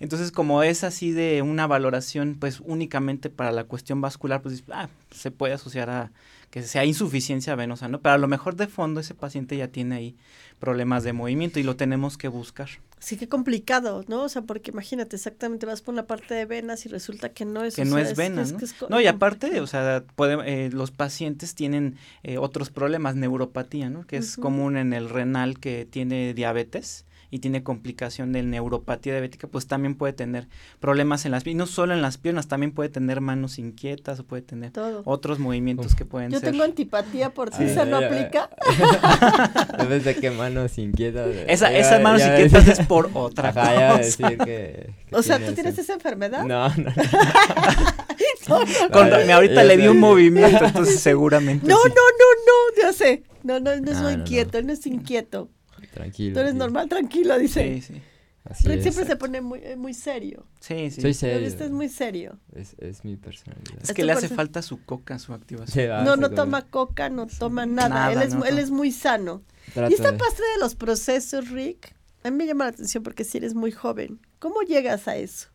entonces 0.00 0.30
como 0.32 0.62
es 0.62 0.84
así 0.84 1.12
de 1.12 1.42
una 1.42 1.66
valoración 1.66 2.36
pues 2.38 2.60
únicamente 2.60 3.30
para 3.30 3.52
la 3.52 3.64
cuestión 3.64 4.00
vascular, 4.00 4.42
pues 4.42 4.62
ah, 4.70 4.88
se 5.10 5.30
puede 5.30 5.54
asociar 5.54 5.90
a 5.90 6.12
que 6.54 6.62
sea 6.62 6.84
insuficiencia 6.84 7.56
venosa, 7.56 7.88
¿no? 7.88 8.00
Pero 8.00 8.14
a 8.14 8.18
lo 8.18 8.28
mejor 8.28 8.54
de 8.54 8.68
fondo 8.68 9.00
ese 9.00 9.12
paciente 9.12 9.56
ya 9.56 9.66
tiene 9.66 9.96
ahí 9.96 10.16
problemas 10.60 11.02
de 11.02 11.12
movimiento 11.12 11.58
y 11.58 11.64
lo 11.64 11.74
tenemos 11.74 12.16
que 12.16 12.28
buscar. 12.28 12.68
Sí, 13.00 13.16
qué 13.16 13.28
complicado, 13.28 14.04
¿no? 14.06 14.22
O 14.22 14.28
sea, 14.28 14.42
porque 14.42 14.70
imagínate, 14.70 15.16
exactamente 15.16 15.66
vas 15.66 15.82
por 15.82 15.94
una 15.94 16.06
parte 16.06 16.32
de 16.32 16.46
venas 16.46 16.86
y 16.86 16.88
resulta 16.88 17.30
que 17.30 17.44
no 17.44 17.64
es. 17.64 17.74
que 17.74 17.84
no 17.84 17.96
sea, 17.96 18.08
es 18.08 18.16
vena, 18.16 18.44
¿no? 18.44 18.56
que 18.56 18.64
es 18.66 18.72
co- 18.72 18.86
No, 18.88 19.00
y 19.00 19.08
aparte, 19.08 19.60
o 19.60 19.66
sea, 19.66 20.04
puede, 20.14 20.36
eh, 20.66 20.70
los 20.70 20.92
pacientes 20.92 21.56
tienen 21.56 21.96
eh, 22.22 22.38
otros 22.38 22.70
problemas, 22.70 23.16
neuropatía, 23.16 23.90
¿no? 23.90 24.06
Que 24.06 24.18
es 24.18 24.36
común 24.36 24.76
en 24.76 24.92
el 24.92 25.10
renal 25.10 25.58
que 25.58 25.86
tiene 25.90 26.34
diabetes 26.34 27.04
y 27.34 27.40
tiene 27.40 27.64
complicación 27.64 28.32
de 28.32 28.44
neuropatía 28.44 29.12
diabética, 29.14 29.48
pues 29.48 29.66
también 29.66 29.96
puede 29.96 30.12
tener 30.12 30.46
problemas 30.78 31.24
en 31.26 31.32
las 31.32 31.42
piernas, 31.42 31.56
y 31.56 31.58
no 31.58 31.66
solo 31.66 31.92
en 31.92 32.00
las 32.00 32.16
piernas, 32.16 32.46
también 32.46 32.70
puede 32.70 32.90
tener 32.90 33.20
manos 33.20 33.58
inquietas 33.58 34.20
o 34.20 34.24
puede 34.24 34.42
tener 34.42 34.70
todo. 34.70 35.02
otros 35.04 35.40
movimientos 35.40 35.96
que 35.96 36.04
pueden 36.04 36.30
Yo 36.30 36.38
ser. 36.38 36.52
tengo 36.52 36.62
antipatía 36.62 37.30
por 37.30 37.50
ti, 37.50 37.56
Ay, 37.64 37.74
¿se 37.74 37.86
no 37.86 37.96
aplica? 37.96 38.50
¿Sabes 39.76 40.04
de 40.04 40.14
qué 40.14 40.30
manos 40.30 40.78
inquietas? 40.78 41.26
Esa, 41.48 41.72
Ya- 41.72 41.78
esas 41.78 42.00
manos 42.02 42.20
ya- 42.20 42.38
inquietas 42.40 42.68
es 42.78 42.86
por 42.86 43.10
otra 43.14 43.48
Ajá, 43.48 43.62
cosa. 43.72 43.98
decir 43.98 44.38
que, 44.38 44.94
que 45.08 45.16
O 45.16 45.20
sea, 45.24 45.44
¿tú 45.44 45.52
tienes 45.54 45.76
esa 45.76 45.94
enfermedad? 45.94 46.44
No, 46.44 46.68
no, 46.68 46.74
no. 46.76 46.92
Con- 48.92 49.12
ahorita 49.30 49.64
le 49.64 49.76
vi 49.76 49.82
sé. 49.84 49.90
un 49.90 49.98
movimiento, 49.98 50.64
entonces 50.66 51.00
seguramente 51.00 51.66
No, 51.66 51.78
sí. 51.82 51.88
no, 51.88 51.94
no, 51.94 52.26
no, 52.46 52.82
ya 52.82 52.92
sé. 52.92 53.24
No, 53.42 53.58
no, 53.58 53.74
no 53.80 53.90
es 53.90 53.96
No, 53.98 54.02
no. 54.04 54.10
inquieto, 54.12 54.62
no 54.62 54.72
es 54.72 54.86
inquieto. 54.86 55.48
Tranquilo. 55.92 56.34
Tú 56.34 56.40
eres 56.40 56.54
normal, 56.54 56.88
tranquilo, 56.88 57.38
dice. 57.38 57.74
Sí, 57.80 57.94
sí. 57.94 58.02
Así 58.44 58.68
Rick 58.68 58.76
es. 58.78 58.82
siempre 58.82 59.06
se 59.06 59.16
pone 59.16 59.40
muy, 59.40 59.60
eh, 59.62 59.74
muy 59.76 59.94
serio. 59.94 60.46
Sí, 60.60 60.90
sí. 60.90 61.00
Soy 61.00 61.10
¿Lo 61.12 61.14
serio. 61.14 61.46
viste? 61.46 61.64
Es 61.64 61.70
muy 61.70 61.88
serio. 61.88 62.38
Es, 62.54 62.76
es 62.78 63.02
mi 63.02 63.16
personalidad. 63.16 63.78
Es 63.82 63.92
que 63.94 64.04
le 64.04 64.12
hace 64.12 64.28
falta 64.28 64.60
su 64.60 64.84
coca, 64.84 65.18
su 65.18 65.32
activación. 65.32 66.04
No, 66.04 66.16
no 66.16 66.30
toma 66.30 66.62
coca, 66.68 67.08
no 67.08 67.26
toma 67.26 67.64
nada. 67.64 67.88
Nada, 67.88 68.12
él, 68.12 68.22
es, 68.28 68.34
no 68.34 68.44
él 68.44 68.58
es 68.58 68.70
muy 68.70 68.92
sano. 68.92 69.42
trato 69.72 69.90
Y 69.90 69.94
esta 69.94 70.12
de- 70.12 70.18
parte 70.18 70.42
de 70.42 70.60
los 70.60 70.74
procesos, 70.74 71.50
Rick, 71.50 71.94
a 72.22 72.30
mí 72.30 72.36
me 72.36 72.46
llama 72.46 72.64
la 72.64 72.70
atención 72.70 73.02
porque 73.02 73.24
si 73.24 73.38
eres 73.38 73.54
muy 73.54 73.72
joven. 73.72 74.20
¿Cómo 74.40 74.60
llegas 74.60 75.08
a 75.08 75.16
eso? 75.16 75.48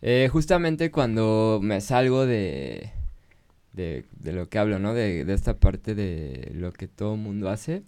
Eh, 0.00 0.28
justamente 0.32 0.90
cuando 0.90 1.60
me 1.62 1.80
salgo 1.82 2.24
de, 2.24 2.90
de, 3.74 4.06
de 4.18 4.32
lo 4.32 4.48
que 4.48 4.58
hablo, 4.58 4.78
¿no? 4.78 4.94
De, 4.94 5.24
de 5.26 5.34
esta 5.34 5.58
parte 5.60 5.94
de 5.94 6.52
lo 6.54 6.72
que 6.72 6.88
todo 6.88 7.16
mundo 7.16 7.50
hace 7.50 7.82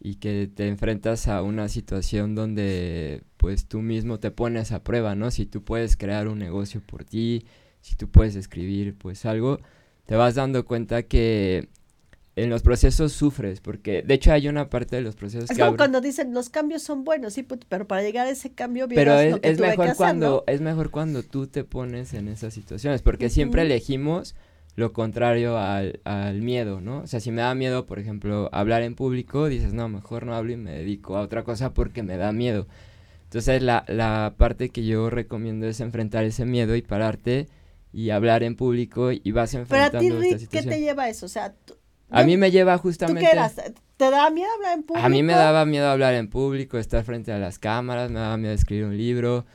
y 0.00 0.16
que 0.16 0.48
te 0.54 0.68
enfrentas 0.68 1.28
a 1.28 1.42
una 1.42 1.68
situación 1.68 2.34
donde 2.34 3.22
pues 3.36 3.66
tú 3.66 3.80
mismo 3.82 4.18
te 4.20 4.30
pones 4.30 4.72
a 4.72 4.82
prueba, 4.84 5.14
¿no? 5.14 5.30
Si 5.30 5.46
tú 5.46 5.62
puedes 5.64 5.96
crear 5.96 6.28
un 6.28 6.38
negocio 6.38 6.80
por 6.86 7.04
ti, 7.04 7.46
si 7.80 7.96
tú 7.96 8.08
puedes 8.08 8.36
escribir 8.36 8.94
pues 8.96 9.24
algo, 9.26 9.58
te 10.06 10.14
vas 10.16 10.34
dando 10.34 10.64
cuenta 10.64 11.02
que 11.04 11.68
en 12.36 12.50
los 12.50 12.62
procesos 12.62 13.12
sufres, 13.12 13.60
porque 13.60 14.02
de 14.02 14.12
hecho 14.14 14.30
hay 14.30 14.46
una 14.46 14.68
parte 14.68 14.96
de 14.96 15.02
los 15.02 15.16
procesos 15.16 15.50
Es 15.50 15.56
que 15.56 15.62
como 15.62 15.76
cuando 15.78 16.02
dicen 16.02 16.34
los 16.34 16.50
cambios 16.50 16.82
son 16.82 17.02
buenos, 17.02 17.32
sí, 17.32 17.42
put- 17.42 17.64
pero 17.66 17.86
para 17.86 18.02
llegar 18.02 18.26
a 18.26 18.30
ese 18.30 18.52
cambio 18.52 18.86
pero 18.88 19.18
es, 19.18 19.32
lo 19.32 19.40
que 19.40 19.48
es 19.48 19.56
que 19.56 19.62
mejor 19.62 19.84
hacer, 19.88 19.96
cuando 19.96 20.44
¿no? 20.46 20.52
es 20.52 20.60
mejor 20.60 20.90
cuando 20.90 21.22
tú 21.22 21.46
te 21.46 21.64
pones 21.64 22.12
en 22.12 22.28
esas 22.28 22.52
situaciones 22.52 23.00
porque 23.00 23.30
siempre 23.30 23.62
elegimos 23.62 24.34
lo 24.76 24.92
contrario 24.92 25.58
al, 25.58 26.00
al 26.04 26.40
miedo 26.42 26.80
no 26.80 26.98
o 27.00 27.06
sea 27.06 27.18
si 27.20 27.30
me 27.32 27.42
da 27.42 27.54
miedo 27.54 27.86
por 27.86 27.98
ejemplo 27.98 28.48
hablar 28.52 28.82
en 28.82 28.94
público 28.94 29.48
dices 29.48 29.72
no 29.72 29.88
mejor 29.88 30.26
no 30.26 30.34
hablo 30.34 30.52
y 30.52 30.56
me 30.56 30.70
dedico 30.72 31.16
a 31.16 31.22
otra 31.22 31.42
cosa 31.44 31.72
porque 31.74 32.02
me 32.02 32.16
da 32.16 32.30
miedo 32.32 32.66
entonces 33.24 33.62
la, 33.62 33.84
la 33.88 34.34
parte 34.36 34.68
que 34.68 34.84
yo 34.86 35.10
recomiendo 35.10 35.66
es 35.66 35.80
enfrentar 35.80 36.24
ese 36.24 36.44
miedo 36.44 36.76
y 36.76 36.82
pararte 36.82 37.48
y 37.92 38.10
hablar 38.10 38.42
en 38.42 38.54
público 38.54 39.10
y 39.12 39.32
vas 39.32 39.50
Pero 39.52 39.58
a 39.58 39.62
enfrentando 39.62 40.20
ti, 40.20 40.30
Rick, 40.34 40.48
¿qué 40.48 40.62
te 40.62 40.80
lleva 40.80 41.04
a 41.04 41.08
eso? 41.08 41.26
O 41.26 41.28
sea, 41.30 41.52
tú- 41.54 41.74
a 42.10 42.22
mí 42.22 42.36
me 42.36 42.50
lleva 42.50 42.76
¿tú 42.76 42.82
justamente 42.82 43.22
qué 43.22 43.32
eras? 43.32 43.56
¿Te 43.96 44.10
daba 44.10 44.30
miedo 44.30 44.48
hablar 44.56 44.74
en 44.74 44.82
público? 44.84 45.06
a 45.06 45.08
mí 45.08 45.22
me 45.22 45.32
daba 45.32 45.64
miedo 45.64 45.88
hablar 45.88 46.14
en 46.14 46.28
público, 46.28 46.78
estar 46.78 47.02
frente 47.04 47.32
a 47.32 47.38
las 47.38 47.58
cámaras, 47.58 48.10
me 48.10 48.20
daba 48.20 48.36
miedo 48.36 48.52
escribir 48.52 48.84
un 48.84 48.96
libro, 48.96 49.46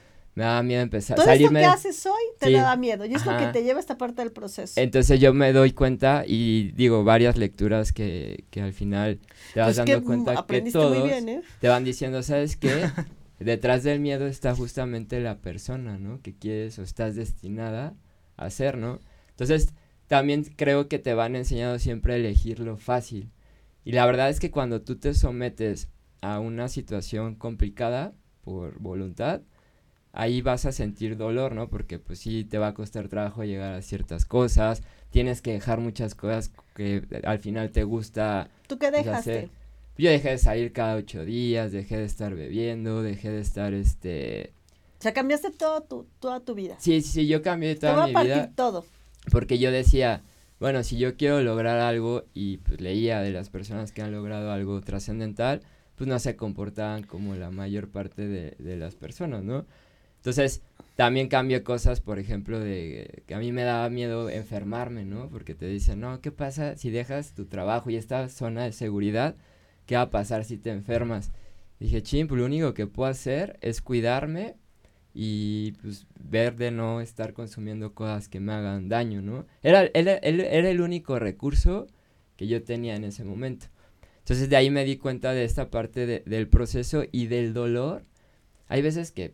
me 0.42 0.48
daba 0.48 0.64
miedo 0.64 0.82
empezar 0.82 1.16
Todo 1.16 1.26
salirme. 1.28 1.62
esto 1.62 1.72
que 1.72 1.76
haces 1.90 2.06
hoy 2.08 2.22
te 2.40 2.48
Sí. 2.48 2.54
da 2.54 2.76
miedo 2.76 3.06
y 3.06 3.14
es 3.14 3.26
lo 3.26 3.38
que 3.38 3.46
te 3.48 3.64
lleva 3.64 3.78
a 3.78 3.82
esta 3.82 3.98
parte 3.98 4.22
del 4.24 4.32
proceso. 4.32 4.80
Entonces 4.82 5.20
yo 5.20 5.34
me 5.34 5.54
doy 5.54 5.72
cuenta 5.72 6.24
y 6.26 6.72
digo 6.72 7.04
varias 7.04 7.38
lecturas 7.38 7.94
que, 7.94 8.46
que 8.50 8.62
al 8.62 8.74
final 8.74 9.20
te 9.54 9.60
vas 9.60 9.76
Pues 9.76 9.86
que 9.86 9.92
dando 9.94 10.06
cuenta 10.08 10.46
que 10.48 10.62
todos 10.72 11.04
bien, 11.04 11.30
¿eh? 11.30 11.42
te 11.60 11.68
van 11.68 11.84
diciendo, 11.84 12.24
¿sabes 12.24 12.58
qué? 12.58 12.70
Detrás 13.40 13.84
del 13.84 14.00
miedo 14.00 14.26
está 14.28 14.56
justamente 14.56 15.20
la 15.20 15.38
persona, 15.40 15.98
¿no? 15.98 16.22
Que 16.22 16.34
quieres 16.36 16.78
o 16.80 16.84
estás 16.84 17.16
destinada 17.16 17.94
a 18.38 18.50
ser, 18.50 18.78
¿no? 18.78 19.00
Entonces 19.32 19.74
también 20.08 20.44
creo 20.56 20.88
que 20.88 21.00
te 21.00 21.14
van 21.14 21.36
enseñando 21.36 21.78
siempre 21.80 22.14
a 22.14 22.18
elegir 22.18 22.60
lo 22.60 22.78
fácil. 22.78 23.30
Y 23.84 23.94
la 23.94 24.06
verdad 24.06 24.30
es 24.30 24.40
que 24.40 24.52
cuando 24.52 24.82
tú 24.82 24.96
te 24.98 25.14
sometes 25.14 25.88
a 26.22 26.40
una 26.40 26.68
situación 26.68 27.36
complicada 27.36 28.14
por 28.44 28.80
voluntad, 28.80 29.42
ahí 30.14 30.42
vas 30.42 30.66
a 30.66 30.72
sentir 30.72 31.18
dolor, 31.18 31.54
¿no? 31.54 31.70
Porque 31.70 32.00
pues 32.00 32.20
sí 32.20 32.44
te 32.44 32.58
va 32.58 32.68
a 32.68 32.74
costar 32.74 33.08
trabajo 33.08 33.44
llegar 33.44 33.74
a 33.74 33.82
ciertas 33.82 34.26
cosas, 34.26 34.84
tienes 35.10 35.42
que 35.42 35.54
dejar 35.54 35.80
muchas 35.80 36.16
cosas 36.16 36.52
que 36.76 37.04
al 37.24 37.40
final 37.40 37.72
te 37.72 37.84
gusta 37.84 38.50
¿Tú 38.68 38.78
qué 38.78 38.92
dejaste? 38.92 39.32
hacer. 39.32 39.50
Yo 39.98 40.10
dejé 40.10 40.32
de 40.32 40.38
salir 40.38 40.74
cada 40.74 40.96
ocho 40.96 41.24
días, 41.26 41.72
dejé 41.72 41.98
de 41.98 42.06
estar 42.06 42.34
bebiendo, 42.34 43.04
dejé 43.04 43.30
de 43.30 43.42
estar, 43.42 43.74
este... 43.74 44.54
O 45.00 45.02
sea, 45.02 45.14
cambiaste 45.14 45.52
todo 45.52 45.82
tu, 45.82 46.08
toda 46.20 46.40
tu 46.40 46.56
vida. 46.56 46.76
Sí, 46.80 47.02
sí, 47.02 47.10
sí, 47.12 47.28
yo 47.28 47.42
cambié 47.42 47.76
toda 47.76 48.08
mi 48.08 48.14
vida 48.14 48.52
todo. 48.56 48.86
porque 49.32 49.58
yo 49.60 49.72
decía, 49.72 50.22
bueno, 50.60 50.84
si 50.84 50.98
yo 50.98 51.18
quiero 51.18 51.42
lograr 51.42 51.80
algo 51.80 52.24
y 52.34 52.58
pues 52.58 52.82
leía 52.82 53.20
de 53.22 53.32
las 53.32 53.50
personas 53.50 53.92
que 53.92 54.02
han 54.02 54.12
logrado 54.12 54.52
algo 54.52 54.80
trascendental, 54.82 55.62
pues 55.96 56.08
no 56.08 56.20
se 56.20 56.36
comportaban 56.36 57.04
como 57.04 57.36
la 57.36 57.52
mayor 57.52 57.90
parte 57.90 58.28
de, 58.28 58.56
de 58.60 58.78
las 58.78 58.96
personas, 58.96 59.44
¿no? 59.44 59.66
Entonces, 60.22 60.62
también 60.96 61.28
cambié 61.30 61.64
cosas, 61.64 62.00
por 62.02 62.20
ejemplo, 62.20 62.60
de 62.60 63.24
que 63.28 63.34
a 63.36 63.40
mí 63.40 63.52
me 63.52 63.64
daba 63.64 63.90
miedo 63.90 64.30
enfermarme, 64.30 65.04
¿no? 65.06 65.30
Porque 65.30 65.56
te 65.56 65.66
dicen, 65.68 66.00
no, 66.00 66.22
¿qué 66.22 66.32
pasa 66.32 66.78
si 66.78 66.90
dejas 66.92 67.34
tu 67.34 67.46
trabajo 67.46 67.90
y 67.90 67.96
esta 67.96 68.30
zona 68.30 68.64
de 68.66 68.72
seguridad? 68.74 69.36
¿Qué 69.86 69.96
va 69.96 70.04
a 70.04 70.10
pasar 70.12 70.46
si 70.46 70.58
te 70.58 70.70
enfermas? 70.72 71.32
Dije, 71.80 72.04
ching, 72.04 72.28
pues 72.28 72.40
lo 72.40 72.46
único 72.46 72.74
que 72.74 72.86
puedo 72.88 73.10
hacer 73.10 73.58
es 73.62 73.82
cuidarme 73.82 74.56
y 75.14 75.74
pues 75.82 76.06
ver 76.20 76.56
de 76.56 76.72
no 76.72 77.02
estar 77.02 77.34
consumiendo 77.34 77.94
cosas 77.94 78.30
que 78.30 78.40
me 78.40 78.54
hagan 78.54 78.88
daño, 78.90 79.22
¿no? 79.22 79.46
Era, 79.64 79.90
era, 79.94 80.14
era- 80.18 80.70
el 80.70 80.82
único 80.82 81.20
recurso 81.20 81.88
que 82.38 82.48
yo 82.48 82.64
tenía 82.64 82.96
en 82.96 83.04
ese 83.04 83.24
momento. 83.26 83.68
Entonces 84.20 84.50
de 84.50 84.56
ahí 84.56 84.70
me 84.70 84.86
di 84.86 84.98
cuenta 84.98 85.34
de 85.34 85.44
esta 85.46 85.70
parte 85.72 86.06
de- 86.06 86.24
del 86.26 86.48
proceso 86.48 87.04
y 87.12 87.28
del 87.28 87.54
dolor. 87.54 88.04
Hay 88.68 88.82
veces 88.82 89.12
que 89.12 89.34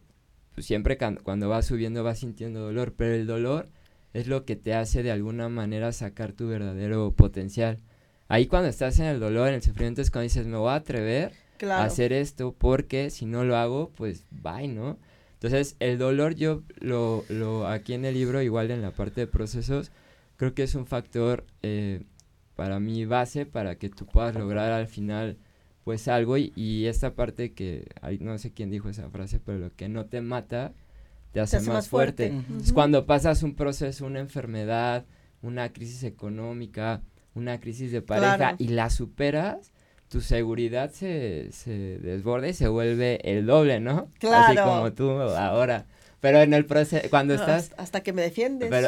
siempre 0.57 0.97
cuando 1.23 1.49
vas 1.49 1.65
subiendo 1.65 2.03
vas 2.03 2.19
sintiendo 2.19 2.61
dolor, 2.61 2.93
pero 2.95 3.13
el 3.13 3.27
dolor 3.27 3.69
es 4.13 4.27
lo 4.27 4.45
que 4.45 4.55
te 4.55 4.73
hace 4.73 5.03
de 5.03 5.11
alguna 5.11 5.49
manera 5.49 5.91
sacar 5.91 6.33
tu 6.33 6.47
verdadero 6.47 7.11
potencial. 7.11 7.79
Ahí 8.27 8.47
cuando 8.47 8.69
estás 8.69 8.99
en 8.99 9.05
el 9.05 9.19
dolor, 9.19 9.49
en 9.49 9.55
el 9.55 9.61
sufrimiento, 9.61 10.01
es 10.01 10.11
cuando 10.11 10.23
dices, 10.23 10.47
me 10.47 10.57
voy 10.57 10.71
a 10.71 10.75
atrever 10.75 11.33
a 11.63 11.83
hacer 11.83 12.13
esto, 12.13 12.53
porque 12.57 13.09
si 13.09 13.25
no 13.25 13.43
lo 13.43 13.55
hago, 13.55 13.91
pues 13.95 14.25
bye, 14.31 14.67
¿no? 14.67 14.97
Entonces, 15.33 15.75
el 15.79 15.97
dolor 15.97 16.33
yo 16.35 16.63
lo, 16.79 17.23
lo, 17.29 17.67
aquí 17.67 17.93
en 17.93 18.05
el 18.05 18.15
libro, 18.15 18.41
igual 18.41 18.71
en 18.71 18.81
la 18.81 18.91
parte 18.91 19.21
de 19.21 19.27
procesos, 19.27 19.91
creo 20.35 20.53
que 20.53 20.63
es 20.63 20.73
un 20.75 20.87
factor 20.87 21.45
eh, 21.61 22.03
para 22.55 22.79
mí 22.79 23.05
base 23.05 23.45
para 23.45 23.75
que 23.75 23.89
tú 23.89 24.07
puedas 24.07 24.35
lograr 24.35 24.71
al 24.71 24.87
final 24.87 25.37
pues 25.87 26.09
algo 26.09 26.35
y, 26.35 26.85
esta 26.85 27.13
parte 27.13 27.53
que 27.53 27.87
no 28.19 28.37
sé 28.39 28.51
quién 28.51 28.69
dijo 28.69 28.89
esa 28.89 29.09
frase 29.09 29.39
pero 29.39 29.57
lo 29.57 29.73
que 29.73 29.87
no 29.87 30.05
te 30.05 30.19
mata 30.19 30.73
te 31.31 31.39
hace, 31.39 31.61
más, 31.61 31.87
fuerte, 31.87 32.33
es 32.61 32.73
cuando 32.73 33.05
pasas 33.05 33.41
un 33.41 33.55
proceso 33.55 34.05
una 34.05 34.19
enfermedad 34.19 35.05
una 35.41 35.71
crisis 35.71 36.03
económica 36.03 37.03
una 37.35 37.61
crisis 37.61 37.93
de 37.93 38.01
pareja 38.01 38.55
y 38.57 38.67
la 38.67 38.89
superas 38.89 39.71
tu 40.09 40.19
seguridad 40.19 40.91
se, 40.91 41.53
se 41.53 41.99
desborda 41.99 42.49
y 42.49 42.53
se 42.53 42.67
vuelve 42.67 43.21
el 43.23 43.45
doble, 43.45 43.79
¿no? 43.79 44.09
Claro. 44.19 44.45
Así 44.45 44.55
como 44.57 44.91
tú 44.91 45.09
ahora. 45.09 45.85
Pero 46.19 46.39
en 46.41 46.53
el 46.53 46.65
proceso, 46.65 47.09
cuando 47.09 47.33
estás... 47.33 47.71
Hasta 47.77 48.01
que 48.01 48.13
me 48.13 48.21
defiendes. 48.21 48.69
Pero, 48.69 48.87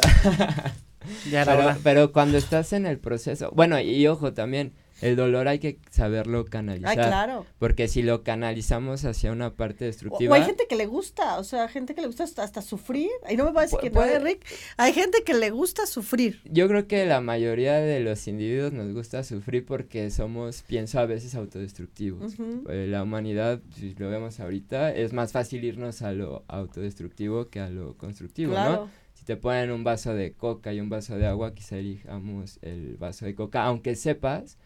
pero, 1.45 1.78
pero, 1.84 2.12
cuando 2.14 2.38
estás 2.38 2.72
en 2.72 2.86
el 2.86 3.00
proceso, 3.00 3.52
bueno, 3.54 3.82
y 3.82 4.08
ojo 4.08 4.34
también, 4.34 4.72
el 5.02 5.16
dolor 5.16 5.47
hay 5.47 5.60
que 5.60 5.80
saberlo 5.89 6.45
canalizar. 6.45 6.95
claro. 6.95 7.45
Porque 7.58 7.88
si 7.88 8.02
lo 8.02 8.24
canalizamos 8.24 9.06
hacia 9.06 9.32
una 9.32 9.56
parte 9.56 9.86
destructiva. 9.86 10.32
O, 10.32 10.36
hay 10.36 10.43
gente 10.43 10.68
que 10.68 10.76
le 10.76 10.86
gusta, 10.86 11.39
o 11.39 11.43
sea, 11.43 11.68
gente 11.68 11.95
que 11.95 12.02
le 12.02 12.08
gusta 12.08 12.24
hasta, 12.24 12.62
sufrir. 12.62 13.10
Ahí 13.26 13.38
no 13.38 13.45
me 13.45 13.52
va 13.52 13.62
a 13.62 13.64
decir 13.64 13.80
que 13.80 13.89
no, 13.89 14.20
Rick. 14.20 14.45
Hay 14.78 14.93
gente 14.93 15.24
que 15.24 15.34
le 15.34 15.50
gusta 15.50 15.86
sufrir. 15.86 16.41
Yo 16.45 16.68
creo 16.68 16.88
que 16.88 17.06
la 17.06 17.22
mayoría 17.22 17.76
de 17.76 18.00
los 18.00 18.28
individuos 18.28 18.74
nos 18.74 18.91
gusta 18.93 19.24
sufrir 19.24 19.66
porque 19.66 20.12
somos, 20.12 20.64
pienso 20.64 21.00
a 21.00 21.06
veces, 21.06 21.36
autodestructivos. 21.36 22.34
Eh, 22.70 22.88
la 22.89 23.04
humanidad, 23.04 23.62
si 23.76 23.93
lo 23.95 24.10
vemos 24.10 24.39
ahorita, 24.39 24.93
es 24.93 25.14
más 25.14 25.32
fácil 25.32 25.64
irnos 25.64 26.02
a 26.02 26.12
lo 26.12 26.43
autodestructivo 26.47 27.47
que 27.47 27.60
a 27.60 27.70
lo 27.70 27.97
constructivo, 27.97 28.54
¿no? 28.54 28.89
Si 29.14 29.26
te 29.26 29.36
ponen 29.36 29.72
un 29.72 29.84
vaso 29.84 30.14
de 30.14 30.32
coca 30.32 30.74
y 30.74 30.80
un 30.80 30.89
vaso 30.89 31.18
de 31.18 31.28
agua, 31.28 31.54
quizá 31.54 31.78
elijamos 31.78 32.60
el 32.62 32.95
vaso 32.97 33.26
de 33.26 33.36
coca, 33.36 33.66
aunque 33.66 33.95
sepas 33.95 34.58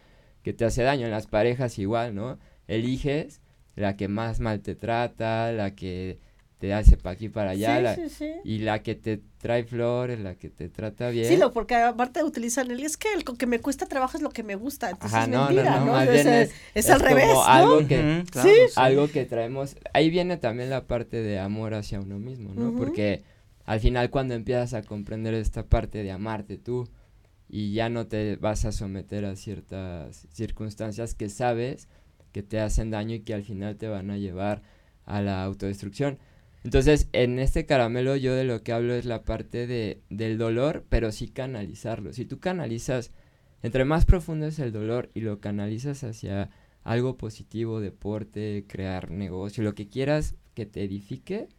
que 0.44 0.54
te 0.54 0.66
hace 0.66 0.84
daño. 0.84 1.06
En 1.06 1.12
las 1.12 1.28
parejas 1.28 1.80
igual, 1.80 2.14
¿no? 2.14 2.38
Eliges 2.68 3.42
la 3.76 3.96
que 3.96 4.08
más 4.08 4.40
mal 4.40 4.62
te 4.62 4.76
trata, 4.76 5.52
la 5.52 5.76
que 5.76 6.20
te 6.64 6.74
hace 6.74 6.96
para 6.96 7.14
aquí 7.14 7.28
para 7.28 7.52
allá, 7.52 7.98
y 8.46 8.60
la 8.60 8.82
que 8.84 8.96
te 8.96 9.20
trae 9.40 9.66
flores, 9.66 10.22
la 10.22 10.36
que 10.36 10.50
te 10.50 10.70
trata 10.70 11.10
bien. 11.10 11.28
Sí, 11.28 11.36
lo, 11.36 11.52
porque 11.52 11.76
aparte 11.76 12.24
utilizan 12.24 12.72
el, 12.72 12.82
es 12.82 12.96
que 12.96 13.10
el 13.14 13.26
que 13.26 13.46
me 13.46 13.60
cuesta 13.60 13.86
trabajo 13.86 14.16
es 14.16 14.24
lo 14.24 14.30
que 14.30 14.44
me 14.44 14.56
gusta, 14.56 14.90
entonces 14.90 15.24
es 15.24 15.28
mentira, 15.28 15.82
¿no? 15.82 16.00
es, 16.00 16.90
al 16.90 17.02
revés, 17.02 17.34
¿no? 17.34 17.44
Algo 17.44 17.86
que, 17.86 18.24
algo 18.78 19.10
que 19.10 19.26
traemos, 19.26 19.76
ahí 19.94 20.10
viene 20.10 20.38
también 20.38 20.70
la 20.70 20.86
parte 20.86 21.22
de 21.22 21.38
amor 21.38 21.74
hacia 21.74 22.00
uno 22.00 22.18
mismo, 22.18 22.54
¿no? 22.54 22.74
Porque 22.78 23.24
al 23.66 23.82
final 23.82 24.10
cuando 24.10 24.34
empiezas 24.34 24.74
a 24.74 24.84
comprender 24.84 25.34
esta 25.34 25.66
parte 25.66 26.02
de 26.02 26.12
amarte 26.14 26.58
tú, 26.58 26.88
y 27.56 27.72
ya 27.72 27.88
no 27.88 28.08
te 28.08 28.36
vas 28.38 28.66
a 28.66 28.72
someter 28.72 29.26
a 29.26 29.36
ciertas 29.36 30.28
circunstancias 30.32 31.14
que 31.14 31.30
sabes 31.30 31.88
que 32.32 32.42
te 32.42 32.60
hacen 32.60 32.90
daño 32.90 33.14
y 33.14 33.20
que 33.20 33.36
al 33.36 33.44
final 33.44 33.78
te 33.78 33.88
van 33.88 34.10
a 34.10 34.18
llevar 34.18 34.64
a 35.06 35.22
la 35.22 35.44
autodestrucción. 35.44 36.18
Entonces, 36.64 37.10
en 37.12 37.38
este 37.38 37.68
caramelo 37.68 38.16
yo 38.16 38.34
de 38.34 38.44
lo 38.44 38.64
que 38.64 38.74
hablo 38.74 38.96
es 38.96 39.06
la 39.06 39.22
parte 39.22 39.68
de, 39.68 40.02
del 40.10 40.40
dolor, 40.40 40.84
pero 40.90 41.12
sí 41.12 41.28
canalizarlo. 41.28 42.12
Si 42.12 42.26
tú 42.26 42.40
canalizas, 42.40 43.12
entre 43.62 43.86
más 43.86 44.06
profundo 44.06 44.48
es 44.48 44.58
el 44.58 44.72
dolor 44.72 45.12
y 45.14 45.22
lo 45.22 45.40
canalizas 45.40 46.04
hacia 46.04 46.50
algo 46.84 47.18
positivo, 47.18 47.82
deporte, 47.82 48.66
crear 48.68 49.12
negocio, 49.12 49.64
lo 49.64 49.76
que 49.76 49.90
quieras 49.90 50.34
que 50.56 50.66
te 50.66 50.84
edifique, 50.84 51.50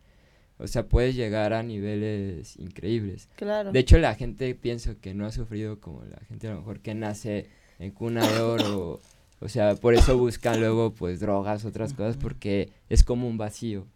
o 0.65 0.69
sea, 0.69 0.89
puedes 0.89 1.15
llegar 1.15 1.53
a 1.53 1.62
niveles 1.62 2.57
increíbles. 2.57 3.29
Claro. 3.37 3.71
De 3.71 3.79
hecho, 3.79 3.99
la 3.99 4.15
gente 4.15 4.55
pienso 4.55 4.99
que 4.99 5.15
no 5.15 5.27
ha 5.27 5.31
sufrido 5.31 5.79
como 5.79 6.03
la 6.05 6.19
gente 6.27 6.49
a 6.49 6.53
lo 6.53 6.59
mejor 6.59 6.81
que 6.81 6.95
nace 6.95 7.49
en 7.79 7.91
cuna 7.91 8.27
de 8.27 8.41
oro. 8.41 9.01
o 9.41 9.49
sea, 9.49 9.77
por 9.77 9.95
eso 9.95 10.17
buscan 10.19 10.61
luego 10.61 10.95
pues 10.95 11.21
drogas, 11.21 11.65
otras 11.65 11.93
cosas, 11.93 12.17
porque 12.17 12.71
es 12.89 13.05
como 13.05 13.29
un 13.29 13.37
vacío. 13.37 13.87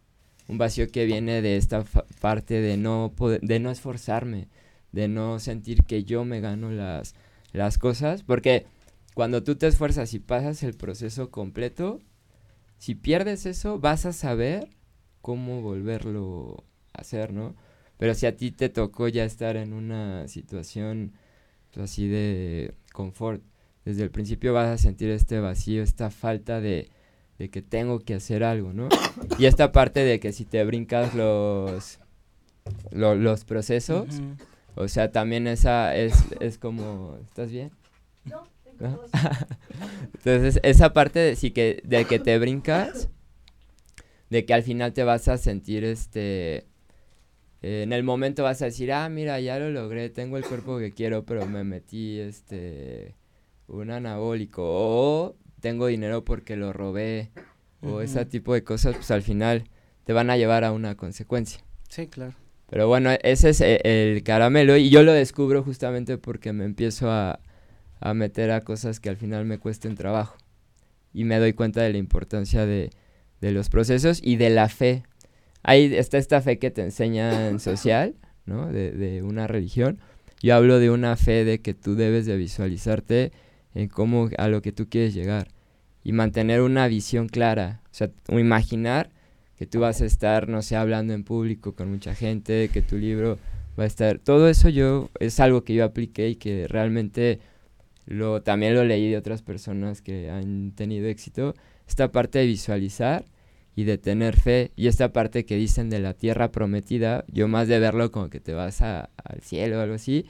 Un 0.47 0.57
vacío 0.57 0.87
que 0.87 1.05
viene 1.05 1.41
de 1.41 1.57
esta 1.57 1.83
parte 2.21 2.61
de 2.61 2.77
no, 2.77 3.13
poder, 3.15 3.41
de 3.41 3.59
no 3.59 3.71
esforzarme, 3.71 4.47
de 4.91 5.07
no 5.07 5.39
sentir 5.39 5.83
que 5.83 6.03
yo 6.03 6.25
me 6.25 6.39
gano 6.39 6.71
las, 6.71 7.15
las 7.51 7.77
cosas. 7.77 8.23
Porque 8.23 8.65
cuando 9.13 9.43
tú 9.43 9.55
te 9.55 9.67
esfuerzas 9.67 10.13
y 10.13 10.19
pasas 10.19 10.63
el 10.63 10.75
proceso 10.75 11.29
completo, 11.29 11.99
si 12.77 12.95
pierdes 12.95 13.45
eso, 13.45 13.79
vas 13.79 14.05
a 14.05 14.13
saber 14.13 14.69
cómo 15.21 15.61
volverlo 15.61 16.63
a 16.93 17.01
hacer, 17.01 17.33
¿no? 17.33 17.55
Pero 17.97 18.13
si 18.15 18.25
a 18.25 18.35
ti 18.37 18.51
te 18.51 18.69
tocó 18.69 19.07
ya 19.07 19.25
estar 19.25 19.57
en 19.57 19.73
una 19.73 20.27
situación 20.27 21.13
pues, 21.73 21.91
así 21.91 22.07
de 22.07 22.73
confort, 22.93 23.43
desde 23.85 24.03
el 24.03 24.11
principio 24.11 24.53
vas 24.53 24.67
a 24.67 24.77
sentir 24.77 25.09
este 25.09 25.39
vacío, 25.39 25.83
esta 25.83 26.09
falta 26.09 26.61
de, 26.61 26.89
de 27.37 27.49
que 27.49 27.61
tengo 27.61 27.99
que 27.99 28.15
hacer 28.15 28.43
algo, 28.43 28.73
¿no? 28.73 28.89
Y 29.37 29.45
esta 29.45 29.71
parte 29.71 30.01
de 30.01 30.19
que 30.19 30.31
si 30.31 30.45
te 30.45 30.63
brincas 30.63 31.13
los, 31.15 31.99
los 32.91 33.45
procesos, 33.45 34.21
o 34.75 34.87
sea, 34.87 35.11
también 35.11 35.47
esa 35.47 35.95
es, 35.95 36.13
es 36.39 36.57
como, 36.57 37.17
¿estás 37.25 37.51
bien? 37.51 37.71
No. 38.25 38.47
Entonces, 40.13 40.59
esa 40.63 40.93
parte 40.93 41.19
de, 41.19 41.35
sí 41.35 41.51
que, 41.51 41.81
de 41.83 42.05
que 42.05 42.19
te 42.19 42.37
brincas, 42.39 43.09
de 44.29 44.45
que 44.45 44.53
al 44.53 44.63
final 44.63 44.93
te 44.93 45.03
vas 45.03 45.27
a 45.27 45.37
sentir 45.37 45.83
este 45.83 46.67
eh, 47.61 47.83
en 47.83 47.93
el 47.93 48.03
momento 48.03 48.43
vas 48.43 48.61
a 48.61 48.65
decir, 48.65 48.91
ah, 48.91 49.09
mira, 49.09 49.39
ya 49.39 49.59
lo 49.59 49.69
logré, 49.69 50.09
tengo 50.09 50.37
el 50.37 50.45
cuerpo 50.45 50.79
que 50.79 50.91
quiero, 50.91 51.25
pero 51.25 51.45
me 51.45 51.63
metí 51.63 52.19
este 52.19 53.15
un 53.67 53.91
anabólico 53.91 54.63
o 54.65 55.35
tengo 55.59 55.87
dinero 55.87 56.23
porque 56.25 56.55
lo 56.55 56.73
robé 56.73 57.31
o 57.81 58.01
ese 58.01 58.25
tipo 58.25 58.53
de 58.53 58.63
cosas, 58.63 58.95
pues 58.95 59.11
al 59.11 59.21
final 59.21 59.65
te 60.05 60.13
van 60.13 60.29
a 60.29 60.37
llevar 60.37 60.63
a 60.63 60.71
una 60.71 60.95
consecuencia. 60.95 61.63
Sí, 61.87 62.07
claro. 62.07 62.33
Pero 62.69 62.87
bueno, 62.87 63.11
ese 63.23 63.49
es 63.49 63.61
eh, 63.61 63.79
el, 63.83 64.23
caramelo 64.23 64.77
y 64.77 64.89
yo 64.89 65.03
lo 65.03 65.11
descubro 65.13 65.63
justamente 65.63 66.17
porque 66.17 66.53
me 66.53 66.65
empiezo 66.65 67.11
a, 67.11 67.39
a 67.99 68.13
meter 68.13 68.51
a 68.51 68.61
cosas 68.61 68.99
que 68.99 69.09
al 69.09 69.17
final 69.17 69.45
me 69.45 69.59
cuesten 69.59 69.95
trabajo 69.95 70.37
y 71.13 71.23
me 71.23 71.39
doy 71.39 71.53
cuenta 71.53 71.81
de 71.81 71.91
la 71.91 71.97
importancia 71.97 72.65
de, 72.65 72.91
de 73.41 73.51
los 73.51 73.69
procesos 73.69 74.19
y 74.23 74.35
de 74.35 74.49
la 74.49 74.69
fe. 74.69 75.03
Ahí 75.63 75.93
está 75.95 76.17
esta 76.17 76.41
fe 76.41 76.59
que 76.59 76.71
te 76.71 76.81
enseñan 76.81 77.59
social, 77.59 78.15
¿no? 78.45 78.67
De, 78.67 78.91
de, 78.91 79.23
una 79.23 79.47
religión. 79.47 79.99
Yo 80.41 80.55
hablo 80.55 80.79
de 80.79 80.89
una 80.89 81.15
fe 81.15 81.43
de 81.45 81.61
que 81.61 81.73
tú 81.73 81.95
debes 81.95 82.25
de 82.25 82.37
visualizarte 82.37 83.31
en 83.75 83.87
cómo 83.87 84.29
a 84.37 84.47
lo 84.47 84.61
que 84.61 84.71
tú 84.71 84.87
quieres 84.89 85.13
llegar 85.13 85.49
y 86.03 86.13
mantener 86.13 86.61
una 86.61 86.87
visión 86.87 87.27
clara, 87.27 87.81
o 87.85 87.93
sea, 87.93 88.09
o 88.29 88.39
imaginar 88.39 89.09
que 89.57 89.65
tú 89.65 89.81
vas 89.81 90.01
a 90.01 90.05
estar, 90.05 90.47
no 90.47 90.61
sé, 90.61 90.77
hablando 90.77 91.13
en 91.13 91.23
público 91.23 91.73
con 91.75 91.91
mucha 91.91 92.15
gente, 92.15 92.69
que 92.69 92.81
tu 92.81 92.97
libro 92.97 93.37
va 93.77 93.83
a 93.83 93.87
estar, 93.87 94.19
todo 94.19 94.47
eso 94.47 94.69
yo 94.69 95.09
es 95.19 95.39
algo 95.39 95.63
que 95.63 95.73
yo 95.73 95.83
apliqué 95.83 96.29
y 96.29 96.35
que 96.35 96.67
realmente 96.67 97.39
lo 98.05 98.41
también 98.41 98.73
lo 98.73 98.83
leí 98.85 99.09
de 99.09 99.17
otras 99.17 99.41
personas 99.41 100.01
que 100.01 100.29
han 100.29 100.71
tenido 100.71 101.07
éxito 101.07 101.55
esta 101.89 102.11
parte 102.11 102.39
de 102.39 102.45
visualizar 102.45 103.25
y 103.75 103.83
de 103.83 103.97
tener 103.97 104.39
fe 104.39 104.71
y 104.75 104.87
esta 104.87 105.11
parte 105.11 105.45
que 105.45 105.55
dicen 105.55 105.89
de 105.89 105.99
la 105.99 106.13
tierra 106.13 106.51
prometida, 106.51 107.25
yo 107.27 107.47
más 107.47 107.67
de 107.67 107.79
verlo 107.79 108.11
como 108.11 108.29
que 108.29 108.39
te 108.39 108.53
vas 108.53 108.81
al 108.81 109.09
cielo 109.41 109.79
o 109.79 109.81
algo 109.81 109.95
así, 109.95 110.25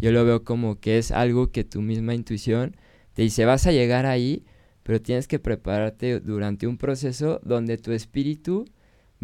yo 0.00 0.10
lo 0.10 0.24
veo 0.24 0.42
como 0.42 0.80
que 0.80 0.96
es 0.96 1.12
algo 1.12 1.52
que 1.52 1.64
tu 1.64 1.82
misma 1.82 2.14
intuición 2.14 2.74
te 3.12 3.22
dice, 3.22 3.44
vas 3.44 3.66
a 3.66 3.72
llegar 3.72 4.06
ahí, 4.06 4.44
pero 4.82 5.02
tienes 5.02 5.28
que 5.28 5.38
prepararte 5.38 6.18
durante 6.18 6.66
un 6.66 6.78
proceso 6.78 7.40
donde 7.44 7.76
tu 7.76 7.92
espíritu 7.92 8.64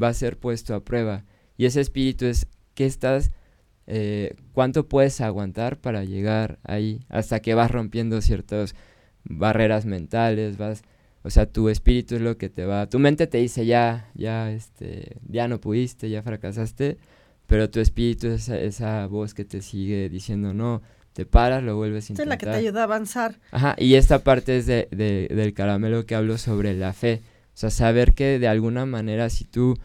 va 0.01 0.09
a 0.09 0.15
ser 0.15 0.39
puesto 0.39 0.75
a 0.75 0.85
prueba. 0.85 1.25
Y 1.57 1.65
ese 1.65 1.81
espíritu 1.81 2.27
es 2.27 2.49
qué 2.75 2.85
estás, 2.85 3.31
eh, 3.87 4.35
cuánto 4.53 4.89
puedes 4.89 5.23
aguantar 5.23 5.81
para 5.81 6.05
llegar 6.05 6.59
ahí, 6.65 7.01
hasta 7.09 7.41
que 7.41 7.55
vas 7.55 7.71
rompiendo 7.71 8.21
ciertas 8.21 8.75
barreras 9.25 9.87
mentales, 9.87 10.59
vas 10.59 10.83
o 11.29 11.31
sea, 11.31 11.45
tu 11.45 11.69
espíritu 11.69 12.15
es 12.15 12.23
lo 12.23 12.39
que 12.39 12.49
te 12.49 12.65
va, 12.65 12.89
tu 12.89 12.99
mente 12.99 13.27
te 13.27 13.37
dice 13.37 13.67
ya, 13.67 14.11
ya, 14.15 14.51
este, 14.51 15.19
ya 15.29 15.47
no 15.47 15.61
pudiste, 15.61 16.09
ya 16.09 16.23
fracasaste, 16.23 16.97
pero 17.47 17.69
tu 17.69 17.81
espíritu 17.81 18.29
es 18.29 18.49
esa, 18.49 19.07
voz 19.09 19.35
que 19.35 19.45
te 19.45 19.61
sigue 19.61 20.09
diciendo 20.09 20.55
no, 20.55 20.81
te 21.13 21.27
paras, 21.27 21.63
lo 21.63 21.77
vuelves 21.77 22.09
a 22.09 22.15
intentar. 22.15 22.25
es 22.25 22.29
la 22.31 22.39
que 22.39 22.47
te 22.47 22.67
ayuda 22.67 22.81
a 22.81 22.85
avanzar. 22.85 23.39
Ajá, 23.51 23.77
y 23.77 23.97
esta 23.97 24.25
parte 24.25 24.57
es 24.57 24.65
de, 24.65 24.89
de, 24.91 25.29
del 25.29 25.53
caramelo 25.53 26.07
que 26.07 26.15
hablo 26.15 26.39
sobre 26.39 26.73
la 26.73 26.95
fe, 26.95 27.21
o 27.49 27.59
sea, 27.59 27.69
saber 27.69 28.15
que 28.15 28.39
de 28.39 28.49
alguna 28.49 28.87
manera 28.87 29.29
si 29.29 29.45
tú 29.45 29.77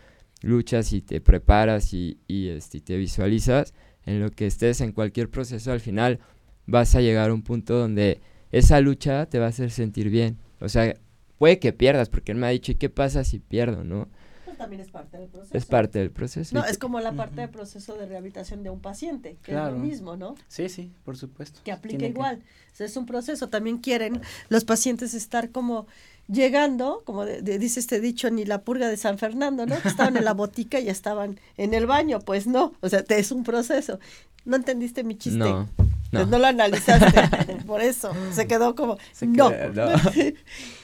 luchas 0.43 0.93
y 0.93 1.01
te 1.01 1.19
preparas 1.19 1.93
y, 1.93 2.19
y, 2.25 2.47
este, 2.47 2.79
te 2.79 2.95
visualizas 2.95 3.73
en 4.05 4.21
lo 4.21 4.31
que 4.31 4.47
estés 4.47 4.79
en 4.79 4.93
cualquier 4.93 5.29
proceso, 5.29 5.73
al 5.73 5.81
final 5.81 6.19
vas 6.67 6.95
a 6.95 7.01
llegar 7.01 7.31
a 7.31 7.33
un 7.33 7.41
punto 7.41 7.77
donde 7.77 8.21
esa 8.53 8.79
lucha 8.79 9.25
te 9.25 9.39
va 9.39 9.47
a 9.47 9.49
hacer 9.49 9.71
sentir 9.71 10.09
bien. 10.09 10.37
O 10.61 10.69
sea, 10.69 10.95
puede 11.37 11.59
que 11.59 11.73
pierdas, 11.73 12.09
porque 12.09 12.31
él 12.31 12.37
me 12.37 12.47
ha 12.47 12.49
dicho, 12.49 12.71
¿y 12.71 12.75
qué 12.75 12.89
pasa 12.89 13.23
si 13.23 13.39
pierdo, 13.39 13.83
no? 13.83 14.07
Pues 14.45 14.57
también 14.57 14.81
es 14.81 14.91
parte 14.91 15.17
del 15.17 15.29
proceso. 15.29 15.57
Es 15.57 15.65
parte 15.65 15.99
del 15.99 16.11
proceso. 16.11 16.55
No, 16.55 16.63
es 16.65 16.77
como 16.77 16.99
la 16.99 17.13
parte 17.13 17.41
del 17.41 17.49
proceso 17.49 17.95
de 17.95 18.05
rehabilitación 18.05 18.61
de 18.61 18.69
un 18.69 18.81
paciente, 18.81 19.37
que 19.41 19.51
es 19.51 19.57
lo 19.57 19.71
mismo, 19.71 20.15
¿no? 20.15 20.35
Sí, 20.47 20.69
sí, 20.69 20.91
por 21.03 21.17
supuesto. 21.17 21.59
Que 21.63 21.71
aplica 21.71 22.05
igual. 22.05 22.43
O 22.71 22.75
sea, 22.75 22.85
es 22.85 22.95
un 22.95 23.05
proceso. 23.05 23.49
También 23.49 23.79
quieren 23.79 24.21
los 24.49 24.63
pacientes 24.63 25.15
estar 25.15 25.49
como 25.49 25.87
llegando, 26.27 27.01
como 27.05 27.25
dice 27.25 27.79
este 27.79 27.99
dicho, 27.99 28.29
ni 28.29 28.45
la 28.45 28.61
purga 28.61 28.89
de 28.89 28.97
San 28.97 29.17
Fernando, 29.17 29.65
¿no? 29.65 29.81
Que 29.81 29.87
estaban 29.87 30.17
en 30.17 30.25
la 30.25 30.33
botica 30.35 30.79
y 30.79 30.85
ya 30.85 30.91
estaban 30.91 31.39
en 31.57 31.73
el 31.73 31.87
baño. 31.87 32.19
Pues 32.19 32.45
no, 32.45 32.73
o 32.81 32.89
sea, 32.89 33.03
es 33.09 33.31
un 33.31 33.43
proceso. 33.43 33.99
¿No 34.45 34.55
entendiste 34.55 35.03
mi 35.03 35.17
chiste? 35.17 35.39
No. 35.39 35.67
No, 36.11 36.27
no 36.27 36.37
lo 36.37 36.45
analizaste, 36.45 37.55
por 37.65 37.81
eso 37.81 38.13
se 38.33 38.45
quedó 38.45 38.75
como, 38.75 38.97
no. 39.21 39.49
no. 39.49 39.87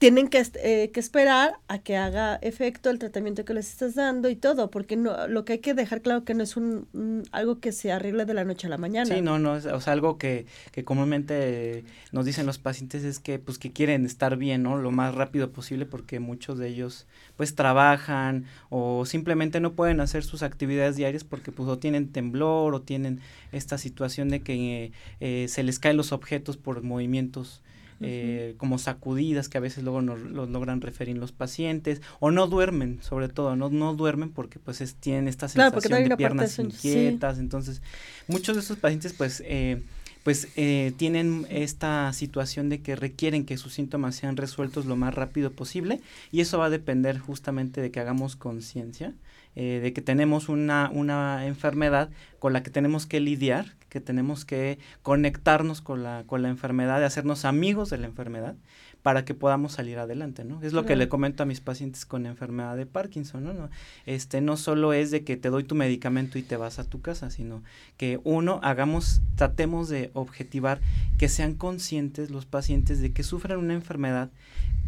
tienen 0.00 0.28
que, 0.28 0.42
eh, 0.54 0.90
que, 0.94 0.98
esperar 0.98 1.58
a 1.68 1.78
que 1.80 1.98
haga 1.98 2.36
efecto 2.36 2.88
el 2.88 2.98
tratamiento 2.98 3.44
que 3.44 3.52
les 3.52 3.68
estás 3.68 3.94
dando 3.96 4.30
y 4.30 4.34
todo, 4.34 4.70
porque 4.70 4.96
no, 4.96 5.28
lo 5.28 5.44
que 5.44 5.52
hay 5.52 5.58
que 5.58 5.74
dejar 5.74 6.00
claro 6.00 6.24
que 6.24 6.32
no 6.32 6.42
es 6.42 6.56
un, 6.56 7.22
algo 7.32 7.60
que 7.60 7.70
se 7.70 7.92
arregla 7.92 8.24
de 8.24 8.32
la 8.32 8.44
noche 8.44 8.66
a 8.66 8.70
la 8.70 8.78
mañana. 8.78 9.14
Sí, 9.14 9.20
no, 9.20 9.38
no, 9.38 9.58
es, 9.58 9.66
o 9.66 9.78
sea, 9.78 9.92
algo 9.92 10.16
que, 10.16 10.46
que 10.72 10.84
comúnmente 10.84 11.84
nos 12.12 12.24
dicen 12.24 12.46
los 12.46 12.56
pacientes 12.56 13.04
es 13.04 13.18
que 13.18 13.38
pues 13.38 13.58
que 13.58 13.72
quieren 13.72 14.06
estar 14.06 14.38
bien, 14.38 14.62
¿no? 14.62 14.78
Lo 14.78 14.90
más 14.90 15.14
rápido 15.14 15.52
posible 15.52 15.84
porque 15.84 16.18
muchos 16.18 16.56
de 16.56 16.68
ellos 16.68 17.06
pues 17.36 17.54
trabajan 17.54 18.46
o 18.70 19.04
simplemente 19.04 19.60
no 19.60 19.74
pueden 19.74 20.00
hacer 20.00 20.24
sus 20.24 20.42
actividades 20.42 20.96
diarias 20.96 21.24
porque 21.24 21.52
pues 21.52 21.68
o 21.68 21.78
tienen 21.78 22.10
temblor 22.10 22.74
o 22.74 22.80
tienen 22.80 23.20
esta 23.52 23.76
situación 23.76 24.30
de 24.30 24.40
que 24.40 24.92
eh, 25.20 25.44
se 25.50 25.62
les 25.62 25.78
caen 25.78 25.98
los 25.98 26.12
objetos 26.12 26.56
por 26.56 26.82
movimientos 26.82 27.60
eh, 28.00 28.54
como 28.56 28.78
sacudidas 28.78 29.48
que 29.48 29.58
a 29.58 29.60
veces 29.60 29.84
luego 29.84 30.02
nos 30.02 30.20
los 30.20 30.48
logran 30.48 30.80
referir 30.80 31.16
los 31.18 31.32
pacientes, 31.32 32.00
o 32.18 32.30
no 32.30 32.46
duermen, 32.46 32.98
sobre 33.02 33.28
todo, 33.28 33.56
no, 33.56 33.70
no 33.70 33.94
duermen 33.94 34.30
porque 34.30 34.58
pues 34.58 34.96
tienen 35.00 35.28
esta 35.28 35.48
sensación 35.48 36.08
de 36.08 36.16
piernas 36.16 36.58
inquietas, 36.58 37.38
entonces 37.38 37.82
muchos 38.28 38.56
de 38.56 38.62
esos 38.62 38.78
pacientes 38.78 39.12
pues... 39.12 39.42
Eh, 39.46 39.82
pues 40.22 40.48
eh, 40.56 40.92
tienen 40.98 41.46
esta 41.48 42.12
situación 42.12 42.68
de 42.68 42.82
que 42.82 42.94
requieren 42.94 43.46
que 43.46 43.56
sus 43.56 43.72
síntomas 43.72 44.16
sean 44.16 44.36
resueltos 44.36 44.84
lo 44.84 44.94
más 44.94 45.14
rápido 45.14 45.50
posible 45.50 46.02
y 46.30 46.42
eso 46.42 46.58
va 46.58 46.66
a 46.66 46.70
depender 46.70 47.18
justamente 47.18 47.80
de 47.80 47.90
que 47.90 48.00
hagamos 48.00 48.36
conciencia 48.36 49.14
eh, 49.56 49.80
de 49.82 49.92
que 49.92 50.00
tenemos 50.00 50.48
una, 50.48 50.90
una 50.94 51.44
enfermedad 51.46 52.08
con 52.38 52.52
la 52.52 52.62
que 52.62 52.70
tenemos 52.70 53.06
que 53.06 53.18
lidiar, 53.18 53.74
que 53.90 54.00
tenemos 54.00 54.46
que 54.46 54.78
conectarnos 55.02 55.82
con 55.82 56.02
la, 56.02 56.24
con 56.26 56.40
la 56.40 56.48
enfermedad, 56.48 56.98
de 56.98 57.04
hacernos 57.04 57.44
amigos 57.44 57.90
de 57.90 57.98
la 57.98 58.06
enfermedad 58.06 58.54
para 59.02 59.24
que 59.24 59.34
podamos 59.34 59.72
salir 59.72 59.98
adelante, 59.98 60.44
¿no? 60.44 60.62
Es 60.62 60.72
lo 60.72 60.84
que 60.84 60.96
le 60.96 61.08
comento 61.08 61.42
a 61.42 61.46
mis 61.46 61.60
pacientes 61.60 62.06
con 62.06 62.26
enfermedad 62.26 62.76
de 62.76 62.86
Parkinson, 62.86 63.44
¿no? 63.44 63.52
¿no? 63.52 63.70
Este, 64.06 64.40
no 64.40 64.56
solo 64.56 64.92
es 64.92 65.10
de 65.10 65.24
que 65.24 65.36
te 65.36 65.50
doy 65.50 65.64
tu 65.64 65.74
medicamento 65.74 66.38
y 66.38 66.42
te 66.42 66.56
vas 66.56 66.78
a 66.78 66.84
tu 66.84 67.00
casa, 67.00 67.30
sino 67.30 67.62
que 67.96 68.20
uno, 68.24 68.60
hagamos, 68.62 69.22
tratemos 69.36 69.88
de 69.88 70.10
objetivar 70.14 70.80
que 71.18 71.28
sean 71.28 71.54
conscientes 71.54 72.30
los 72.30 72.46
pacientes 72.46 73.00
de 73.00 73.12
que 73.12 73.22
sufren 73.22 73.58
una 73.58 73.74
enfermedad 73.74 74.30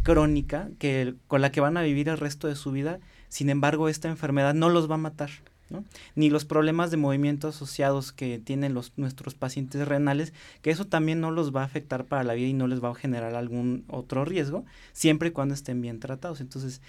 crónica 0.02 0.68
que, 0.78 1.14
con 1.26 1.40
la 1.40 1.52
que 1.52 1.60
van 1.60 1.76
a 1.76 1.82
vivir 1.82 2.08
el 2.08 2.18
resto 2.18 2.48
de 2.48 2.56
su 2.56 2.70
vida 2.70 3.00
sin 3.32 3.48
embargo, 3.48 3.88
esta 3.88 4.10
enfermedad 4.10 4.52
no 4.52 4.68
los 4.68 4.90
va 4.90 4.96
a 4.96 4.98
matar, 4.98 5.30
Ni 6.14 6.30
los 6.30 6.44
problemas 6.44 6.90
de 6.90 6.96
movimiento 6.96 7.48
asociados 7.48 8.12
que 8.12 8.38
tienen 8.38 8.74
los, 8.74 8.92
nuestros 8.96 9.34
pacientes 9.34 9.86
renales, 9.86 10.32
que 10.62 10.70
eso 10.70 10.86
también 10.86 11.20
no 11.20 11.30
los 11.30 11.54
va 11.54 11.62
a 11.62 11.64
afectar 11.64 12.06
para 12.06 12.24
la 12.24 12.34
vida 12.34 12.48
y 12.48 12.52
no 12.52 12.66
les 12.66 12.82
va 12.82 12.90
a 12.90 12.94
generar 12.94 13.34
algún 13.34 13.84
otro 13.88 14.24
riesgo, 14.24 14.64
siempre 14.92 15.28
y 15.28 15.32
cuando 15.32 15.54
estén 15.54 15.80
bien 15.80 16.00
tratados. 16.00 16.40
Entonces, 16.40 16.82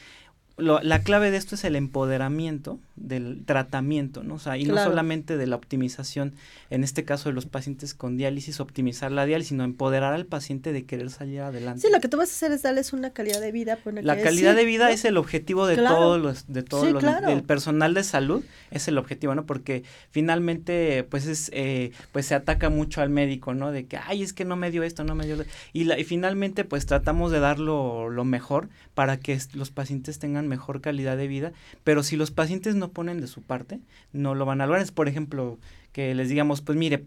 la 0.58 1.00
clave 1.02 1.32
de 1.32 1.38
esto 1.38 1.56
es 1.56 1.64
el 1.64 1.76
empoderamiento 1.76 2.80
del 2.96 3.44
tratamiento, 3.44 4.24
¿no? 4.24 4.36
O 4.36 4.40
sea, 4.40 4.56
y 4.56 4.66
no 4.66 4.76
solamente 4.78 5.36
de 5.36 5.48
la 5.48 5.56
optimización, 5.56 6.36
en 6.70 6.84
este 6.84 7.04
caso 7.04 7.30
de 7.30 7.34
los 7.34 7.48
pacientes 7.48 7.96
con 7.96 8.18
diálisis, 8.18 8.60
optimizar 8.60 9.12
la 9.12 9.26
diálisis, 9.26 9.50
sino 9.50 9.64
empoderar 9.64 10.14
al 10.14 10.28
paciente 10.28 10.72
de 10.72 10.86
querer 10.86 11.10
salir 11.10 11.42
adelante. 11.42 11.82
Sí, 11.82 11.88
lo 11.92 12.00
que 12.00 12.08
tú 12.08 12.18
vas 12.18 12.30
a 12.30 12.34
hacer 12.34 12.52
es 12.52 12.62
darles 12.62 12.94
una 12.94 13.10
calidad 13.12 13.42
de 13.42 13.52
vida. 13.52 13.80
la 13.84 14.22
calidad 14.22 14.56
de 14.56 14.66
vida 14.66 14.92
es 14.92 15.06
el 15.06 15.18
objetivo 15.18 15.66
de 15.66 15.78
todos 15.78 16.22
los, 16.22 16.46
de 16.48 16.62
todos 16.62 16.92
los, 16.92 17.04
del 17.04 17.42
personal 17.42 17.96
de 17.96 18.04
salud, 18.04 18.44
es 18.70 18.88
el 18.88 19.00
objetivo, 19.00 19.34
¿no? 19.34 19.48
Porque 19.48 19.84
finalmente, 20.12 21.04
pues 21.04 21.26
es, 21.26 21.50
eh, 21.54 21.92
pues 22.12 22.28
se 22.28 22.36
ataca 22.36 22.70
mucho 22.70 23.02
al 23.02 23.10
médico, 23.10 23.56
¿no? 23.56 23.72
De 23.72 23.88
que, 23.88 23.98
ay, 23.98 24.22
es 24.22 24.34
que 24.34 24.46
no 24.46 24.56
me 24.56 24.70
dio 24.70 24.84
esto, 24.84 25.04
no 25.04 25.16
me 25.16 25.26
dio, 25.26 25.44
y, 25.74 25.86
la, 25.86 25.98
y 25.98 26.04
finalmente, 26.04 26.64
pues 26.64 26.86
tratamos 26.86 27.32
de 27.32 27.40
dar 27.40 27.58
lo, 27.58 28.10
lo 28.10 28.24
mejor 28.24 28.70
para 28.94 29.18
que 29.18 29.40
los 29.54 29.72
pacientes 29.72 30.20
tengan 30.20 30.48
mejor 30.48 30.82
calidad 30.82 31.18
de 31.18 31.28
vida, 31.28 31.52
pero 31.84 32.04
si 32.04 32.16
los 32.16 32.32
pacientes 32.32 32.76
no 32.76 32.90
ponen 32.90 33.22
de 33.22 33.28
su 33.28 33.42
parte, 33.42 33.80
no 34.12 34.36
lo 34.36 34.46
van 34.46 34.62
a 34.62 34.66
lograr. 34.66 34.84
Es, 34.84 34.92
por 34.92 35.08
ejemplo, 35.08 35.58
que 35.92 36.14
les 36.16 36.30
digamos, 36.30 36.62
pues 36.62 36.78
mire, 36.78 37.06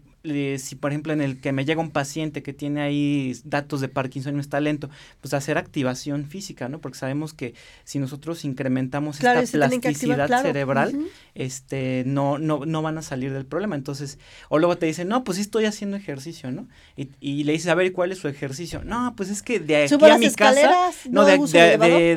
si 0.59 0.75
por 0.75 0.91
ejemplo 0.91 1.13
en 1.13 1.21
el 1.21 1.39
que 1.39 1.51
me 1.51 1.65
llega 1.65 1.81
un 1.81 1.91
paciente 1.91 2.43
que 2.43 2.53
tiene 2.53 2.81
ahí 2.81 3.35
datos 3.43 3.81
de 3.81 3.89
Parkinson 3.89 4.33
y 4.33 4.35
no 4.35 4.41
está 4.41 4.59
lento, 4.59 4.89
pues 5.21 5.33
hacer 5.33 5.57
activación 5.57 6.25
física, 6.25 6.69
¿no? 6.69 6.79
Porque 6.79 6.97
sabemos 6.97 7.33
que 7.33 7.53
si 7.83 7.99
nosotros 7.99 8.45
incrementamos 8.45 9.17
esta 9.17 9.41
plasticidad 9.43 10.41
cerebral, 10.41 10.97
este, 11.35 12.03
no, 12.05 12.37
no, 12.37 12.65
no 12.65 12.81
van 12.81 12.97
a 12.97 13.01
salir 13.01 13.33
del 13.33 13.45
problema. 13.45 13.75
Entonces, 13.75 14.19
o 14.49 14.59
luego 14.59 14.77
te 14.77 14.85
dicen, 14.85 15.07
no, 15.07 15.23
pues 15.23 15.37
sí 15.37 15.41
estoy 15.41 15.65
haciendo 15.65 15.97
ejercicio, 15.97 16.51
¿no? 16.51 16.67
Y, 16.95 17.09
y 17.19 17.43
le 17.43 17.53
dices, 17.53 17.67
a 17.67 17.75
ver, 17.75 17.91
¿cuál 17.91 18.11
es 18.11 18.17
su 18.17 18.27
ejercicio? 18.27 18.83
No, 18.83 19.13
pues 19.15 19.29
es 19.29 19.41
que 19.41 19.59
de 19.59 19.83
aquí 19.83 19.93
a 19.93 20.17
mi 20.17 20.31
casa, 20.31 20.91
no, 21.09 21.25
de, 21.25 21.37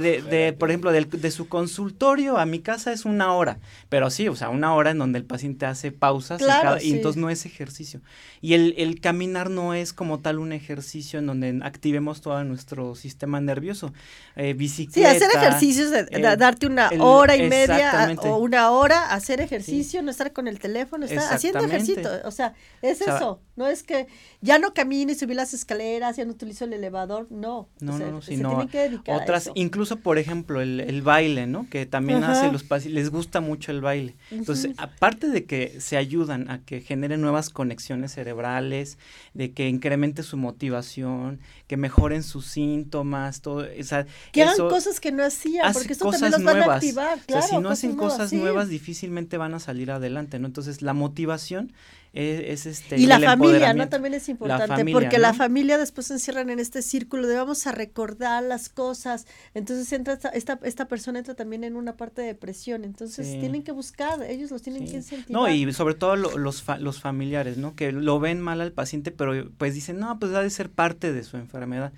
de, 0.00 0.22
de, 0.22 0.52
por 0.52 0.70
ejemplo, 0.70 0.92
de 0.92 1.30
su 1.30 1.48
consultorio 1.48 2.38
a 2.38 2.46
mi 2.46 2.60
casa 2.60 2.92
es 2.92 3.04
una 3.04 3.34
hora, 3.34 3.58
pero 3.88 4.10
sí, 4.10 4.28
o 4.28 4.36
sea, 4.36 4.48
una 4.48 4.74
hora 4.74 4.90
en 4.90 4.98
donde 4.98 5.18
el 5.18 5.24
paciente 5.24 5.66
hace 5.66 5.92
pausas 5.92 6.40
y 6.82 6.92
entonces 6.92 7.20
no 7.20 7.30
es 7.30 7.46
ejercicio. 7.46 7.99
Y 8.42 8.54
el, 8.54 8.74
el, 8.78 9.00
caminar 9.00 9.50
no 9.50 9.74
es 9.74 9.92
como 9.92 10.20
tal 10.20 10.38
un 10.38 10.52
ejercicio 10.52 11.18
en 11.18 11.26
donde 11.26 11.60
activemos 11.62 12.20
todo 12.20 12.42
nuestro 12.44 12.94
sistema 12.94 13.40
nervioso. 13.40 13.92
Eh, 14.36 14.54
bicicleta. 14.54 15.10
Sí, 15.10 15.16
hacer 15.16 15.36
ejercicios, 15.36 15.90
darte 16.38 16.66
una 16.66 16.90
hora 16.98 17.36
y 17.36 17.48
media 17.48 18.16
o 18.22 18.38
una 18.38 18.70
hora, 18.70 19.12
hacer 19.12 19.40
ejercicio, 19.40 20.02
no 20.02 20.10
estar 20.10 20.32
con 20.32 20.48
el 20.48 20.58
teléfono, 20.58 21.04
estar 21.04 21.34
haciendo 21.34 21.64
ejercicio. 21.64 22.08
O 22.24 22.30
sea, 22.30 22.54
es 22.82 23.00
eso. 23.00 23.40
No 23.56 23.66
es 23.66 23.82
que 23.82 24.06
ya 24.40 24.58
no 24.58 24.72
camine 24.72 25.12
y 25.12 25.14
subir 25.14 25.36
las 25.36 25.52
escaleras, 25.52 26.16
ya 26.16 26.24
no 26.24 26.30
utilizo 26.30 26.64
el 26.64 26.72
elevador, 26.72 27.26
no. 27.30 27.68
No, 27.80 27.98
no, 27.98 28.10
no, 28.10 28.22
sino 28.22 28.66
otras, 29.06 29.50
incluso 29.54 29.96
por 29.96 30.16
ejemplo 30.16 30.62
el, 30.62 30.80
el, 30.80 31.02
baile, 31.02 31.46
¿no? 31.46 31.68
Que 31.68 31.84
también 31.84 32.24
hace 32.24 32.50
los 32.50 32.62
pacientes, 32.62 32.94
les 32.94 33.10
gusta 33.10 33.40
mucho 33.40 33.70
el 33.70 33.82
baile. 33.82 34.16
Entonces, 34.30 34.72
aparte 34.78 35.28
de 35.28 35.44
que 35.44 35.78
se 35.80 35.98
ayudan 35.98 36.50
a 36.50 36.64
que 36.64 36.80
generen 36.80 37.20
nuevas 37.20 37.50
conexiones 37.50 37.79
cerebrales, 38.08 38.98
de 39.34 39.52
que 39.52 39.68
incremente 39.68 40.22
su 40.22 40.36
motivación, 40.36 41.40
que 41.66 41.76
mejoren 41.76 42.22
sus 42.22 42.46
síntomas, 42.46 43.40
todo, 43.40 43.62
o 43.62 44.04
que 44.32 44.42
hagan 44.42 44.56
cosas 44.56 45.00
que 45.00 45.12
no 45.12 45.24
hacían, 45.24 45.72
porque 45.72 45.92
esto 45.92 46.10
también 46.10 46.32
los 46.32 46.42
van 46.42 46.62
a 46.62 46.74
activar, 46.74 47.18
claro, 47.26 47.46
si 47.46 47.58
no 47.58 47.70
hacen 47.70 47.96
cosas 47.96 48.32
nuevas, 48.32 48.68
difícilmente 48.68 49.36
van 49.36 49.54
a 49.54 49.60
salir 49.60 49.90
adelante, 49.90 50.38
¿no? 50.38 50.46
Entonces, 50.46 50.82
la 50.82 50.94
motivación 50.94 51.72
es, 52.12 52.66
este 52.66 52.98
y 52.98 53.06
la 53.06 53.20
familia 53.20 53.72
no 53.72 53.88
también 53.88 54.14
es 54.14 54.28
importante 54.28 54.84
porque 54.92 55.18
la 55.18 55.32
familia 55.32 55.78
después 55.78 56.08
se 56.08 56.14
encierran 56.14 56.50
en 56.50 56.58
este 56.58 56.82
círculo 56.82 57.28
de 57.28 57.36
vamos 57.36 57.66
a 57.68 57.72
recordar 57.72 58.42
las 58.42 58.68
cosas. 58.68 59.26
Entonces 59.54 59.92
entra 59.92 60.18
esta, 60.34 60.58
esta, 60.62 60.88
persona 60.88 61.20
entra 61.20 61.34
también 61.34 61.62
en 61.62 61.76
una 61.76 61.96
parte 61.96 62.22
de 62.22 62.28
depresión 62.28 62.84
entonces 62.84 63.38
tienen 63.38 63.62
que 63.62 63.70
buscar 63.70 64.22
ellos 64.22 64.50
los 64.50 64.62
tienen 64.62 64.86
que 64.86 64.96
incentivar. 64.96 65.30
No 65.30 65.48
y 65.48 65.72
sobre 65.72 65.94
todo 65.94 66.16
los 66.16 66.64
los 66.80 67.00
familiares 67.00 67.58
no 67.58 67.76
que 67.76 67.92
lo 67.92 68.18
ven 68.18 68.40
mal 68.40 68.60
al 68.60 68.72
paciente 68.72 69.12
pero 69.12 69.48
pues 69.56 69.74
dicen 69.74 70.00
no 70.00 70.18
pues 70.18 70.34
ha 70.34 70.42
de 70.42 70.50
ser 70.50 70.70
parte 70.70 71.12
de 71.12 71.22
su 71.22 71.36
enfermedad 71.36 71.92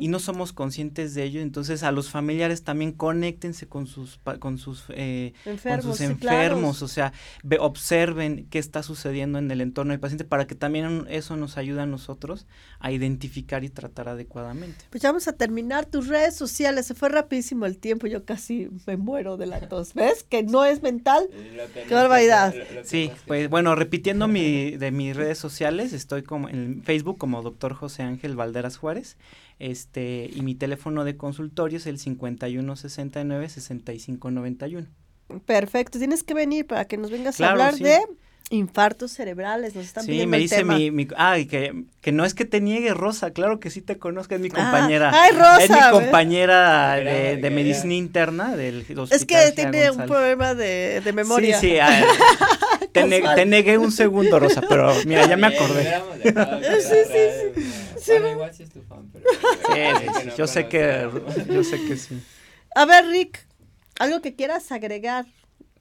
y 0.00 0.08
no 0.08 0.18
somos 0.18 0.52
conscientes 0.52 1.14
de 1.14 1.22
ello. 1.22 1.40
Entonces 1.40 1.84
a 1.84 1.92
los 1.92 2.10
familiares 2.10 2.64
también 2.64 2.92
conéctense 2.92 3.68
con 3.68 3.86
sus 3.86 4.18
con 4.40 4.58
sus 4.58 4.84
eh, 4.88 5.34
enfermos, 5.44 5.84
con 5.84 5.92
sus 5.92 6.00
enfermos 6.00 6.82
o 6.82 6.88
sea 6.88 7.12
observen 7.60 8.46
qué 8.50 8.58
está 8.58 8.82
sucediendo 8.82 9.38
en 9.38 9.51
el 9.52 9.60
entorno 9.60 9.92
del 9.92 10.00
paciente 10.00 10.24
para 10.24 10.46
que 10.46 10.54
también 10.54 11.06
eso 11.08 11.36
nos 11.36 11.56
ayude 11.56 11.82
a 11.82 11.86
nosotros 11.86 12.46
a 12.80 12.90
identificar 12.90 13.62
y 13.64 13.68
tratar 13.68 14.08
adecuadamente. 14.08 14.84
Pues 14.90 15.02
ya 15.02 15.10
vamos 15.10 15.28
a 15.28 15.32
terminar 15.32 15.86
tus 15.86 16.08
redes 16.08 16.34
sociales. 16.34 16.86
Se 16.86 16.94
fue 16.94 17.08
rapidísimo 17.08 17.66
el 17.66 17.78
tiempo, 17.78 18.06
yo 18.06 18.24
casi 18.24 18.68
me 18.86 18.96
muero 18.96 19.36
de 19.36 19.46
la 19.46 19.68
tos. 19.68 19.94
¿Ves? 19.94 20.24
Que 20.24 20.42
no 20.42 20.64
es 20.64 20.82
mental. 20.82 21.28
Qué 21.88 21.94
barbaridad. 21.94 22.54
Sí, 22.84 23.10
pues 23.26 23.48
bueno, 23.48 23.74
repitiendo 23.74 24.26
mi, 24.28 24.70
de 24.76 24.90
mis 24.90 25.14
redes 25.14 25.38
sociales, 25.38 25.92
estoy 25.92 26.22
como 26.22 26.48
en 26.48 26.82
Facebook 26.82 27.18
como 27.18 27.42
doctor 27.42 27.74
José 27.74 28.02
Ángel 28.02 28.34
Valderas 28.36 28.76
Juárez. 28.78 29.16
Este, 29.58 30.28
y 30.34 30.42
mi 30.42 30.54
teléfono 30.56 31.04
de 31.04 31.16
consultorio 31.16 31.76
es 31.78 31.86
el 31.86 31.98
5169 31.98 33.48
6591. 33.48 34.86
Perfecto, 35.46 35.98
tienes 35.98 36.22
que 36.24 36.34
venir 36.34 36.66
para 36.66 36.84
que 36.86 36.96
nos 36.96 37.10
vengas 37.10 37.36
Claro, 37.36 37.62
a 37.62 37.66
hablar 37.68 37.74
sí. 37.78 37.84
de 37.84 37.98
infartos 38.50 39.12
cerebrales. 39.12 39.74
Nos 39.74 39.86
están 39.86 40.04
Sí, 40.04 40.10
pidiendo 40.10 40.30
me 40.30 40.36
el 40.38 40.42
dice 40.42 40.56
tema. 40.56 40.74
mi, 40.76 40.90
mi 40.90 41.08
ay, 41.16 41.46
que, 41.46 41.84
que 42.00 42.12
no 42.12 42.24
es 42.24 42.34
que 42.34 42.44
te 42.44 42.60
niegue 42.60 42.92
Rosa, 42.94 43.30
claro 43.32 43.60
que 43.60 43.70
sí 43.70 43.80
te 43.80 43.98
conozco, 43.98 44.34
es 44.34 44.40
mi 44.40 44.48
Ah, 44.48 44.54
compañera. 44.54 45.10
ay, 45.14 45.32
Rosa, 45.32 45.62
es 45.64 45.70
mi 45.70 45.80
compañera 45.90 46.98
Era 46.98 47.36
de, 47.36 47.50
medicina 47.50 47.94
interna 47.94 48.56
del 48.56 48.80
hospital. 48.98 49.08
Es 49.10 49.24
que 49.24 49.52
tiene 49.52 49.90
un 49.90 50.06
problema 50.06 50.54
de, 50.54 51.00
de 51.02 51.12
memoria. 51.12 51.58
Sí, 51.58 51.70
sí, 51.70 51.78
te, 52.92 53.04
ne- 53.06 53.22
te 53.34 53.46
negué 53.46 53.78
un 53.78 53.92
segundo, 53.92 54.38
Rosa, 54.38 54.60
pero 54.68 54.94
mira, 55.06 55.26
ya 55.26 55.36
me 55.36 55.46
acordé. 55.48 55.92
Sí, 56.22 56.88
sí, 56.88 56.96
sí. 57.96 58.12
Bueno, 58.12 58.28
igual 58.32 58.54
sí 58.54 58.62
es 58.64 58.70
tu 58.70 58.82
fan, 58.82 59.08
pero... 59.12 59.24
Sí, 59.30 60.14
sí, 60.14 60.30
sí, 60.30 60.36
yo 60.36 60.46
sé 60.46 60.66
que, 60.68 61.08
yo 61.48 61.62
sé 61.64 61.84
que 61.84 61.96
sí. 61.96 62.20
A 62.74 62.84
ver, 62.84 63.06
Rick, 63.06 63.46
algo 63.98 64.20
que 64.20 64.34
quieras 64.34 64.72
agregar. 64.72 65.26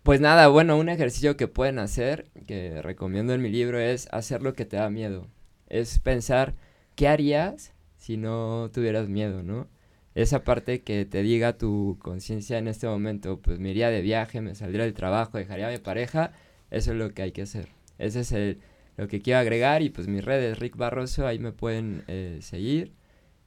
Pues 0.03 0.19
nada, 0.19 0.47
bueno, 0.47 0.77
un 0.77 0.89
ejercicio 0.89 1.37
que 1.37 1.47
pueden 1.47 1.77
hacer, 1.77 2.25
que 2.47 2.81
recomiendo 2.81 3.33
en 3.33 3.41
mi 3.41 3.49
libro, 3.49 3.79
es 3.79 4.07
hacer 4.11 4.41
lo 4.41 4.53
que 4.53 4.65
te 4.65 4.77
da 4.77 4.89
miedo. 4.89 5.27
Es 5.69 5.99
pensar, 5.99 6.55
¿qué 6.95 7.07
harías 7.07 7.73
si 7.97 8.17
no 8.17 8.71
tuvieras 8.73 9.09
miedo, 9.09 9.43
no? 9.43 9.67
Esa 10.15 10.43
parte 10.43 10.81
que 10.81 11.05
te 11.05 11.21
diga 11.21 11.57
tu 11.57 11.97
conciencia 12.01 12.57
en 12.57 12.67
este 12.67 12.87
momento, 12.87 13.39
pues 13.39 13.59
me 13.59 13.69
iría 13.69 13.91
de 13.91 14.01
viaje, 14.01 14.41
me 14.41 14.55
saldría 14.55 14.85
del 14.85 14.95
trabajo, 14.95 15.37
dejaría 15.37 15.67
a 15.67 15.71
mi 15.71 15.77
pareja, 15.77 16.31
eso 16.71 16.93
es 16.93 16.97
lo 16.97 17.13
que 17.13 17.21
hay 17.21 17.31
que 17.31 17.43
hacer. 17.43 17.67
Ese 17.99 18.21
es 18.21 18.31
el, 18.31 18.59
lo 18.97 19.07
que 19.07 19.21
quiero 19.21 19.39
agregar 19.39 19.83
y 19.83 19.91
pues 19.91 20.07
mis 20.07 20.25
redes, 20.25 20.57
Rick 20.57 20.77
Barroso, 20.77 21.27
ahí 21.27 21.37
me 21.37 21.51
pueden 21.51 22.03
eh, 22.07 22.39
seguir 22.41 22.91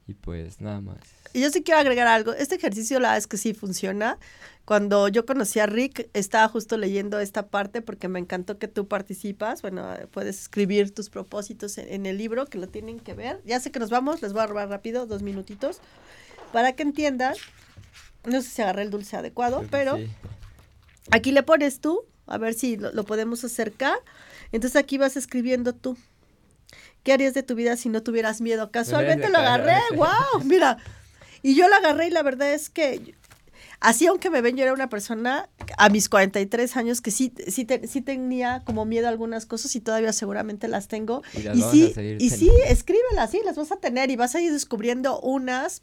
y 0.07 0.13
pues 0.13 0.61
nada 0.61 0.79
más. 0.81 0.99
Y 1.33 1.41
yo 1.41 1.49
sí 1.49 1.63
quiero 1.63 1.79
agregar 1.79 2.07
algo. 2.07 2.33
Este 2.33 2.55
ejercicio, 2.55 2.99
la 2.99 3.09
verdad 3.09 3.17
es 3.17 3.27
que 3.27 3.37
sí 3.37 3.53
funciona. 3.53 4.17
Cuando 4.65 5.07
yo 5.07 5.27
conocí 5.27 5.59
a 5.59 5.67
Rick, 5.67 6.09
estaba 6.13 6.47
justo 6.47 6.75
leyendo 6.77 7.19
esta 7.19 7.47
parte 7.47 7.83
porque 7.83 8.07
me 8.07 8.19
encantó 8.19 8.57
que 8.57 8.67
tú 8.67 8.87
participas. 8.87 9.61
Bueno, 9.61 9.87
puedes 10.11 10.41
escribir 10.41 10.91
tus 10.91 11.11
propósitos 11.11 11.77
en, 11.77 11.87
en 11.93 12.05
el 12.07 12.17
libro, 12.17 12.47
que 12.47 12.57
lo 12.57 12.67
tienen 12.67 12.99
que 12.99 13.13
ver. 13.13 13.41
Ya 13.45 13.59
sé 13.59 13.71
que 13.71 13.79
nos 13.79 13.91
vamos, 13.91 14.23
les 14.23 14.33
voy 14.33 14.41
a 14.41 14.47
robar 14.47 14.69
rápido, 14.69 15.05
dos 15.05 15.21
minutitos, 15.21 15.81
para 16.51 16.73
que 16.73 16.81
entiendan. 16.81 17.35
No 18.25 18.41
sé 18.41 18.49
si 18.49 18.61
agarré 18.63 18.81
el 18.81 18.89
dulce 18.89 19.15
adecuado, 19.15 19.57
Creo 19.59 19.69
pero 19.69 19.97
sí. 19.97 20.09
aquí 21.11 21.31
le 21.31 21.43
pones 21.43 21.79
tú, 21.79 22.03
a 22.25 22.39
ver 22.39 22.55
si 22.55 22.75
lo, 22.75 22.91
lo 22.91 23.03
podemos 23.03 23.43
acercar. 23.43 23.97
Entonces 24.51 24.77
aquí 24.77 24.97
vas 24.97 25.15
escribiendo 25.15 25.73
tú. 25.73 25.95
¿Qué 27.03 27.13
harías 27.13 27.35
de 27.35 27.43
tu 27.43 27.53
vida 27.53 27.77
si 27.77 27.89
no 27.89 28.01
tuvieras 28.01 28.41
miedo? 28.41 28.71
Casualmente 28.71 29.29
lo 29.29 29.37
agarré, 29.37 29.77
wow, 29.95 30.43
mira. 30.43 30.77
Y 31.43 31.55
yo 31.55 31.67
lo 31.67 31.75
agarré 31.75 32.07
y 32.07 32.09
la 32.09 32.23
verdad 32.23 32.51
es 32.51 32.71
que 32.71 33.13
así 33.85 34.07
aunque 34.07 34.29
me 34.29 34.41
ven, 34.41 34.55
yo 34.57 34.63
era 34.63 34.73
una 34.73 34.89
persona 34.89 35.49
a 35.77 35.89
mis 35.89 36.09
43 36.09 36.75
años 36.77 37.01
que 37.01 37.11
sí, 37.11 37.33
sí, 37.47 37.65
te- 37.65 37.87
sí 37.87 38.01
tenía 38.01 38.61
como 38.65 38.85
miedo 38.85 39.07
a 39.07 39.09
algunas 39.09 39.45
cosas 39.45 39.75
y 39.75 39.81
todavía 39.81 40.13
seguramente 40.13 40.67
las 40.67 40.87
tengo. 40.87 41.21
Y 41.35 41.43
las 41.43 41.71
sí, 41.71 41.93
y 42.19 42.29
sí, 42.29 42.49
escríbelas, 42.67 43.31
sí, 43.31 43.41
las 43.45 43.55
vas 43.55 43.71
a 43.71 43.77
tener 43.77 44.11
y 44.11 44.15
vas 44.15 44.35
a 44.35 44.41
ir 44.41 44.51
descubriendo 44.51 45.19
unas 45.21 45.81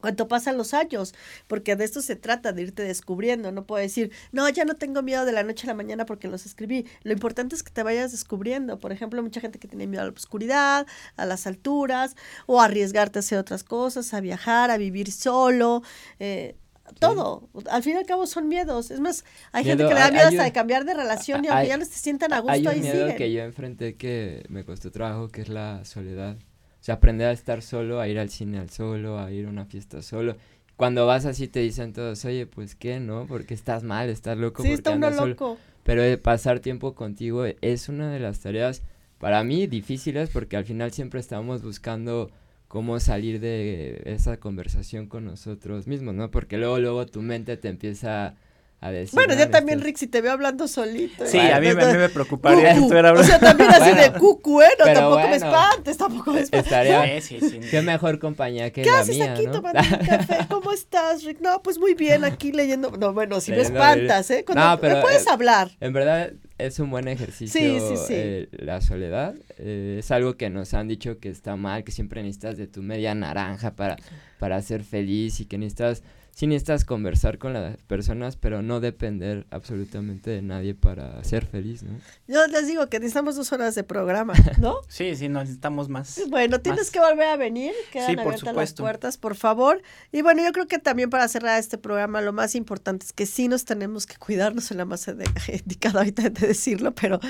cuanto 0.00 0.28
pasan 0.28 0.56
los 0.56 0.72
años, 0.72 1.14
porque 1.46 1.76
de 1.76 1.84
esto 1.84 2.00
se 2.00 2.16
trata, 2.16 2.52
de 2.54 2.62
irte 2.62 2.82
descubriendo. 2.82 3.52
No 3.52 3.66
puedo 3.66 3.82
decir, 3.82 4.10
no, 4.32 4.48
ya 4.48 4.64
no 4.64 4.74
tengo 4.74 5.02
miedo 5.02 5.26
de 5.26 5.32
la 5.32 5.42
noche 5.42 5.66
a 5.66 5.68
la 5.68 5.74
mañana 5.74 6.06
porque 6.06 6.26
los 6.26 6.46
escribí. 6.46 6.86
Lo 7.02 7.12
importante 7.12 7.54
es 7.54 7.62
que 7.62 7.70
te 7.70 7.82
vayas 7.82 8.10
descubriendo. 8.10 8.78
Por 8.78 8.92
ejemplo, 8.92 9.22
mucha 9.22 9.42
gente 9.42 9.58
que 9.58 9.68
tiene 9.68 9.86
miedo 9.86 10.02
a 10.02 10.06
la 10.06 10.12
oscuridad, 10.12 10.86
a 11.16 11.26
las 11.26 11.46
alturas, 11.46 12.16
o 12.46 12.62
a 12.62 12.64
arriesgarte 12.64 13.18
a 13.18 13.20
hacer 13.20 13.36
otras 13.38 13.62
cosas, 13.62 14.14
a 14.14 14.20
viajar, 14.22 14.70
a 14.70 14.78
vivir 14.78 15.12
solo. 15.12 15.82
eh, 16.18 16.56
Todo, 16.98 17.48
al 17.70 17.82
fin 17.82 17.94
y 17.94 17.96
al 17.98 18.06
cabo 18.06 18.26
son 18.26 18.48
miedos. 18.48 18.90
Es 18.90 19.00
más, 19.00 19.24
hay 19.52 19.64
gente 19.64 19.84
Miedo, 19.84 19.88
que 19.90 19.94
le 19.94 20.00
da 20.00 20.06
hay- 20.06 20.12
miedo 20.12 20.22
hay 20.22 20.28
hasta 20.34 20.42
un- 20.42 20.46
de 20.48 20.52
cambiar 20.52 20.84
de 20.84 20.94
relación 20.94 21.44
y 21.44 21.48
aunque 21.48 21.62
hay- 21.62 21.68
ya 21.68 21.76
no 21.76 21.84
se 21.84 21.92
sientan 21.98 22.32
a 22.32 22.36
Hay 22.36 22.42
gusto, 22.42 22.60
un 22.60 22.66
ahí 22.68 22.80
miedo 22.80 22.94
siguen. 23.04 23.16
que 23.16 23.32
yo 23.32 23.42
enfrenté 23.42 23.94
que 23.94 24.44
me 24.48 24.64
costó 24.64 24.90
trabajo, 24.90 25.28
que 25.28 25.42
es 25.42 25.48
la 25.48 25.84
soledad. 25.84 26.36
O 26.36 26.82
sea, 26.82 26.94
aprender 26.96 27.28
a 27.28 27.32
estar 27.32 27.62
solo, 27.62 28.00
a 28.00 28.08
ir 28.08 28.18
al 28.18 28.30
cine 28.30 28.58
al 28.58 28.70
solo, 28.70 29.18
a 29.18 29.30
ir 29.30 29.46
a 29.46 29.48
una 29.50 29.66
fiesta 29.66 30.02
solo. 30.02 30.36
Cuando 30.76 31.06
vas 31.06 31.26
así 31.26 31.46
te 31.46 31.60
dicen 31.60 31.92
todos, 31.92 32.24
oye, 32.24 32.46
pues 32.46 32.74
qué, 32.74 33.00
¿no? 33.00 33.26
Porque 33.26 33.52
estás 33.52 33.82
mal, 33.82 34.08
estás 34.08 34.38
loco, 34.38 34.62
Sí, 34.62 34.68
porque 34.68 34.74
está 34.74 34.90
uno 34.92 35.06
andas 35.06 35.16
solo". 35.16 35.30
loco. 35.32 35.58
Pero 35.82 36.02
el 36.02 36.18
pasar 36.18 36.60
tiempo 36.60 36.94
contigo 36.94 37.44
es 37.44 37.88
una 37.90 38.10
de 38.10 38.18
las 38.20 38.40
tareas 38.40 38.82
para 39.18 39.44
mí 39.44 39.66
difíciles 39.66 40.30
porque 40.30 40.56
al 40.56 40.64
final 40.64 40.90
siempre 40.92 41.20
estamos 41.20 41.62
buscando 41.62 42.30
cómo 42.70 43.00
salir 43.00 43.40
de 43.40 44.00
esa 44.04 44.38
conversación 44.38 45.08
con 45.08 45.24
nosotros 45.24 45.88
mismos, 45.88 46.14
¿no? 46.14 46.30
Porque 46.30 46.56
luego, 46.56 46.78
luego 46.78 47.04
tu 47.04 47.20
mente 47.20 47.56
te 47.56 47.68
empieza 47.68 48.36
a 48.82 48.90
decir... 48.90 49.14
Bueno, 49.14 49.34
"No, 49.34 49.40
yo 49.40 49.50
también, 49.50 49.80
Rick, 49.82 49.96
si 49.98 50.06
te 50.06 50.20
veo 50.22 50.32
hablando 50.32 50.66
solito. 50.66 51.26
Sí, 51.26 51.36
¿eh? 51.36 51.52
a 51.52 51.60
mí, 51.60 51.74
me- 51.74 51.82
a 51.84 51.92
mí 51.92 51.98
me 51.98 52.08
preocuparía 52.08 52.72
que 52.72 52.80
estuviera 52.80 53.12
O 53.12 53.22
sea, 53.22 53.38
también 53.38 53.68
así 53.70 53.90
de 53.90 54.08
Bueno, 54.10 54.18
cucu, 54.18 54.62
¿eh? 54.62 54.68
No, 54.78 54.84
tampoco 54.86 55.28
me 55.28 55.36
espantes, 55.36 55.96
tampoco 55.98 56.32
me 56.32 56.40
espantes. 56.40 56.66
Estaría... 56.72 57.20
Sí, 57.20 57.40
sí, 57.40 57.50
sí. 57.50 57.60
Qué 57.70 57.82
mejor 57.82 58.18
compañía 58.18 58.70
que 58.72 58.82
¿Qué 58.82 58.90
la 58.90 59.00
haces 59.00 59.16
mía, 59.16 59.32
aquí 59.34 59.46
¿no? 59.46 59.52
tomando 59.52 59.80
un 59.80 60.06
café? 60.06 60.38
¿Cómo 60.48 60.72
estás, 60.72 61.24
Rick? 61.24 61.40
No, 61.40 61.62
pues 61.62 61.78
muy 61.78 61.94
bien, 61.94 62.24
aquí 62.24 62.52
leyendo. 62.52 62.90
No, 62.92 63.12
bueno, 63.12 63.40
si 63.40 63.50
me 63.50 63.60
espantas, 63.60 64.30
¿eh? 64.30 64.44
Cuando 64.46 64.64
No, 64.64 64.80
pero, 64.80 64.96
me 64.96 65.02
puedes 65.02 65.26
eh, 65.26 65.30
hablar. 65.30 65.70
En 65.80 65.92
verdad 65.92 66.32
es 66.56 66.78
un 66.78 66.90
buen 66.90 67.08
ejercicio 67.08 67.58
Sí, 67.60 67.78
sí, 67.80 67.96
sí. 68.06 68.12
eh, 68.16 68.48
la 68.52 68.80
soledad. 68.80 69.34
eh, 69.58 69.96
es 70.00 70.10
algo 70.10 70.36
que 70.36 70.48
nos 70.50 70.72
han 70.74 70.88
dicho 70.88 71.18
que 71.18 71.28
está 71.28 71.56
mal, 71.56 71.84
que 71.84 71.92
siempre 71.92 72.22
necesitas 72.22 72.56
de 72.56 72.66
tu 72.66 72.82
media 72.82 73.14
naranja 73.14 73.72
para, 73.76 73.96
para 74.38 74.60
ser 74.62 74.84
feliz 74.84 75.40
y 75.40 75.44
que 75.46 75.58
necesitas, 75.58 76.02
sí 76.32 76.46
necesitas 76.46 76.84
conversar 76.84 77.38
con 77.38 77.52
las 77.52 77.76
personas, 77.82 78.36
pero 78.36 78.62
no 78.62 78.80
depender 78.80 79.46
absolutamente 79.50 80.30
de 80.30 80.42
nadie 80.42 80.74
para 80.74 81.22
ser 81.24 81.46
feliz, 81.46 81.82
¿no? 81.82 81.98
Yo 82.26 82.46
les 82.46 82.66
digo 82.66 82.88
que 82.88 82.98
necesitamos 82.98 83.36
dos 83.36 83.52
horas 83.52 83.74
de 83.74 83.84
programa, 83.84 84.34
¿no? 84.58 84.76
Sí, 84.88 85.16
sí, 85.16 85.28
necesitamos 85.28 85.88
más. 85.88 86.20
Bueno, 86.28 86.60
tienes 86.60 86.82
Más. 86.82 86.90
que 86.90 87.00
volver 87.00 87.28
a 87.28 87.36
venir, 87.36 87.72
quedan 87.92 88.10
Sí, 88.10 88.16
por 88.16 88.26
abiertas 88.26 88.54
las 88.54 88.74
puertas, 88.74 89.18
por 89.18 89.34
favor. 89.34 89.82
Y 90.12 90.22
bueno, 90.22 90.42
yo 90.42 90.52
creo 90.52 90.66
que 90.66 90.78
también 90.78 91.10
para 91.10 91.28
cerrar 91.28 91.58
este 91.58 91.78
programa, 91.78 92.20
lo 92.20 92.32
más 92.32 92.54
importante 92.54 93.06
es 93.06 93.12
que 93.12 93.26
sí 93.26 93.48
nos 93.48 93.64
tenemos 93.64 94.06
que 94.06 94.16
cuidar, 94.16 94.54
no 94.54 94.60
soy 94.60 94.76
la 94.76 94.84
más 94.84 95.08
indicada 95.48 96.00
ahorita 96.00 96.30
de 96.30 96.46
decirlo, 96.46 96.94
pero 96.94 97.20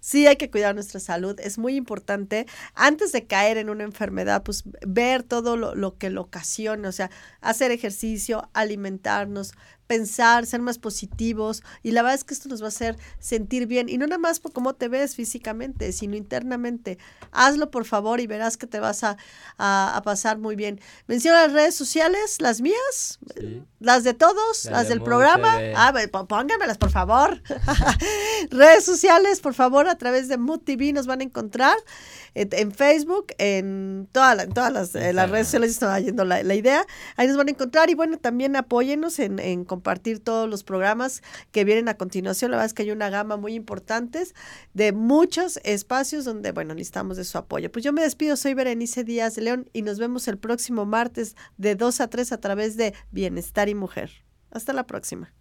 sí 0.00 0.26
hay 0.26 0.36
que 0.36 0.50
cuidar 0.50 0.74
nuestra 0.74 1.00
salud, 1.00 1.38
es 1.40 1.58
muy 1.58 1.76
importante. 1.76 2.46
Antes 2.74 3.12
de 3.12 3.26
caer 3.26 3.56
en 3.56 3.70
una 3.70 3.84
enfermedad, 3.84 4.42
pues 4.42 4.64
ver 4.86 5.22
todo 5.22 5.56
lo, 5.56 5.74
lo 5.74 5.96
que 5.96 6.10
lo 6.10 6.22
ocasiona, 6.22 6.88
o 6.88 6.92
sea, 6.92 7.10
hacer 7.40 7.70
ejercicio, 7.70 8.47
alimentarnos, 8.54 9.52
pensar, 9.86 10.44
ser 10.44 10.60
más 10.60 10.78
positivos 10.78 11.62
y 11.82 11.92
la 11.92 12.02
verdad 12.02 12.16
es 12.16 12.24
que 12.24 12.34
esto 12.34 12.48
nos 12.50 12.60
va 12.60 12.66
a 12.66 12.68
hacer 12.68 12.98
sentir 13.18 13.66
bien 13.66 13.88
y 13.88 13.96
no 13.96 14.06
nada 14.06 14.18
más 14.18 14.38
por 14.38 14.52
cómo 14.52 14.74
te 14.74 14.88
ves 14.88 15.14
físicamente, 15.16 15.92
sino 15.92 16.14
internamente. 16.14 16.98
Hazlo 17.32 17.70
por 17.70 17.86
favor 17.86 18.20
y 18.20 18.26
verás 18.26 18.58
que 18.58 18.66
te 18.66 18.80
vas 18.80 19.02
a, 19.04 19.16
a- 19.56 19.96
a 19.96 20.02
pasar 20.02 20.36
muy 20.38 20.56
bien. 20.56 20.78
Menciona 21.06 21.42
las 21.46 21.52
redes 21.54 21.74
sociales, 21.74 22.36
las 22.40 22.60
mías, 22.60 23.18
Sí. 23.38 23.62
las 23.80 24.04
de 24.04 24.12
todos, 24.12 24.64
Las 24.66 24.72
las 24.72 24.82
de 24.84 24.88
del 24.90 25.02
programa. 25.02 25.56
TV. 25.56 25.74
Ah, 25.74 25.94
pónganmelas 26.28 26.76
por 26.76 26.90
favor. 26.90 27.42
redes 28.50 28.84
sociales, 28.84 29.40
por 29.40 29.54
favor, 29.54 29.88
a 29.88 29.96
través 29.96 30.28
de 30.28 30.36
Mood 30.36 30.60
TV 30.60 30.92
nos 30.92 31.06
van 31.06 31.20
a 31.20 31.24
encontrar 31.24 31.76
en, 32.40 32.48
en 32.52 32.72
Facebook, 32.72 33.26
en, 33.38 34.08
toda 34.12 34.34
la- 34.34 34.42
en 34.44 34.52
todas 34.52 34.72
las, 34.72 34.94
eh, 34.94 35.12
las 35.12 35.30
redes 35.30 35.46
sociales 35.48 35.70
estaba 35.70 35.98
yendo 36.00 36.24
la, 36.24 36.42
la 36.42 36.54
idea. 36.54 36.84
Ahí 37.16 37.26
nos 37.28 37.36
van 37.36 37.48
a 37.48 37.50
encontrar 37.50 37.90
y 37.90 37.94
bueno, 37.94 38.18
también 38.18 38.56
apóyenos 38.56 39.18
en, 39.18 39.38
en 39.38 39.64
compartir 39.64 40.18
todos 40.20 40.48
los 40.48 40.64
programas 40.64 41.22
que 41.52 41.64
vienen 41.64 41.88
a 41.88 41.94
continuación. 41.94 42.50
La 42.50 42.56
verdad 42.58 42.66
es 42.66 42.74
que 42.74 42.82
hay 42.82 42.90
una 42.90 43.10
gama 43.10 43.36
muy 43.36 43.54
importantes 43.54 44.34
de 44.74 44.92
muchos 44.92 45.58
espacios 45.64 46.24
donde, 46.24 46.52
bueno, 46.52 46.74
necesitamos 46.74 47.16
de 47.16 47.24
su 47.24 47.38
apoyo. 47.38 47.70
Pues 47.72 47.84
yo 47.84 47.92
me 47.92 48.02
despido, 48.02 48.36
soy 48.36 48.54
Berenice 48.54 49.04
Díaz 49.04 49.34
de 49.36 49.42
León 49.42 49.68
y 49.72 49.82
nos 49.82 49.98
vemos 49.98 50.28
el 50.28 50.38
próximo 50.38 50.86
martes 50.86 51.36
de 51.56 51.74
2 51.74 52.00
a 52.00 52.08
3 52.08 52.32
a 52.32 52.40
través 52.40 52.76
de 52.76 52.94
Bienestar 53.10 53.68
y 53.68 53.74
Mujer. 53.74 54.10
Hasta 54.50 54.72
la 54.72 54.86
próxima. 54.86 55.32